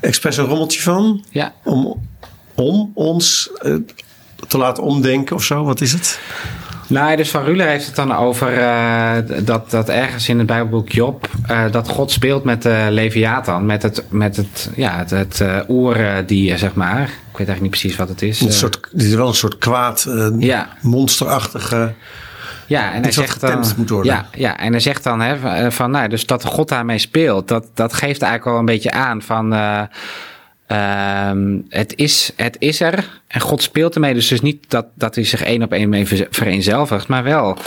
expres 0.00 0.36
een 0.36 0.44
rommeltje 0.44 0.80
van. 0.80 1.24
Om, 1.64 2.08
om 2.54 2.90
ons 2.94 3.50
te 4.48 4.58
laten 4.58 4.82
omdenken 4.82 5.36
of 5.36 5.44
zo. 5.44 5.64
Wat 5.64 5.80
is 5.80 5.92
het? 5.92 6.20
Nou, 6.92 7.16
dus 7.16 7.30
Van 7.30 7.44
Ruler 7.44 7.66
heeft 7.66 7.86
het 7.86 7.96
dan 7.96 8.16
over 8.16 8.58
uh, 8.58 9.12
dat, 9.44 9.70
dat 9.70 9.88
ergens 9.88 10.28
in 10.28 10.38
het 10.38 10.46
Bijbelboek 10.46 10.88
Job 10.88 11.28
uh, 11.50 11.64
dat 11.70 11.88
God 11.88 12.10
speelt 12.10 12.44
met 12.44 12.62
de 12.62 12.86
Leviathan, 12.90 13.66
met 13.66 13.82
het, 13.82 14.04
met 14.08 14.36
het, 14.36 14.70
ja, 14.76 14.96
het, 14.96 15.10
het 15.10 15.40
uh, 15.42 15.58
oerdier, 15.68 16.58
zeg 16.58 16.74
maar. 16.74 17.02
Ik 17.02 17.38
weet 17.38 17.48
eigenlijk 17.48 17.60
niet 17.60 17.70
precies 17.70 17.96
wat 17.96 18.08
het 18.08 18.22
is. 18.22 18.40
Een 18.40 18.52
soort, 18.52 18.88
dit 18.90 19.06
is 19.06 19.14
wel 19.14 19.28
een 19.28 19.34
soort 19.34 19.58
kwaad, 19.58 20.08
ja. 20.38 20.68
monsterachtige. 20.80 21.94
Ja, 22.66 22.92
en 22.92 23.02
hij 23.02 23.12
zegt 23.12 23.40
dan, 23.40 23.64
moet 23.76 23.90
worden. 23.90 24.12
Ja, 24.12 24.26
ja, 24.32 24.58
en 24.58 24.70
hij 24.70 24.80
zegt 24.80 25.04
dan 25.04 25.20
hè, 25.20 25.70
van, 25.70 25.90
nou, 25.90 26.08
dus 26.08 26.26
dat 26.26 26.44
God 26.44 26.68
daarmee 26.68 26.98
speelt, 26.98 27.48
dat, 27.48 27.66
dat 27.74 27.92
geeft 27.92 28.22
eigenlijk 28.22 28.52
al 28.52 28.58
een 28.58 28.64
beetje 28.64 28.90
aan 28.90 29.22
van. 29.22 29.54
Um, 30.72 31.66
het, 31.68 31.96
is, 31.96 32.32
het 32.36 32.56
is 32.58 32.80
er 32.80 33.20
en 33.26 33.40
God 33.40 33.62
speelt 33.62 33.94
ermee. 33.94 34.14
Dus, 34.14 34.28
dus 34.28 34.40
niet 34.40 34.64
dat, 34.70 34.86
dat 34.94 35.14
hij 35.14 35.24
zich 35.24 35.42
één 35.42 35.62
op 35.62 35.72
één 35.72 35.88
mee 35.88 36.06
vereenzelvigt, 36.30 37.08
maar 37.08 37.22
wel 37.22 37.58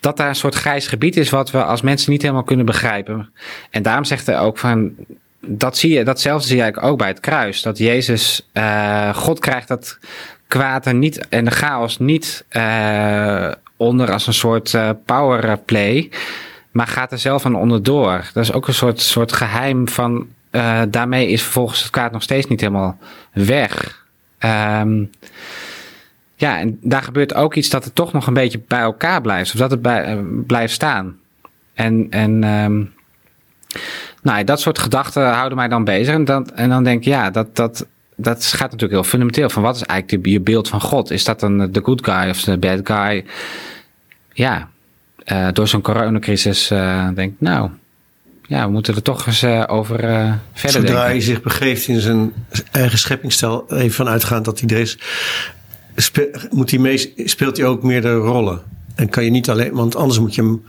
dat 0.00 0.16
daar 0.16 0.28
een 0.28 0.34
soort 0.34 0.54
grijs 0.54 0.86
gebied 0.86 1.16
is 1.16 1.30
wat 1.30 1.50
we 1.50 1.64
als 1.64 1.82
mensen 1.82 2.12
niet 2.12 2.22
helemaal 2.22 2.42
kunnen 2.42 2.66
begrijpen. 2.66 3.30
En 3.70 3.82
daarom 3.82 4.04
zegt 4.04 4.26
hij 4.26 4.38
ook 4.38 4.58
van. 4.58 4.92
Dat 5.40 5.76
zie 5.76 5.92
je, 5.92 6.04
datzelfde 6.04 6.48
zie 6.48 6.56
je 6.56 6.80
ook 6.80 6.98
bij 6.98 7.08
het 7.08 7.20
kruis. 7.20 7.62
Dat 7.62 7.78
Jezus, 7.78 8.48
uh, 8.52 9.14
God 9.14 9.38
krijgt 9.38 9.68
dat 9.68 9.98
kwaad 10.46 10.86
en, 10.86 10.98
niet, 10.98 11.28
en 11.28 11.44
de 11.44 11.50
chaos 11.50 11.98
niet 11.98 12.44
uh, 12.52 13.52
onder 13.76 14.12
als 14.12 14.26
een 14.26 14.34
soort 14.34 14.72
uh, 14.72 14.90
powerplay. 15.04 16.10
Maar 16.70 16.86
gaat 16.86 17.12
er 17.12 17.18
zelf 17.18 17.44
aan 17.44 17.56
onderdoor. 17.56 18.30
Dat 18.32 18.44
is 18.44 18.52
ook 18.52 18.68
een 18.68 18.74
soort, 18.74 19.00
soort 19.00 19.32
geheim 19.32 19.88
van 19.88 20.26
uh, 20.50 20.82
daarmee 20.88 21.28
is 21.28 21.42
vervolgens 21.42 21.82
het 21.82 21.90
kaart 21.90 22.12
nog 22.12 22.22
steeds 22.22 22.46
niet 22.46 22.60
helemaal 22.60 22.98
weg. 23.32 24.04
Um, 24.38 25.10
ja, 26.34 26.58
en 26.58 26.78
daar 26.80 27.02
gebeurt 27.02 27.34
ook 27.34 27.54
iets 27.54 27.68
dat 27.68 27.84
het 27.84 27.94
toch 27.94 28.12
nog 28.12 28.26
een 28.26 28.34
beetje 28.34 28.60
bij 28.68 28.80
elkaar 28.80 29.20
blijft. 29.20 29.52
Of 29.52 29.58
dat 29.58 29.70
het 29.70 29.86
uh, 29.86 30.18
blijft 30.46 30.72
staan. 30.72 31.16
En, 31.74 32.06
en 32.10 32.44
um, 32.44 32.92
nou, 34.22 34.44
dat 34.44 34.60
soort 34.60 34.78
gedachten 34.78 35.32
houden 35.32 35.58
mij 35.58 35.68
dan 35.68 35.84
bezig. 35.84 36.14
En 36.14 36.24
dan, 36.24 36.50
en 36.50 36.68
dan 36.68 36.84
denk 36.84 36.98
ik, 36.98 37.04
ja, 37.04 37.30
dat, 37.30 37.56
dat, 37.56 37.86
dat 38.16 38.44
gaat 38.44 38.70
natuurlijk 38.70 38.92
heel 38.92 39.10
fundamenteel. 39.10 39.50
Van 39.50 39.62
wat 39.62 39.76
is 39.76 39.82
eigenlijk 39.82 40.26
je 40.26 40.40
beeld 40.40 40.68
van 40.68 40.80
God? 40.80 41.10
Is 41.10 41.24
dat 41.24 41.40
dan 41.40 41.70
de 41.70 41.80
good 41.82 42.04
guy 42.04 42.28
of 42.28 42.40
de 42.40 42.58
bad 42.58 42.80
guy? 42.84 43.24
Ja, 44.32 44.68
uh, 45.24 45.48
door 45.52 45.68
zo'n 45.68 45.80
coronacrisis 45.80 46.68
denk 47.14 47.18
ik, 47.18 47.34
nou, 47.38 47.70
ja, 48.48 48.66
we 48.66 48.72
moeten 48.72 48.94
er 48.94 49.02
toch 49.02 49.26
eens 49.26 49.42
uh, 49.42 49.64
over 49.66 50.04
uh, 50.04 50.32
verder 50.52 50.80
Zodra 50.80 51.02
hij 51.02 51.20
zich 51.20 51.42
begeeft 51.42 51.88
in 51.88 52.00
zijn 52.00 52.32
eigen 52.70 52.98
scheppingsstijl, 52.98 53.64
even 53.68 53.90
vanuitgaand 53.90 54.44
dat 54.44 54.60
hij 54.60 54.68
er 54.68 54.78
is, 54.78 54.98
moet 56.50 56.70
hij 56.70 56.78
mee, 56.78 57.12
speelt 57.16 57.56
hij 57.56 57.66
ook 57.66 57.82
meerdere 57.82 58.16
rollen. 58.16 58.60
En 58.94 59.08
kan 59.08 59.24
je 59.24 59.30
niet 59.30 59.50
alleen, 59.50 59.72
want 59.72 59.96
anders 59.96 60.18
moet 60.18 60.34
je 60.34 60.42
hem 60.42 60.62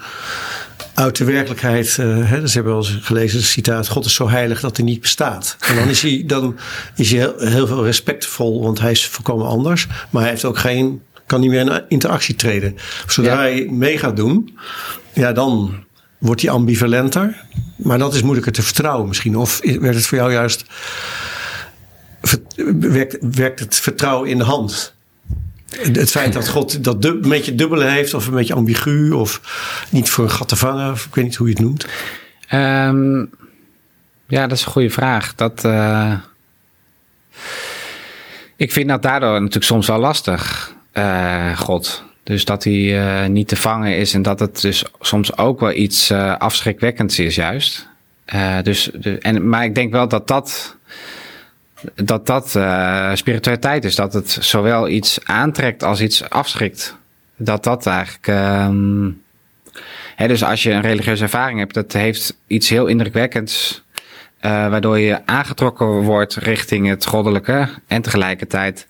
uit 0.93 1.17
de 1.17 1.23
werkelijkheid. 1.23 1.97
Uh, 1.99 2.29
hè, 2.29 2.41
dus 2.41 2.53
hebben 2.53 2.71
we 2.71 2.77
al 2.77 2.87
gelezen 3.01 3.37
het 3.37 3.47
citaat: 3.47 3.87
God 3.87 4.05
is 4.05 4.13
zo 4.13 4.29
heilig 4.29 4.59
dat 4.59 4.77
hij 4.77 4.85
niet 4.85 5.01
bestaat. 5.01 5.57
En 5.59 5.75
dan 5.75 5.87
is 5.87 6.01
hij, 6.01 6.23
dan 6.25 6.57
is 6.95 7.11
hij 7.11 7.19
heel, 7.19 7.33
heel 7.37 7.67
veel 7.67 7.83
respectvol, 7.83 8.61
want 8.61 8.79
hij 8.79 8.91
is 8.91 9.07
volkomen 9.07 9.47
anders. 9.47 9.87
Maar 10.09 10.21
hij 10.21 10.31
heeft 10.31 10.45
ook 10.45 10.57
geen, 10.57 11.01
kan 11.25 11.39
niet 11.39 11.49
meer 11.49 11.59
in 11.59 11.83
interactie 11.87 12.35
treden. 12.35 12.75
Zodra 13.07 13.33
ja. 13.33 13.39
hij 13.39 13.67
mee 13.71 13.97
gaat 13.97 14.15
doen, 14.15 14.57
ja, 15.13 15.31
dan 15.31 15.83
wordt 16.19 16.41
hij 16.41 16.49
ambivalenter. 16.49 17.45
Maar 17.75 17.97
dat 17.97 18.13
is 18.13 18.21
moeilijker 18.21 18.51
te 18.51 18.62
vertrouwen 18.62 19.08
misschien. 19.08 19.38
Of 19.38 19.60
werd 19.79 19.95
het 19.95 20.05
voor 20.05 20.17
jou 20.17 20.32
juist. 20.32 20.65
Werkt, 22.79 23.17
werkt 23.21 23.60
het 23.60 23.75
vertrouwen 23.75 24.29
in 24.29 24.38
de 24.38 24.43
hand? 24.43 24.93
Het 25.69 26.12
feit 26.12 26.34
dat 26.34 26.47
God 26.47 26.84
dat 26.84 27.05
een 27.05 27.21
beetje 27.21 27.55
dubbele 27.55 27.86
heeft, 27.86 28.13
of 28.13 28.27
een 28.27 28.34
beetje 28.34 28.53
ambigu, 28.53 29.12
of 29.12 29.41
niet 29.89 30.10
voor 30.10 30.23
een 30.23 30.32
gat 30.32 30.47
te 30.47 30.55
vangen, 30.55 30.91
of 30.91 31.05
ik 31.05 31.15
weet 31.15 31.25
niet 31.25 31.36
hoe 31.36 31.47
je 31.47 31.53
het 31.53 31.63
noemt. 31.63 31.86
Um, 32.53 33.29
ja, 34.27 34.47
dat 34.47 34.58
is 34.58 34.65
een 34.65 34.71
goede 34.71 34.89
vraag. 34.89 35.36
Dat, 35.36 35.63
uh, 35.65 36.13
ik 38.55 38.71
vind 38.71 38.88
dat 38.88 39.01
daardoor 39.01 39.34
natuurlijk 39.34 39.65
soms 39.65 39.88
wel 39.88 39.99
lastig, 39.99 40.73
uh, 40.93 41.58
God. 41.58 42.03
Dus 42.29 42.45
dat 42.45 42.63
hij 42.63 42.73
uh, 42.73 43.25
niet 43.25 43.47
te 43.47 43.55
vangen 43.55 43.97
is 43.97 44.13
en 44.13 44.21
dat 44.21 44.39
het 44.39 44.61
dus 44.61 44.85
soms 44.99 45.37
ook 45.37 45.59
wel 45.59 45.71
iets 45.71 46.11
uh, 46.11 46.37
afschrikwekkends 46.37 47.19
is, 47.19 47.35
juist. 47.35 47.87
Uh, 48.33 48.61
dus, 48.61 48.89
de, 48.93 49.17
en, 49.17 49.49
maar 49.49 49.63
ik 49.63 49.75
denk 49.75 49.91
wel 49.91 50.07
dat 50.07 50.27
dat, 50.27 50.75
dat, 51.95 52.25
dat 52.25 52.49
spiritualiteit 53.17 53.85
is. 53.85 53.95
Dat 53.95 54.13
het 54.13 54.37
zowel 54.39 54.87
iets 54.87 55.19
aantrekt 55.23 55.83
als 55.83 56.01
iets 56.01 56.29
afschrikt. 56.29 56.95
Dat 57.35 57.63
dat 57.63 57.85
eigenlijk. 57.85 58.27
Um, 58.67 59.21
hè, 60.15 60.27
dus 60.27 60.43
als 60.43 60.63
je 60.63 60.71
een 60.71 60.81
religieuze 60.81 61.23
ervaring 61.23 61.59
hebt, 61.59 61.73
dat 61.73 61.93
heeft 61.93 62.37
iets 62.47 62.69
heel 62.69 62.87
indrukwekkends. 62.87 63.83
waardoor 64.41 64.99
je 64.99 65.25
aangetrokken 65.25 66.01
wordt 66.01 66.35
richting 66.35 66.87
het 66.87 67.05
goddelijke. 67.05 67.69
En 67.87 68.01
tegelijkertijd 68.01 68.87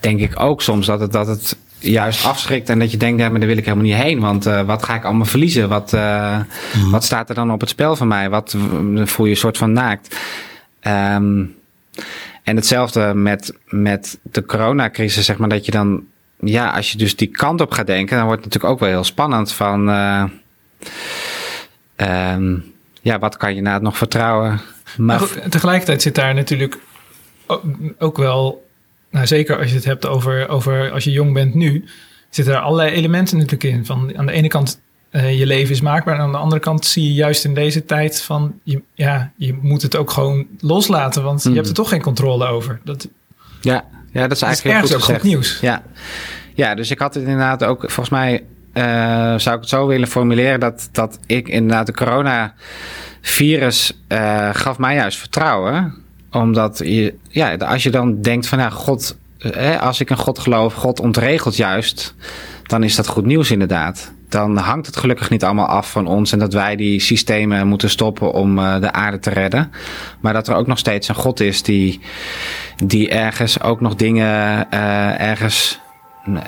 denk 0.00 0.20
ik 0.20 0.40
ook 0.40 0.62
soms 0.62 0.86
dat 0.86 1.00
het, 1.00 1.12
dat 1.12 1.26
het 1.26 1.56
juist 1.78 2.24
afschrikt 2.24 2.68
en 2.68 2.78
dat 2.78 2.90
je 2.90 2.96
denkt, 2.96 3.20
ja, 3.20 3.28
maar 3.28 3.38
daar 3.38 3.48
wil 3.48 3.58
ik 3.58 3.64
helemaal 3.64 3.86
niet 3.86 3.94
heen. 3.94 4.20
Want 4.20 4.46
uh, 4.46 4.62
wat 4.62 4.82
ga 4.82 4.94
ik 4.94 5.04
allemaal 5.04 5.26
verliezen? 5.26 5.68
Wat, 5.68 5.92
uh, 5.92 6.38
mm. 6.76 6.90
wat 6.90 7.04
staat 7.04 7.28
er 7.28 7.34
dan 7.34 7.52
op 7.52 7.60
het 7.60 7.68
spel 7.68 7.96
van 7.96 8.08
mij? 8.08 8.30
Wat 8.30 8.56
voel 9.04 9.26
je 9.26 9.32
een 9.32 9.38
soort 9.38 9.58
van 9.58 9.72
naakt? 9.72 10.16
Um, 10.82 11.54
en 12.42 12.56
hetzelfde 12.56 13.14
met, 13.14 13.54
met 13.68 14.18
de 14.22 14.44
coronacrisis, 14.44 15.24
zeg 15.24 15.38
maar, 15.38 15.48
dat 15.48 15.64
je 15.64 15.70
dan, 15.70 16.04
ja, 16.40 16.70
als 16.70 16.92
je 16.92 16.98
dus 16.98 17.16
die 17.16 17.28
kant 17.28 17.60
op 17.60 17.72
gaat 17.72 17.86
denken, 17.86 18.16
dan 18.16 18.26
wordt 18.26 18.44
het 18.44 18.52
natuurlijk 18.52 18.74
ook 18.74 18.80
wel 18.80 18.96
heel 18.96 19.04
spannend 19.04 19.52
van, 19.52 19.88
uh, 19.88 20.24
um, 21.96 22.74
ja, 23.00 23.18
wat 23.18 23.36
kan 23.36 23.54
je 23.54 23.60
nou 23.60 23.82
nog 23.82 23.96
vertrouwen? 23.96 24.60
Maar 24.96 25.20
goed, 25.20 25.50
tegelijkertijd 25.50 26.02
zit 26.02 26.14
daar 26.14 26.34
natuurlijk 26.34 26.78
ook 27.98 28.16
wel 28.16 28.65
nou, 29.10 29.26
zeker 29.26 29.58
als 29.58 29.68
je 29.68 29.74
het 29.74 29.84
hebt 29.84 30.06
over, 30.06 30.48
over 30.48 30.90
als 30.90 31.04
je 31.04 31.10
jong 31.10 31.32
bent 31.32 31.54
nu, 31.54 31.84
zitten 32.30 32.54
er 32.54 32.60
allerlei 32.60 32.90
elementen 32.90 33.36
natuurlijk 33.36 33.64
in. 33.64 33.86
Van 33.86 34.18
aan 34.18 34.26
de 34.26 34.32
ene 34.32 34.48
kant 34.48 34.80
uh, 35.10 35.38
je 35.38 35.46
leven 35.46 35.74
is 35.74 35.80
maakbaar. 35.80 36.14
En 36.14 36.20
aan 36.20 36.32
de 36.32 36.38
andere 36.38 36.60
kant 36.60 36.86
zie 36.86 37.04
je 37.04 37.14
juist 37.14 37.44
in 37.44 37.54
deze 37.54 37.84
tijd 37.84 38.22
van 38.22 38.58
je, 38.62 38.82
ja, 38.94 39.32
je 39.36 39.58
moet 39.60 39.82
het 39.82 39.96
ook 39.96 40.10
gewoon 40.10 40.46
loslaten, 40.60 41.22
want 41.22 41.44
mm. 41.44 41.50
je 41.50 41.56
hebt 41.56 41.68
er 41.68 41.74
toch 41.74 41.88
geen 41.88 42.02
controle 42.02 42.46
over. 42.46 42.80
Dat, 42.84 43.08
ja, 43.60 43.84
ja, 44.12 44.22
dat 44.22 44.36
is 44.36 44.42
eigenlijk 44.42 44.80
dat 44.80 44.88
is 44.88 44.94
goed, 44.94 45.04
ook 45.04 45.20
goed 45.20 45.22
nieuws. 45.22 45.58
Ja. 45.60 45.82
ja, 46.54 46.74
dus 46.74 46.90
ik 46.90 46.98
had 46.98 47.14
het 47.14 47.22
inderdaad 47.22 47.64
ook, 47.64 47.80
volgens 47.80 48.08
mij 48.08 48.44
uh, 48.74 49.38
zou 49.38 49.54
ik 49.54 49.60
het 49.60 49.68
zo 49.68 49.86
willen 49.86 50.08
formuleren 50.08 50.60
dat, 50.60 50.88
dat 50.92 51.18
ik 51.26 51.48
inderdaad 51.48 51.86
de 51.86 51.92
coronavirus 51.92 53.92
uh, 54.08 54.48
gaf 54.52 54.78
mij 54.78 54.94
juist 54.94 55.18
vertrouwen 55.18 56.04
omdat 56.30 56.78
je, 56.84 57.14
ja, 57.28 57.54
als 57.54 57.82
je 57.82 57.90
dan 57.90 58.20
denkt 58.20 58.46
van, 58.46 58.58
ja, 58.58 58.70
God, 58.70 59.16
hè, 59.38 59.80
als 59.80 60.00
ik 60.00 60.10
in 60.10 60.16
God 60.16 60.38
geloof, 60.38 60.74
God 60.74 61.00
ontregelt 61.00 61.56
juist, 61.56 62.14
dan 62.62 62.82
is 62.82 62.96
dat 62.96 63.06
goed 63.06 63.24
nieuws 63.24 63.50
inderdaad. 63.50 64.14
Dan 64.28 64.56
hangt 64.56 64.86
het 64.86 64.96
gelukkig 64.96 65.30
niet 65.30 65.44
allemaal 65.44 65.66
af 65.66 65.90
van 65.90 66.06
ons 66.06 66.32
en 66.32 66.38
dat 66.38 66.52
wij 66.52 66.76
die 66.76 67.00
systemen 67.00 67.66
moeten 67.66 67.90
stoppen 67.90 68.32
om 68.32 68.58
uh, 68.58 68.80
de 68.80 68.92
aarde 68.92 69.18
te 69.18 69.30
redden. 69.30 69.72
Maar 70.20 70.32
dat 70.32 70.48
er 70.48 70.54
ook 70.54 70.66
nog 70.66 70.78
steeds 70.78 71.08
een 71.08 71.14
God 71.14 71.40
is 71.40 71.62
die, 71.62 72.00
die 72.84 73.08
ergens 73.08 73.62
ook 73.62 73.80
nog 73.80 73.94
dingen 73.94 74.66
uh, 74.74 75.20
ergens 75.20 75.80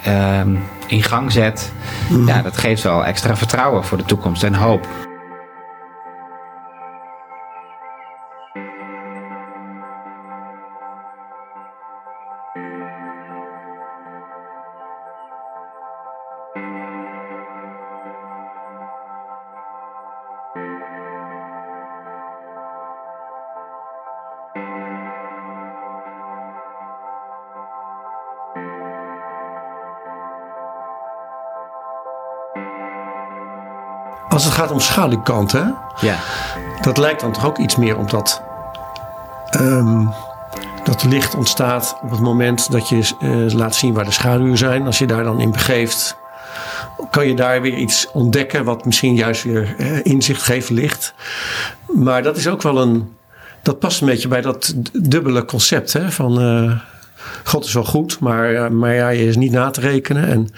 uh, 0.06 0.40
in 0.86 1.02
gang 1.02 1.32
zet. 1.32 1.72
Mm. 2.10 2.26
Ja, 2.26 2.42
dat 2.42 2.56
geeft 2.56 2.82
wel 2.82 3.04
extra 3.04 3.36
vertrouwen 3.36 3.84
voor 3.84 3.98
de 3.98 4.04
toekomst 4.04 4.42
en 4.42 4.54
hoop. 4.54 5.07
Gaat 34.86 35.04
om 35.04 35.10
schaduwkanten, 35.14 35.76
Ja. 36.00 36.16
dat 36.80 36.96
lijkt 36.98 37.20
dan 37.20 37.32
toch 37.32 37.46
ook 37.46 37.58
iets 37.58 37.76
meer 37.76 37.96
op 37.96 38.10
dat. 38.10 38.42
ehm, 39.50 40.04
dat 40.84 41.04
licht 41.04 41.34
ontstaat 41.34 41.98
op 42.02 42.10
het 42.10 42.20
moment 42.20 42.72
dat 42.72 42.88
je 42.88 43.10
eh, 43.20 43.54
laat 43.54 43.74
zien 43.74 43.94
waar 43.94 44.04
de 44.04 44.10
schaduwen 44.10 44.58
zijn. 44.58 44.86
Als 44.86 44.98
je 44.98 45.06
daar 45.06 45.24
dan 45.24 45.40
in 45.40 45.50
begeeft, 45.50 46.16
kan 47.10 47.26
je 47.28 47.34
daar 47.34 47.62
weer 47.62 47.74
iets 47.74 48.08
ontdekken 48.12 48.64
wat 48.64 48.84
misschien 48.84 49.14
juist 49.14 49.42
weer 49.42 49.74
eh, 49.78 50.04
inzicht 50.04 50.42
geeft, 50.42 50.70
licht. 50.70 51.14
Maar 51.94 52.22
dat 52.22 52.36
is 52.36 52.48
ook 52.48 52.62
wel 52.62 52.78
een. 52.78 53.16
Dat 53.62 53.78
past 53.78 54.00
een 54.00 54.06
beetje 54.06 54.28
bij 54.28 54.40
dat 54.40 54.74
dubbele 54.92 55.44
concept 55.44 55.92
hè, 55.92 56.10
van. 56.10 56.40
eh, 56.40 56.72
God 57.44 57.64
is 57.64 57.72
wel 57.72 57.84
goed, 57.84 58.18
maar, 58.20 58.72
maar 58.72 58.94
ja, 58.94 59.08
je 59.08 59.26
is 59.26 59.36
niet 59.36 59.52
na 59.52 59.70
te 59.70 59.80
rekenen. 59.80 60.28
En 60.28 60.48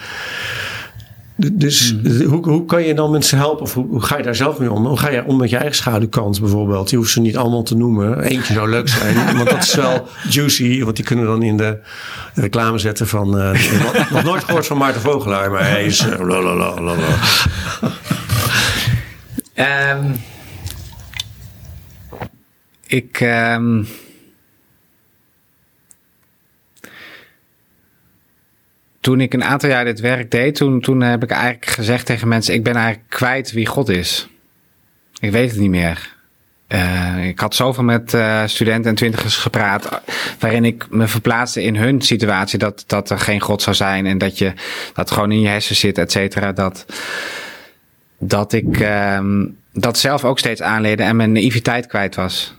dus 1.53 1.91
Hmm. 2.03 2.23
hoe, 2.23 2.49
hoe 2.49 2.65
kan 2.65 2.83
je 2.83 2.95
dan 2.95 3.11
mensen 3.11 3.39
helpen? 3.39 3.63
Of 3.63 3.75
hoe, 3.75 3.87
hoe 3.87 4.03
ga 4.03 4.17
je 4.17 4.23
daar 4.23 4.35
zelf 4.35 4.59
mee 4.59 4.73
om? 4.73 4.87
Hoe 4.87 4.99
ga 4.99 5.11
je 5.11 5.25
om 5.25 5.37
met 5.37 5.51
je 5.51 5.57
eigen 5.57 5.77
schaduwkant 5.77 6.41
bijvoorbeeld? 6.41 6.91
Je 6.91 6.97
hoeft 6.97 7.11
ze 7.13 7.21
niet 7.21 7.37
allemaal 7.37 7.63
te 7.63 7.77
noemen. 7.77 8.23
Eentje 8.23 8.53
zou 8.55 8.69
leuk 8.69 8.89
zijn, 8.89 9.15
want 9.37 9.51
dat 9.51 9.63
is 9.63 9.75
wel 9.75 10.07
juicy. 10.29 10.83
Want 10.85 10.97
die 10.97 11.05
kunnen 11.05 11.25
we 11.25 11.31
dan 11.31 11.43
in 11.43 11.57
de 11.57 11.79
reclame 12.35 12.79
zetten 12.79 13.07
van... 13.09 13.39
eh, 13.41 13.51
nog- 13.83 14.11
nog 14.11 14.23
nooit 14.25 14.45
gehoord 14.45 14.67
van 14.67 14.77
Maarten 14.77 15.01
Vogelaar, 15.01 15.51
maar 15.51 15.69
hij 15.69 15.85
is... 15.85 16.07
lalalala. 16.19 16.95
Ehm, 19.55 20.05
ik. 22.87 23.21
ehm, 23.21 23.83
toen 29.01 29.21
ik 29.21 29.35
een 29.35 29.45
aantal 29.45 29.69
jaar 29.69 29.85
dit 29.85 30.01
werk 30.01 30.31
deed, 30.31 30.55
toen, 30.55 30.81
toen 30.81 31.01
heb 31.01 31.23
ik 31.23 31.31
eigenlijk 31.31 31.67
gezegd 31.67 32.07
tegen 32.07 32.29
mensen: 32.29 32.55
ik 32.55 32.63
ben 32.63 32.75
eigenlijk 32.75 33.09
kwijt 33.09 33.53
wie 33.53 33.67
God 33.67 33.89
is. 33.89 34.29
Ik 35.21 35.31
weet 35.31 35.51
het 35.51 35.61
niet 35.61 35.71
meer. 35.71 36.19
Eh, 36.67 37.29
ik 37.29 37.41
had 37.41 37.55
zoveel 37.55 37.85
met 37.85 38.15
eh, 38.15 38.43
studenten 38.47 38.91
en 38.91 38.97
twintigers 38.97 39.37
gepraat, 39.37 40.01
waarin 40.39 40.65
ik 40.65 40.87
me 40.91 41.07
verplaatste 41.07 41.63
in 41.63 41.77
hun 41.77 42.01
situatie, 42.01 42.59
dat, 42.59 42.85
dat 42.87 43.11
er 43.11 43.19
geen 43.19 43.41
God 43.41 43.63
zou 43.63 43.77
zijn 43.77 44.07
en 44.07 44.19
dat 44.19 44.39
je 44.39 44.53
dat 44.95 45.11
gewoon 45.11 45.33
in 45.33 45.41
je 45.41 45.49
hersen 45.49 45.77
zit, 45.77 45.99
et 45.99 46.13
cetera. 46.13 46.53
Dat, 46.53 46.87
dat 48.19 48.53
ik 48.53 48.81
ehm, 48.81 49.47
dat 49.73 49.99
zelf 49.99 50.25
ook 50.25 50.39
steeds 50.39 50.63
aanleerde 50.63 51.03
en 51.03 51.17
mijn 51.17 51.33
naïviteit 51.33 51.87
kwijt 51.87 52.15
was. 52.15 52.55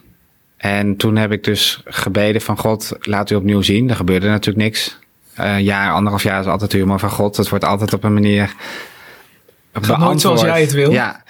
En 0.58 0.96
toen 0.96 1.16
heb 1.16 1.32
ik 1.32 1.44
dus 1.44 1.82
gebeden 1.86 2.42
van 2.42 2.58
God, 2.58 2.92
laat 3.00 3.30
u 3.30 3.36
opnieuw 3.36 3.62
zien. 3.62 3.90
Er 3.90 3.96
gebeurde 3.96 4.28
natuurlijk 4.28 4.66
niks. 4.66 5.00
Eh, 5.34 5.54
Een 5.54 5.64
jaar, 5.64 5.92
anderhalf 5.92 6.24
jaar 6.24 6.40
is 6.40 6.46
altijd 6.46 6.72
humor 6.72 7.00
van 7.00 7.10
God. 7.10 7.38
Het 7.38 7.50
wordt 7.50 7.66
altijd 7.66 7.94
op 7.94 8.04
een 8.04 8.14
manier 8.14 8.56
nooit 9.98 10.22
zoals 10.22 10.42
jij 10.42 10.62
het 10.62 10.72
wil. 10.72 10.92
Ja. 10.92 11.24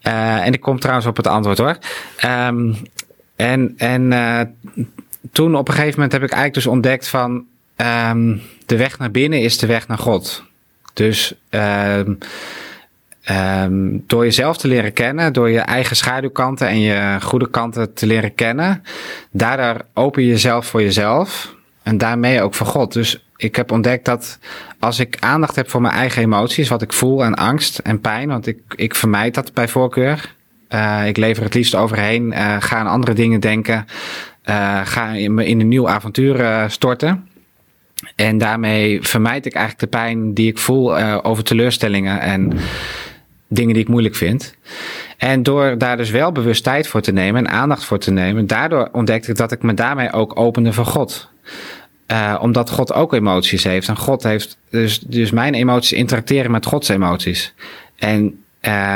Eh, 0.00 0.46
en 0.46 0.52
ik 0.52 0.60
kom 0.60 0.78
trouwens 0.78 1.06
op 1.06 1.16
het 1.16 1.26
antwoord 1.26 1.58
hoor. 1.58 1.78
Ehm, 2.16 2.72
en 3.36 3.74
en 3.76 4.12
eh, 4.12 4.40
toen 5.32 5.56
op 5.56 5.68
een 5.68 5.74
gegeven 5.74 5.94
moment 5.94 6.12
heb 6.12 6.22
ik 6.22 6.30
eigenlijk 6.30 6.64
dus 6.64 6.66
ontdekt 6.66 7.08
van... 7.08 7.44
ehm, 7.76 8.36
de 8.66 8.76
weg 8.76 8.98
naar 8.98 9.10
binnen 9.10 9.40
is 9.40 9.58
de 9.58 9.66
weg 9.66 9.88
naar 9.88 9.98
God. 9.98 10.42
Dus... 10.92 11.34
Ehm, 11.48 12.14
door 14.06 14.24
jezelf 14.24 14.56
te 14.56 14.68
leren 14.68 14.92
kennen, 14.92 15.32
door 15.32 15.50
je 15.50 15.58
eigen 15.58 15.96
schaduwkanten 15.96 16.68
en 16.68 16.80
je 16.80 17.18
goede 17.22 17.50
kanten 17.50 17.94
te 17.94 18.06
leren 18.06 18.34
kennen, 18.34 18.82
daardoor 19.30 19.84
open 19.94 20.22
je 20.22 20.28
jezelf 20.28 20.66
voor 20.66 20.82
jezelf 20.82 21.54
en 21.82 21.98
daarmee 21.98 22.42
ook 22.42 22.54
voor 22.54 22.66
God. 22.66 22.92
Dus 22.92 23.24
ik 23.36 23.56
heb 23.56 23.72
ontdekt 23.72 24.04
dat 24.04 24.38
als 24.78 24.98
ik 24.98 25.16
aandacht 25.20 25.56
heb 25.56 25.70
voor 25.70 25.80
mijn 25.80 25.94
eigen 25.94 26.22
emoties, 26.22 26.68
wat 26.68 26.82
ik 26.82 26.92
voel 26.92 27.24
en 27.24 27.34
angst 27.34 27.78
en 27.78 28.00
pijn, 28.00 28.28
want 28.28 28.46
ik, 28.46 28.58
ik 28.74 28.94
vermijd 28.94 29.34
dat 29.34 29.54
bij 29.54 29.68
voorkeur. 29.68 30.34
Uh, 30.68 31.06
ik 31.06 31.16
lever 31.16 31.42
het 31.42 31.54
liefst 31.54 31.74
overheen, 31.74 32.32
uh, 32.32 32.56
ga 32.58 32.76
aan 32.76 32.86
andere 32.86 33.12
dingen 33.12 33.40
denken, 33.40 33.86
uh, 34.44 34.80
ga 34.84 35.08
in, 35.08 35.38
in 35.38 35.60
een 35.60 35.68
nieuw 35.68 35.88
avontuur 35.88 36.64
storten. 36.70 37.28
En 38.16 38.38
daarmee 38.38 39.02
vermijd 39.02 39.46
ik 39.46 39.54
eigenlijk 39.54 39.92
de 39.92 39.98
pijn 39.98 40.34
die 40.34 40.48
ik 40.48 40.58
voel 40.58 40.98
over 41.22 41.44
teleurstellingen 41.44 42.20
en 42.20 42.52
dingen 43.48 43.74
die 43.74 43.82
ik 43.82 43.88
moeilijk 43.88 44.14
vind. 44.14 44.56
En 45.16 45.42
door 45.42 45.78
daar 45.78 45.96
dus 45.96 46.10
wel 46.10 46.32
bewust 46.32 46.64
tijd 46.64 46.86
voor 46.88 47.00
te 47.00 47.12
nemen 47.12 47.46
en 47.46 47.52
aandacht 47.52 47.84
voor 47.84 47.98
te 47.98 48.10
nemen, 48.10 48.46
daardoor 48.46 48.88
ontdekte 48.92 49.30
ik 49.30 49.36
dat 49.36 49.52
ik 49.52 49.62
me 49.62 49.74
daarmee 49.74 50.12
ook 50.12 50.38
opende 50.38 50.72
voor 50.72 50.86
God. 50.86 51.31
Uh, 52.06 52.38
omdat 52.40 52.70
God 52.70 52.92
ook 52.92 53.12
emoties 53.12 53.64
heeft. 53.64 53.88
En 53.88 53.96
God 53.96 54.22
heeft. 54.22 54.58
Dus, 54.70 54.98
dus 54.98 55.30
mijn 55.30 55.54
emoties 55.54 55.98
interacteren 55.98 56.50
met 56.50 56.66
Gods 56.66 56.88
emoties. 56.88 57.54
En 57.96 58.44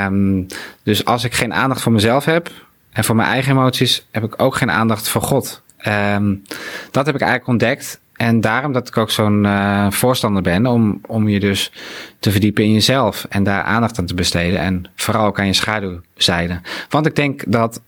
um, 0.07 0.47
dus 0.83 1.05
als 1.05 1.25
ik 1.25 1.35
geen 1.35 1.55
aandacht 1.55 1.83
voor 1.83 1.93
mezelf 1.93 2.25
heb 2.25 2.51
en 2.93 3.05
voor 3.05 3.17
mijn 3.17 3.29
eigen 3.29 3.53
emoties, 3.53 4.07
heb 4.11 4.25
ik 4.25 4.43
ook 4.43 4.57
geen 4.57 4.71
aandacht 4.71 5.09
voor 5.09 5.23
God. 5.23 5.63
Um, 5.87 6.43
dat 6.91 7.07
heb 7.07 7.15
ik 7.15 7.21
eigenlijk 7.21 7.51
ontdekt. 7.51 8.01
En 8.17 8.41
daarom 8.41 8.73
dat 8.73 8.89
ik 8.89 8.97
ook 8.97 9.11
zo'n 9.11 9.45
uh, 9.45 9.91
voorstander 9.91 10.43
ben 10.43 10.67
om, 10.67 11.01
om 11.07 11.29
je 11.29 11.41
dus 11.41 11.73
te 12.19 12.31
verdiepen 12.31 12.65
in 12.65 12.73
jezelf 12.73 13.27
en 13.29 13.43
daar 13.43 13.63
aandacht 13.63 13.99
aan 13.99 14.07
te 14.07 14.15
besteden. 14.15 14.59
En 14.59 14.91
vooral 14.95 15.27
ook 15.27 15.39
aan 15.39 15.47
je 15.47 15.53
schaduwzijde. 15.53 16.61
Want 16.89 17.07
ik 17.07 17.17
denk 17.17 17.43
dat. 17.47 17.81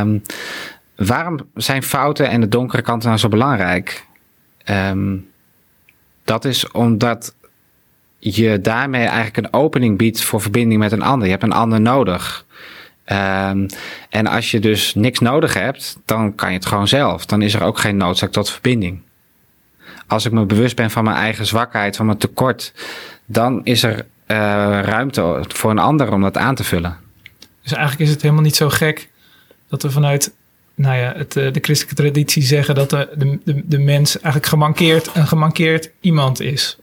Um, 0.00 0.22
waarom 0.96 1.38
zijn 1.54 1.82
fouten 1.82 2.28
en 2.28 2.40
de 2.40 2.48
donkere 2.48 2.82
kanten 2.82 3.08
nou 3.08 3.20
zo 3.20 3.28
belangrijk? 3.28 4.06
Um, 4.70 5.28
dat 6.24 6.44
is 6.44 6.70
omdat 6.70 7.34
je 8.18 8.60
daarmee 8.60 9.04
eigenlijk 9.04 9.36
een 9.36 9.60
opening 9.60 9.98
biedt 9.98 10.22
voor 10.22 10.40
verbinding 10.40 10.80
met 10.80 10.92
een 10.92 11.02
ander. 11.02 11.24
Je 11.24 11.32
hebt 11.32 11.42
een 11.42 11.52
ander 11.52 11.80
nodig. 11.80 12.44
Um, 13.06 13.66
en 14.10 14.26
als 14.26 14.50
je 14.50 14.60
dus 14.60 14.94
niks 14.94 15.18
nodig 15.18 15.54
hebt, 15.54 15.98
dan 16.04 16.34
kan 16.34 16.48
je 16.48 16.56
het 16.56 16.66
gewoon 16.66 16.88
zelf. 16.88 17.26
Dan 17.26 17.42
is 17.42 17.54
er 17.54 17.62
ook 17.62 17.78
geen 17.78 17.96
noodzaak 17.96 18.30
tot 18.30 18.50
verbinding. 18.50 19.00
Als 20.06 20.24
ik 20.24 20.32
me 20.32 20.44
bewust 20.44 20.76
ben 20.76 20.90
van 20.90 21.04
mijn 21.04 21.16
eigen 21.16 21.46
zwakheid, 21.46 21.96
van 21.96 22.06
mijn 22.06 22.18
tekort, 22.18 22.72
dan 23.26 23.64
is 23.64 23.82
er 23.82 23.96
uh, 23.98 24.36
ruimte 24.82 25.44
voor 25.48 25.70
een 25.70 25.78
ander 25.78 26.12
om 26.12 26.22
dat 26.22 26.36
aan 26.36 26.54
te 26.54 26.64
vullen. 26.64 26.96
Dus 27.62 27.72
eigenlijk 27.72 28.02
is 28.02 28.10
het 28.10 28.22
helemaal 28.22 28.42
niet 28.42 28.56
zo 28.56 28.68
gek 28.68 29.08
dat 29.68 29.82
we 29.82 29.90
vanuit 29.90 30.34
nou 30.76 30.96
ja, 30.96 31.12
het, 31.16 31.32
de 31.32 31.58
christelijke 31.60 32.02
traditie 32.02 32.42
zeggen 32.42 32.74
dat 32.74 32.90
de, 32.90 33.38
de, 33.44 33.62
de, 33.64 33.78
mens 33.78 34.14
eigenlijk 34.14 34.46
gemankeerd, 34.46 35.10
een 35.14 35.26
gemankeerd 35.26 35.90
iemand 36.00 36.40
is. 36.40 36.78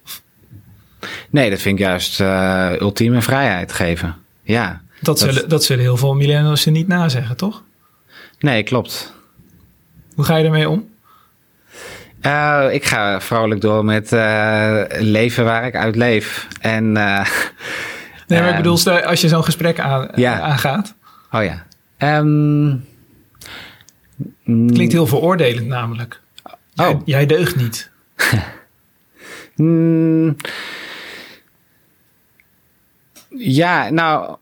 Nee, 1.30 1.50
dat 1.50 1.62
vind 1.62 1.80
ik 1.80 1.86
juist 1.86 2.20
uh, 2.20 2.72
ultieme 2.80 3.22
vrijheid 3.22 3.72
geven. 3.72 4.16
Ja. 4.44 4.82
Dat, 5.02 5.20
dat, 5.20 5.20
zullen, 5.20 5.50
dat 5.50 5.64
zullen 5.64 5.84
heel 5.84 5.98
veel 5.98 6.14
millennials 6.14 6.64
je 6.64 6.72
niet 6.72 6.88
nazeggen, 6.88 7.38
toch? 7.38 7.64
Nee, 8.39 8.64
klopt. 8.64 9.14
Hoe 10.16 10.26
ga 10.26 10.36
je 10.36 10.46
ermee 10.46 10.70
om? 10.70 10.89
Uh, 12.22 12.68
ik 12.72 12.86
ga 12.86 13.22
vrolijk 13.22 13.62
door 13.62 13.86
met 13.86 14.12
uh, 14.12 14.82
leven 14.88 15.44
waar 15.44 15.66
ik 15.66 15.76
uit 15.76 15.96
leef. 15.96 16.48
En, 16.60 16.91
nee, 16.91 18.41
maar 18.41 18.50
ik 18.50 18.56
bedoel, 18.56 18.89
als 18.89 19.22
je 19.22 19.28
zo'n 19.28 19.44
gesprek 19.44 19.80
aan, 19.80 20.10
ja. 20.16 20.39
aangaat. 20.39 20.94
Oh 21.32 21.44
ja. 21.44 21.66
Um, 22.18 22.86
klinkt 24.44 24.94
heel 24.94 25.08
veroordelend 25.08 25.68
namelijk. 25.68 26.22
Oh. 26.44 26.54
Jij, 26.74 27.02
jij 27.06 27.26
deugt 27.26 27.56
niet. 27.56 27.91
mm, 29.56 30.36
ja, 33.38 33.89
nou, 33.89 34.36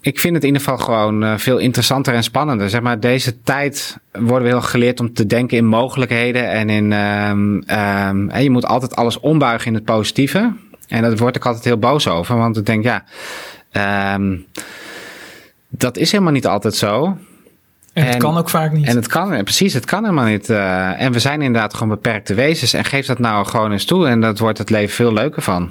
ik 0.00 0.18
vind 0.18 0.34
het 0.34 0.42
in 0.42 0.48
ieder 0.48 0.62
geval 0.62 0.84
gewoon 0.84 1.24
uh, 1.24 1.38
veel 1.38 1.58
interessanter 1.58 2.14
en 2.14 2.22
spannender. 2.22 2.70
Zeg 2.70 2.80
maar, 2.80 3.00
deze 3.00 3.42
tijd 3.42 3.98
worden 4.12 4.42
we 4.42 4.48
heel 4.48 4.60
geleerd 4.60 5.00
om 5.00 5.12
te 5.12 5.26
denken 5.26 5.56
in 5.56 5.66
mogelijkheden 5.66 6.50
en 6.50 6.70
in. 6.70 6.92
Um, 6.92 7.54
um, 7.54 8.30
en 8.30 8.42
je 8.42 8.50
moet 8.50 8.66
altijd 8.66 8.96
alles 8.96 9.20
ombuigen 9.20 9.66
in 9.66 9.74
het 9.74 9.84
positieve. 9.84 10.52
En 10.88 11.02
daar 11.02 11.16
word 11.16 11.36
ik 11.36 11.46
altijd 11.46 11.64
heel 11.64 11.78
boos 11.78 12.08
over, 12.08 12.36
want 12.36 12.56
ik 12.56 12.66
denk, 12.66 12.84
ja, 12.84 13.04
um, 14.14 14.46
dat 15.68 15.96
is 15.96 16.12
helemaal 16.12 16.32
niet 16.32 16.46
altijd 16.46 16.74
zo. 16.74 17.18
En 17.98 18.06
het 18.06 18.16
kan 18.16 18.36
ook 18.36 18.48
vaak 18.48 18.72
niet. 18.72 18.86
En 18.86 18.96
het 18.96 19.06
kan, 19.06 19.42
precies, 19.42 19.74
het 19.74 19.84
kan 19.84 20.02
helemaal 20.02 20.24
niet. 20.24 20.48
Uh, 20.50 21.00
en 21.00 21.12
we 21.12 21.18
zijn 21.18 21.42
inderdaad 21.42 21.74
gewoon 21.74 21.88
beperkte 21.88 22.34
wezens. 22.34 22.72
En 22.72 22.84
geef 22.84 23.06
dat 23.06 23.18
nou 23.18 23.46
gewoon 23.46 23.72
eens 23.72 23.84
toe. 23.84 24.08
En 24.08 24.20
dat 24.20 24.38
wordt 24.38 24.58
het 24.58 24.70
leven 24.70 24.94
veel 24.94 25.12
leuker 25.12 25.42
van. 25.42 25.70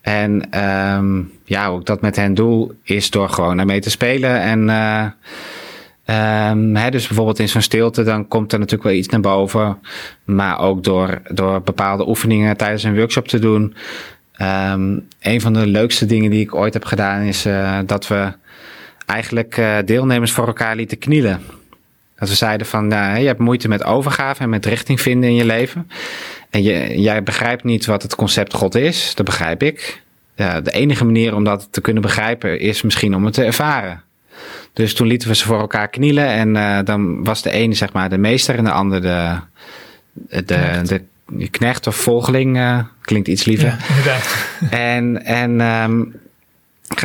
En 0.00 0.60
um, 0.64 1.32
ja, 1.44 1.70
hoe 1.70 1.80
ik 1.80 1.86
dat 1.86 2.00
met 2.00 2.16
hen 2.16 2.34
doe, 2.34 2.74
is 2.82 3.10
door 3.10 3.28
gewoon 3.28 3.58
ermee 3.58 3.80
te 3.80 3.90
spelen. 3.90 4.40
En 4.40 4.68
uh, 4.68 6.50
um, 6.50 6.76
hè, 6.76 6.90
dus 6.90 7.06
bijvoorbeeld 7.06 7.38
in 7.38 7.48
zo'n 7.48 7.62
stilte, 7.62 8.02
dan 8.02 8.28
komt 8.28 8.52
er 8.52 8.58
natuurlijk 8.58 8.88
wel 8.88 8.98
iets 8.98 9.08
naar 9.08 9.20
boven. 9.20 9.78
Maar 10.24 10.58
ook 10.58 10.84
door, 10.84 11.22
door 11.30 11.62
bepaalde 11.62 12.08
oefeningen 12.08 12.56
tijdens 12.56 12.82
een 12.82 12.96
workshop 12.96 13.28
te 13.28 13.38
doen. 13.38 13.74
Um, 14.42 15.08
een 15.20 15.40
van 15.40 15.52
de 15.52 15.66
leukste 15.66 16.06
dingen 16.06 16.30
die 16.30 16.40
ik 16.40 16.54
ooit 16.54 16.74
heb 16.74 16.84
gedaan, 16.84 17.20
is 17.20 17.46
uh, 17.46 17.78
dat 17.86 18.08
we 18.08 18.32
eigenlijk 19.06 19.56
uh, 19.56 19.76
deelnemers 19.84 20.32
voor 20.32 20.46
elkaar 20.46 20.76
lieten 20.76 20.98
knielen. 20.98 21.40
Dat 22.18 22.28
we 22.28 22.34
zeiden 22.34 22.66
van, 22.66 22.92
uh, 22.92 23.18
je 23.18 23.26
hebt 23.26 23.38
moeite 23.38 23.68
met 23.68 23.84
overgave 23.84 24.42
en 24.42 24.48
met 24.48 24.66
richting 24.66 25.00
vinden 25.00 25.28
in 25.28 25.34
je 25.34 25.44
leven. 25.44 25.90
En 26.50 26.62
je, 26.62 27.00
jij 27.00 27.22
begrijpt 27.22 27.64
niet 27.64 27.86
wat 27.86 28.02
het 28.02 28.14
concept 28.14 28.54
God 28.54 28.74
is, 28.74 29.14
dat 29.14 29.24
begrijp 29.24 29.62
ik. 29.62 30.02
ja, 30.34 30.60
de 30.60 30.70
enige 30.70 31.04
manier 31.04 31.34
om 31.34 31.44
dat 31.44 31.68
te 31.70 31.80
kunnen 31.80 32.02
begrijpen 32.02 32.60
is 32.60 32.82
misschien 32.82 33.14
om 33.14 33.24
het 33.24 33.34
te 33.34 33.44
ervaren. 33.44 34.02
Dus 34.72 34.94
toen 34.94 35.06
lieten 35.06 35.28
we 35.28 35.34
ze 35.34 35.44
voor 35.44 35.60
elkaar 35.60 35.88
knielen 35.88 36.26
en 36.26 36.56
uh, 36.56 36.78
dan 36.84 37.24
was 37.24 37.42
de 37.42 37.50
ene 37.50 37.74
zeg 37.74 37.92
maar 37.92 38.08
de 38.08 38.18
meester 38.18 38.56
en 38.56 38.64
de 38.64 38.70
ander 38.70 39.02
de, 39.02 39.36
de, 40.12 40.44
de, 40.44 41.02
de 41.26 41.48
knecht 41.48 41.86
of 41.86 41.96
volgeling. 41.96 42.56
Uh, 42.56 42.78
klinkt 43.00 43.28
iets 43.28 43.44
liever. 43.44 43.66
Ja, 43.66 43.78
inderdaad. 43.88 44.46
En, 44.70 45.24
en 45.24 45.60
um, 45.60 46.14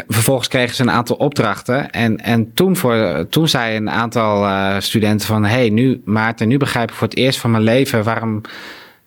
vervolgens 0.07 0.47
kregen 0.47 0.75
ze 0.75 0.82
een 0.82 0.91
aantal 0.91 1.15
opdrachten. 1.15 1.89
En, 1.91 2.17
en 2.17 2.53
toen, 2.53 2.75
voor, 2.75 3.25
toen 3.30 3.47
zei 3.47 3.75
een 3.75 3.89
aantal 3.89 4.45
uh, 4.45 4.75
studenten 4.80 5.27
van... 5.27 5.45
hey, 5.45 5.69
nu 5.69 6.01
Maarten, 6.05 6.47
nu 6.47 6.57
begrijp 6.57 6.89
ik 6.89 6.95
voor 6.95 7.07
het 7.07 7.17
eerst 7.17 7.39
van 7.39 7.51
mijn 7.51 7.63
leven... 7.63 8.03
waarom, 8.03 8.41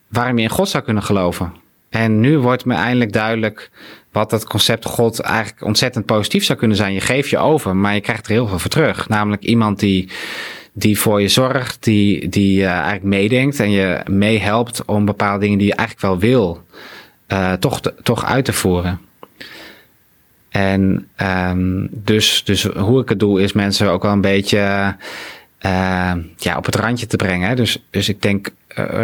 waarom 0.08 0.36
je 0.36 0.42
in 0.42 0.50
God 0.50 0.68
zou 0.68 0.84
kunnen 0.84 1.02
geloven. 1.02 1.52
En 1.90 2.20
nu 2.20 2.38
wordt 2.38 2.64
me 2.64 2.74
eindelijk 2.74 3.12
duidelijk 3.12 3.70
wat 4.12 4.30
dat 4.30 4.44
concept 4.44 4.84
God 4.84 5.20
eigenlijk 5.20 5.64
ontzettend 5.64 6.06
positief 6.06 6.44
zou 6.44 6.58
kunnen 6.58 6.76
zijn. 6.76 6.92
Je 6.92 7.00
geeft 7.00 7.30
je 7.30 7.38
over, 7.38 7.76
maar 7.76 7.94
je 7.94 8.00
krijgt 8.00 8.26
er 8.26 8.32
heel 8.32 8.46
veel 8.46 8.58
voor 8.58 8.70
terug. 8.70 9.08
Namelijk 9.08 9.42
iemand 9.42 9.78
die, 9.78 10.08
die 10.72 10.98
voor 10.98 11.20
je 11.20 11.28
zorgt, 11.28 11.84
die, 11.84 12.28
die 12.28 12.60
uh, 12.60 12.70
eigenlijk 12.70 13.02
meedenkt 13.02 13.60
en 13.60 13.70
je 13.70 14.00
meehelpt 14.10 14.84
om 14.84 15.04
bepaalde 15.04 15.40
dingen 15.40 15.58
die 15.58 15.66
je 15.66 15.74
eigenlijk 15.74 16.08
wel 16.08 16.30
wil, 16.30 16.62
uh, 17.28 17.52
toch, 17.52 17.80
toch 18.02 18.24
uit 18.24 18.44
te 18.44 18.52
voeren. 18.52 19.00
En 20.52 21.08
um, 21.16 21.88
dus, 21.90 22.44
dus 22.44 22.62
hoe 22.64 23.02
ik 23.02 23.08
het 23.08 23.20
doe, 23.20 23.42
is 23.42 23.52
mensen 23.52 23.90
ook 23.90 24.02
wel 24.02 24.12
een 24.12 24.20
beetje 24.20 24.96
uh, 25.66 26.12
ja, 26.36 26.56
op 26.56 26.64
het 26.64 26.74
randje 26.74 27.06
te 27.06 27.16
brengen. 27.16 27.56
Dus, 27.56 27.84
dus 27.90 28.08
ik 28.08 28.22
denk, 28.22 28.50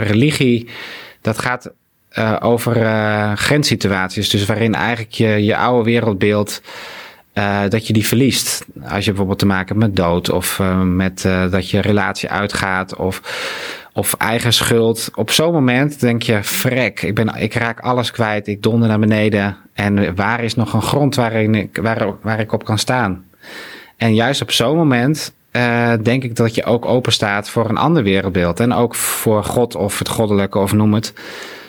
religie, 0.02 0.68
dat 1.20 1.38
gaat 1.38 1.70
uh, 2.18 2.36
over 2.40 2.76
uh, 2.76 3.32
grenssituaties. 3.32 4.30
Dus 4.30 4.44
waarin 4.44 4.74
eigenlijk 4.74 5.12
je, 5.12 5.44
je 5.44 5.56
oude 5.56 5.90
wereldbeeld. 5.90 6.62
Uh, 7.34 7.60
dat 7.68 7.86
je 7.86 7.92
die 7.92 8.06
verliest. 8.06 8.64
Als 8.82 9.04
je 9.04 9.10
bijvoorbeeld 9.10 9.38
te 9.38 9.46
maken 9.46 9.66
hebt 9.66 9.86
met 9.86 9.96
dood. 9.96 10.30
Of 10.30 10.62
met 10.84 11.22
dat 11.50 11.70
je 11.70 11.80
relatie 11.80 12.28
uitgaat. 12.28 12.96
Of, 12.96 13.20
of 13.98 14.14
eigen 14.14 14.52
schuld. 14.52 15.10
Op 15.14 15.30
zo'n 15.30 15.52
moment 15.52 16.00
denk 16.00 16.22
je: 16.22 16.42
frek, 16.42 17.02
ik, 17.02 17.14
ben, 17.14 17.34
ik 17.34 17.54
raak 17.54 17.80
alles 17.80 18.10
kwijt. 18.10 18.46
Ik 18.46 18.62
donder 18.62 18.88
naar 18.88 18.98
beneden. 18.98 19.56
En 19.72 20.14
waar 20.14 20.44
is 20.44 20.54
nog 20.54 20.72
een 20.72 20.82
grond 20.82 21.14
waarin 21.14 21.54
ik, 21.54 21.78
waar, 21.82 22.14
waar 22.22 22.40
ik 22.40 22.52
op 22.52 22.64
kan 22.64 22.78
staan? 22.78 23.24
En 23.96 24.14
juist 24.14 24.42
op 24.42 24.50
zo'n 24.50 24.76
moment 24.76 25.32
uh, 25.52 25.92
denk 26.02 26.24
ik 26.24 26.36
dat 26.36 26.54
je 26.54 26.64
ook 26.64 26.84
open 26.84 27.12
staat 27.12 27.50
voor 27.50 27.68
een 27.68 27.76
ander 27.76 28.02
wereldbeeld. 28.02 28.60
En 28.60 28.72
ook 28.72 28.94
voor 28.94 29.44
God 29.44 29.74
of 29.74 29.98
het 29.98 30.08
goddelijke 30.08 30.58
of 30.58 30.72
noem 30.72 30.94
het 30.94 31.12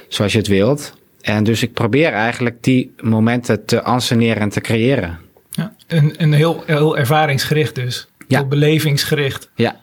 zoals 0.08 0.32
je 0.32 0.38
het 0.38 0.48
wilt. 0.48 0.94
En 1.22 1.44
dus 1.44 1.64
ik 1.64 1.74
probeer 1.74 2.12
eigenlijk 2.12 2.64
die 2.64 2.94
momenten 3.02 3.66
te 3.66 3.84
anseneren 3.84 4.42
en 4.42 4.50
te 4.50 4.62
creëren. 4.62 5.20
Ja, 5.52 5.74
een, 5.88 6.14
een 6.18 6.34
heel, 6.34 6.64
heel 6.66 6.98
ervaringsgericht 6.98 7.76
dus. 7.76 8.08
Ja. 8.28 8.38
Heel 8.38 8.48
belevingsgericht. 8.48 9.50
Ja. 9.56 9.76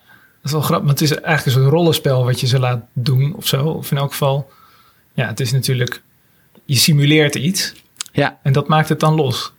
Dat 0.46 0.54
is 0.54 0.60
wel 0.60 0.68
grappig, 0.70 0.86
maar 0.86 0.94
het 0.94 1.10
is 1.10 1.10
eigenlijk 1.10 1.46
een 1.46 1.62
soort 1.62 1.74
rollenspel 1.74 2.24
wat 2.24 2.40
je 2.40 2.46
ze 2.46 2.58
laat 2.58 2.80
doen 2.92 3.34
of 3.36 3.46
zo. 3.46 3.64
Of 3.64 3.90
in 3.90 3.96
elk 3.96 4.10
geval, 4.10 4.50
ja, 5.12 5.26
het 5.26 5.40
is 5.40 5.52
natuurlijk, 5.52 6.02
je 6.64 6.76
simuleert 6.76 7.34
iets. 7.34 7.72
Ja. 8.12 8.38
En 8.42 8.52
dat 8.52 8.68
maakt 8.68 8.88
het 8.88 9.00
dan 9.00 9.14
los. 9.14 9.52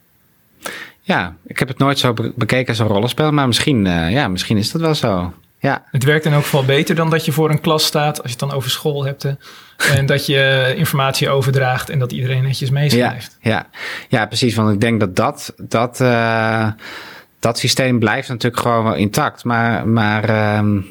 Ja, 1.01 1.35
ik 1.45 1.59
heb 1.59 1.67
het 1.67 1.77
nooit 1.77 1.99
zo 1.99 2.13
bekeken 2.35 2.67
als 2.67 2.79
een 2.79 2.87
rollenspel, 2.87 3.31
maar 3.31 3.47
misschien, 3.47 3.85
uh, 3.85 4.11
ja, 4.11 4.27
misschien 4.27 4.57
is 4.57 4.71
dat 4.71 4.81
wel 4.81 4.95
zo. 4.95 5.33
Ja. 5.59 5.83
Het 5.91 6.03
werkt 6.03 6.25
in 6.25 6.33
elk 6.33 6.43
geval 6.43 6.65
beter 6.65 6.95
dan 6.95 7.09
dat 7.09 7.25
je 7.25 7.31
voor 7.31 7.49
een 7.49 7.61
klas 7.61 7.85
staat, 7.85 8.17
als 8.21 8.31
je 8.31 8.37
het 8.39 8.49
dan 8.49 8.51
over 8.51 8.69
school 8.69 9.05
hebt. 9.05 9.25
En 9.77 10.05
dat 10.05 10.25
je 10.25 10.73
informatie 10.77 11.29
overdraagt 11.29 11.89
en 11.89 11.99
dat 11.99 12.11
iedereen 12.11 12.43
netjes 12.43 12.69
meeschrijft. 12.69 13.37
Ja, 13.41 13.51
ja. 13.51 13.67
ja, 14.09 14.25
precies. 14.25 14.55
Want 14.55 14.73
ik 14.73 14.81
denk 14.81 14.99
dat 14.99 15.15
dat, 15.15 15.53
dat, 15.57 15.99
uh, 16.01 16.71
dat 17.39 17.59
systeem 17.59 17.99
blijft 17.99 18.29
natuurlijk 18.29 18.61
gewoon 18.61 18.83
wel 18.83 18.95
intact. 18.95 19.43
Maar, 19.43 19.87
maar 19.87 20.57
um, 20.57 20.85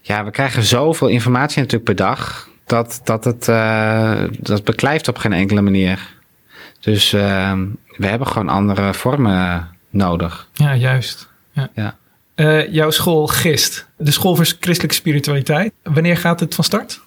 ja, 0.00 0.24
we 0.24 0.30
krijgen 0.30 0.62
zoveel 0.62 1.08
informatie 1.08 1.58
natuurlijk 1.58 1.84
per 1.84 1.96
dag. 1.96 2.48
Dat, 2.66 3.00
dat 3.04 3.24
het 3.24 3.48
uh, 3.48 4.22
dat 4.38 4.64
beklijft 4.64 5.08
op 5.08 5.16
geen 5.16 5.32
enkele 5.32 5.60
manier. 5.60 6.12
Dus 6.80 7.12
uh, 7.12 7.52
we 7.96 8.06
hebben 8.06 8.26
gewoon 8.26 8.48
andere 8.48 8.94
vormen 8.94 9.68
nodig. 9.90 10.48
Ja, 10.52 10.74
juist. 10.74 11.28
Ja. 11.52 11.68
ja. 11.74 11.96
Uh, 12.36 12.72
jouw 12.72 12.90
school 12.90 13.26
GIST, 13.26 13.86
de 13.96 14.10
School 14.10 14.36
voor 14.36 14.44
Christelijke 14.44 14.94
Spiritualiteit. 14.94 15.72
Wanneer 15.82 16.16
gaat 16.16 16.40
het 16.40 16.54
van 16.54 16.64
start? 16.64 17.00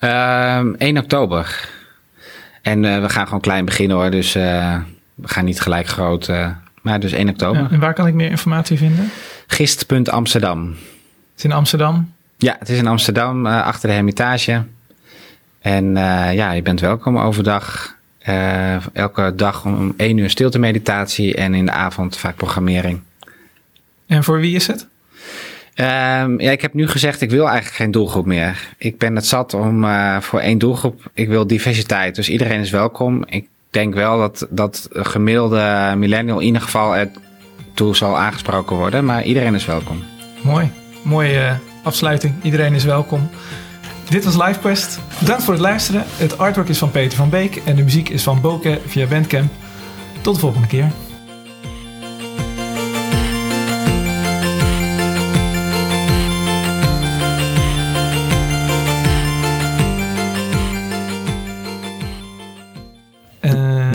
Uh, 0.00 0.58
1 0.58 0.98
oktober. 0.98 1.68
En 2.62 2.84
uh, 2.84 3.00
we 3.00 3.08
gaan 3.08 3.24
gewoon 3.24 3.40
klein 3.40 3.64
beginnen 3.64 3.96
hoor. 3.96 4.10
Dus 4.10 4.32
we 4.32 4.82
gaan 5.22 5.44
niet 5.44 5.60
gelijk 5.60 5.86
groot. 5.86 6.30
Maar 6.84 7.00
dus 7.00 7.12
1 7.12 7.28
oktober. 7.28 7.62
Ja, 7.62 7.70
en 7.70 7.80
waar 7.80 7.94
kan 7.94 8.06
ik 8.06 8.14
meer 8.14 8.30
informatie 8.30 8.78
vinden? 8.78 9.10
Gist.amsterdam. 9.46 10.68
Het 10.68 11.36
is 11.36 11.44
in 11.44 11.52
Amsterdam? 11.52 12.12
Ja, 12.36 12.56
het 12.58 12.68
is 12.68 12.78
in 12.78 12.86
Amsterdam, 12.86 13.46
achter 13.46 13.88
de 13.88 13.94
Hermitage. 13.94 14.62
En 15.60 15.94
ja, 16.32 16.52
je 16.52 16.62
bent 16.62 16.80
welkom 16.80 17.18
overdag. 17.18 17.96
elke 18.92 19.32
dag 19.36 19.64
om 19.64 19.94
1 19.96 20.18
uur 20.18 20.30
stilte 20.30 20.58
meditatie 20.58 21.34
en 21.34 21.54
in 21.54 21.64
de 21.64 21.72
avond 21.72 22.16
vaak 22.16 22.36
programmering. 22.36 23.00
En 24.06 24.24
voor 24.24 24.40
wie 24.40 24.54
is 24.54 24.66
het? 24.66 24.86
Um, 25.76 26.40
ja, 26.40 26.50
ik 26.50 26.62
heb 26.62 26.74
nu 26.74 26.88
gezegd, 26.88 27.20
ik 27.20 27.30
wil 27.30 27.46
eigenlijk 27.46 27.76
geen 27.76 27.90
doelgroep 27.90 28.26
meer. 28.26 28.68
Ik 28.78 28.98
ben 28.98 29.16
het 29.16 29.26
zat 29.26 29.54
om 29.54 29.84
uh, 29.84 30.20
voor 30.20 30.40
één 30.40 30.58
doelgroep. 30.58 31.10
Ik 31.14 31.28
wil 31.28 31.46
diversiteit. 31.46 32.14
Dus 32.14 32.28
iedereen 32.28 32.60
is 32.60 32.70
welkom. 32.70 33.24
Ik 33.28 33.48
denk 33.74 33.94
wel 33.94 34.18
dat, 34.18 34.46
dat 34.50 34.88
gemiddelde 34.90 35.94
millennial 35.96 36.38
in 36.38 36.46
ieder 36.46 36.60
geval 36.60 36.96
ertoe 36.96 37.96
zal 37.96 38.18
aangesproken 38.18 38.76
worden. 38.76 39.04
Maar 39.04 39.24
iedereen 39.24 39.54
is 39.54 39.66
welkom. 39.66 40.02
Mooi. 40.42 40.70
Mooie 41.02 41.38
uh, 41.38 41.52
afsluiting. 41.82 42.34
Iedereen 42.42 42.74
is 42.74 42.84
welkom. 42.84 43.28
Dit 44.08 44.24
was 44.24 44.36
LiveQuest. 44.36 44.98
Bedankt 45.18 45.44
voor 45.44 45.54
het 45.54 45.62
luisteren. 45.62 46.04
Het 46.16 46.38
artwork 46.38 46.68
is 46.68 46.78
van 46.78 46.90
Peter 46.90 47.16
van 47.16 47.30
Beek 47.30 47.56
en 47.56 47.76
de 47.76 47.82
muziek 47.82 48.08
is 48.08 48.22
van 48.22 48.40
Boke 48.40 48.80
via 48.86 49.06
Bandcamp. 49.06 49.52
Tot 50.20 50.34
de 50.34 50.40
volgende 50.40 50.66
keer. 50.66 50.90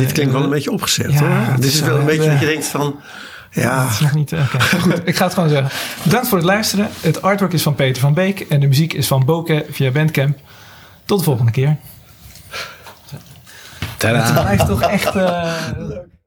Dit 0.10 0.18
klinkt 0.18 0.34
wel 0.34 0.44
een 0.44 0.50
beetje 0.50 0.72
opgezet 0.72 1.12
ja, 1.12 1.20
hoor. 1.20 1.56
Dit 1.56 1.66
is 1.66 1.82
wel 1.82 1.98
een 1.98 2.06
beetje 2.06 2.30
dat 2.30 2.40
je 2.40 2.46
denkt 2.46 2.66
van... 2.66 3.00
Ja. 3.52 3.84
Dat 3.84 3.92
is 3.92 4.00
nog 4.00 4.14
niet... 4.14 4.34
Okay. 4.34 4.80
Goed, 4.82 5.02
ik 5.04 5.16
ga 5.16 5.24
het 5.24 5.34
gewoon 5.34 5.50
zeggen. 5.50 5.70
Bedankt 6.04 6.28
voor 6.28 6.38
het 6.38 6.48
luisteren. 6.48 6.90
Het 7.02 7.22
artwork 7.22 7.54
is 7.54 7.62
van 7.62 7.76
Peter 7.76 8.02
van 8.02 8.14
Beek. 8.14 8.40
En 8.40 8.60
de 8.60 8.68
muziek 8.68 8.94
is 8.94 9.08
van 9.08 9.26
Boke 9.26 9.66
via 9.70 9.92
Bandcamp. 9.92 10.38
Tot 11.06 11.18
de 11.18 11.24
volgende 11.24 11.52
keer. 11.52 11.78
Tadaa. 13.98 14.24
Het 14.24 14.42
blijft 14.42 14.66
toch 14.66 14.82
echt... 14.82 15.16
Uh, 15.16 15.54
leuk. 15.78 16.18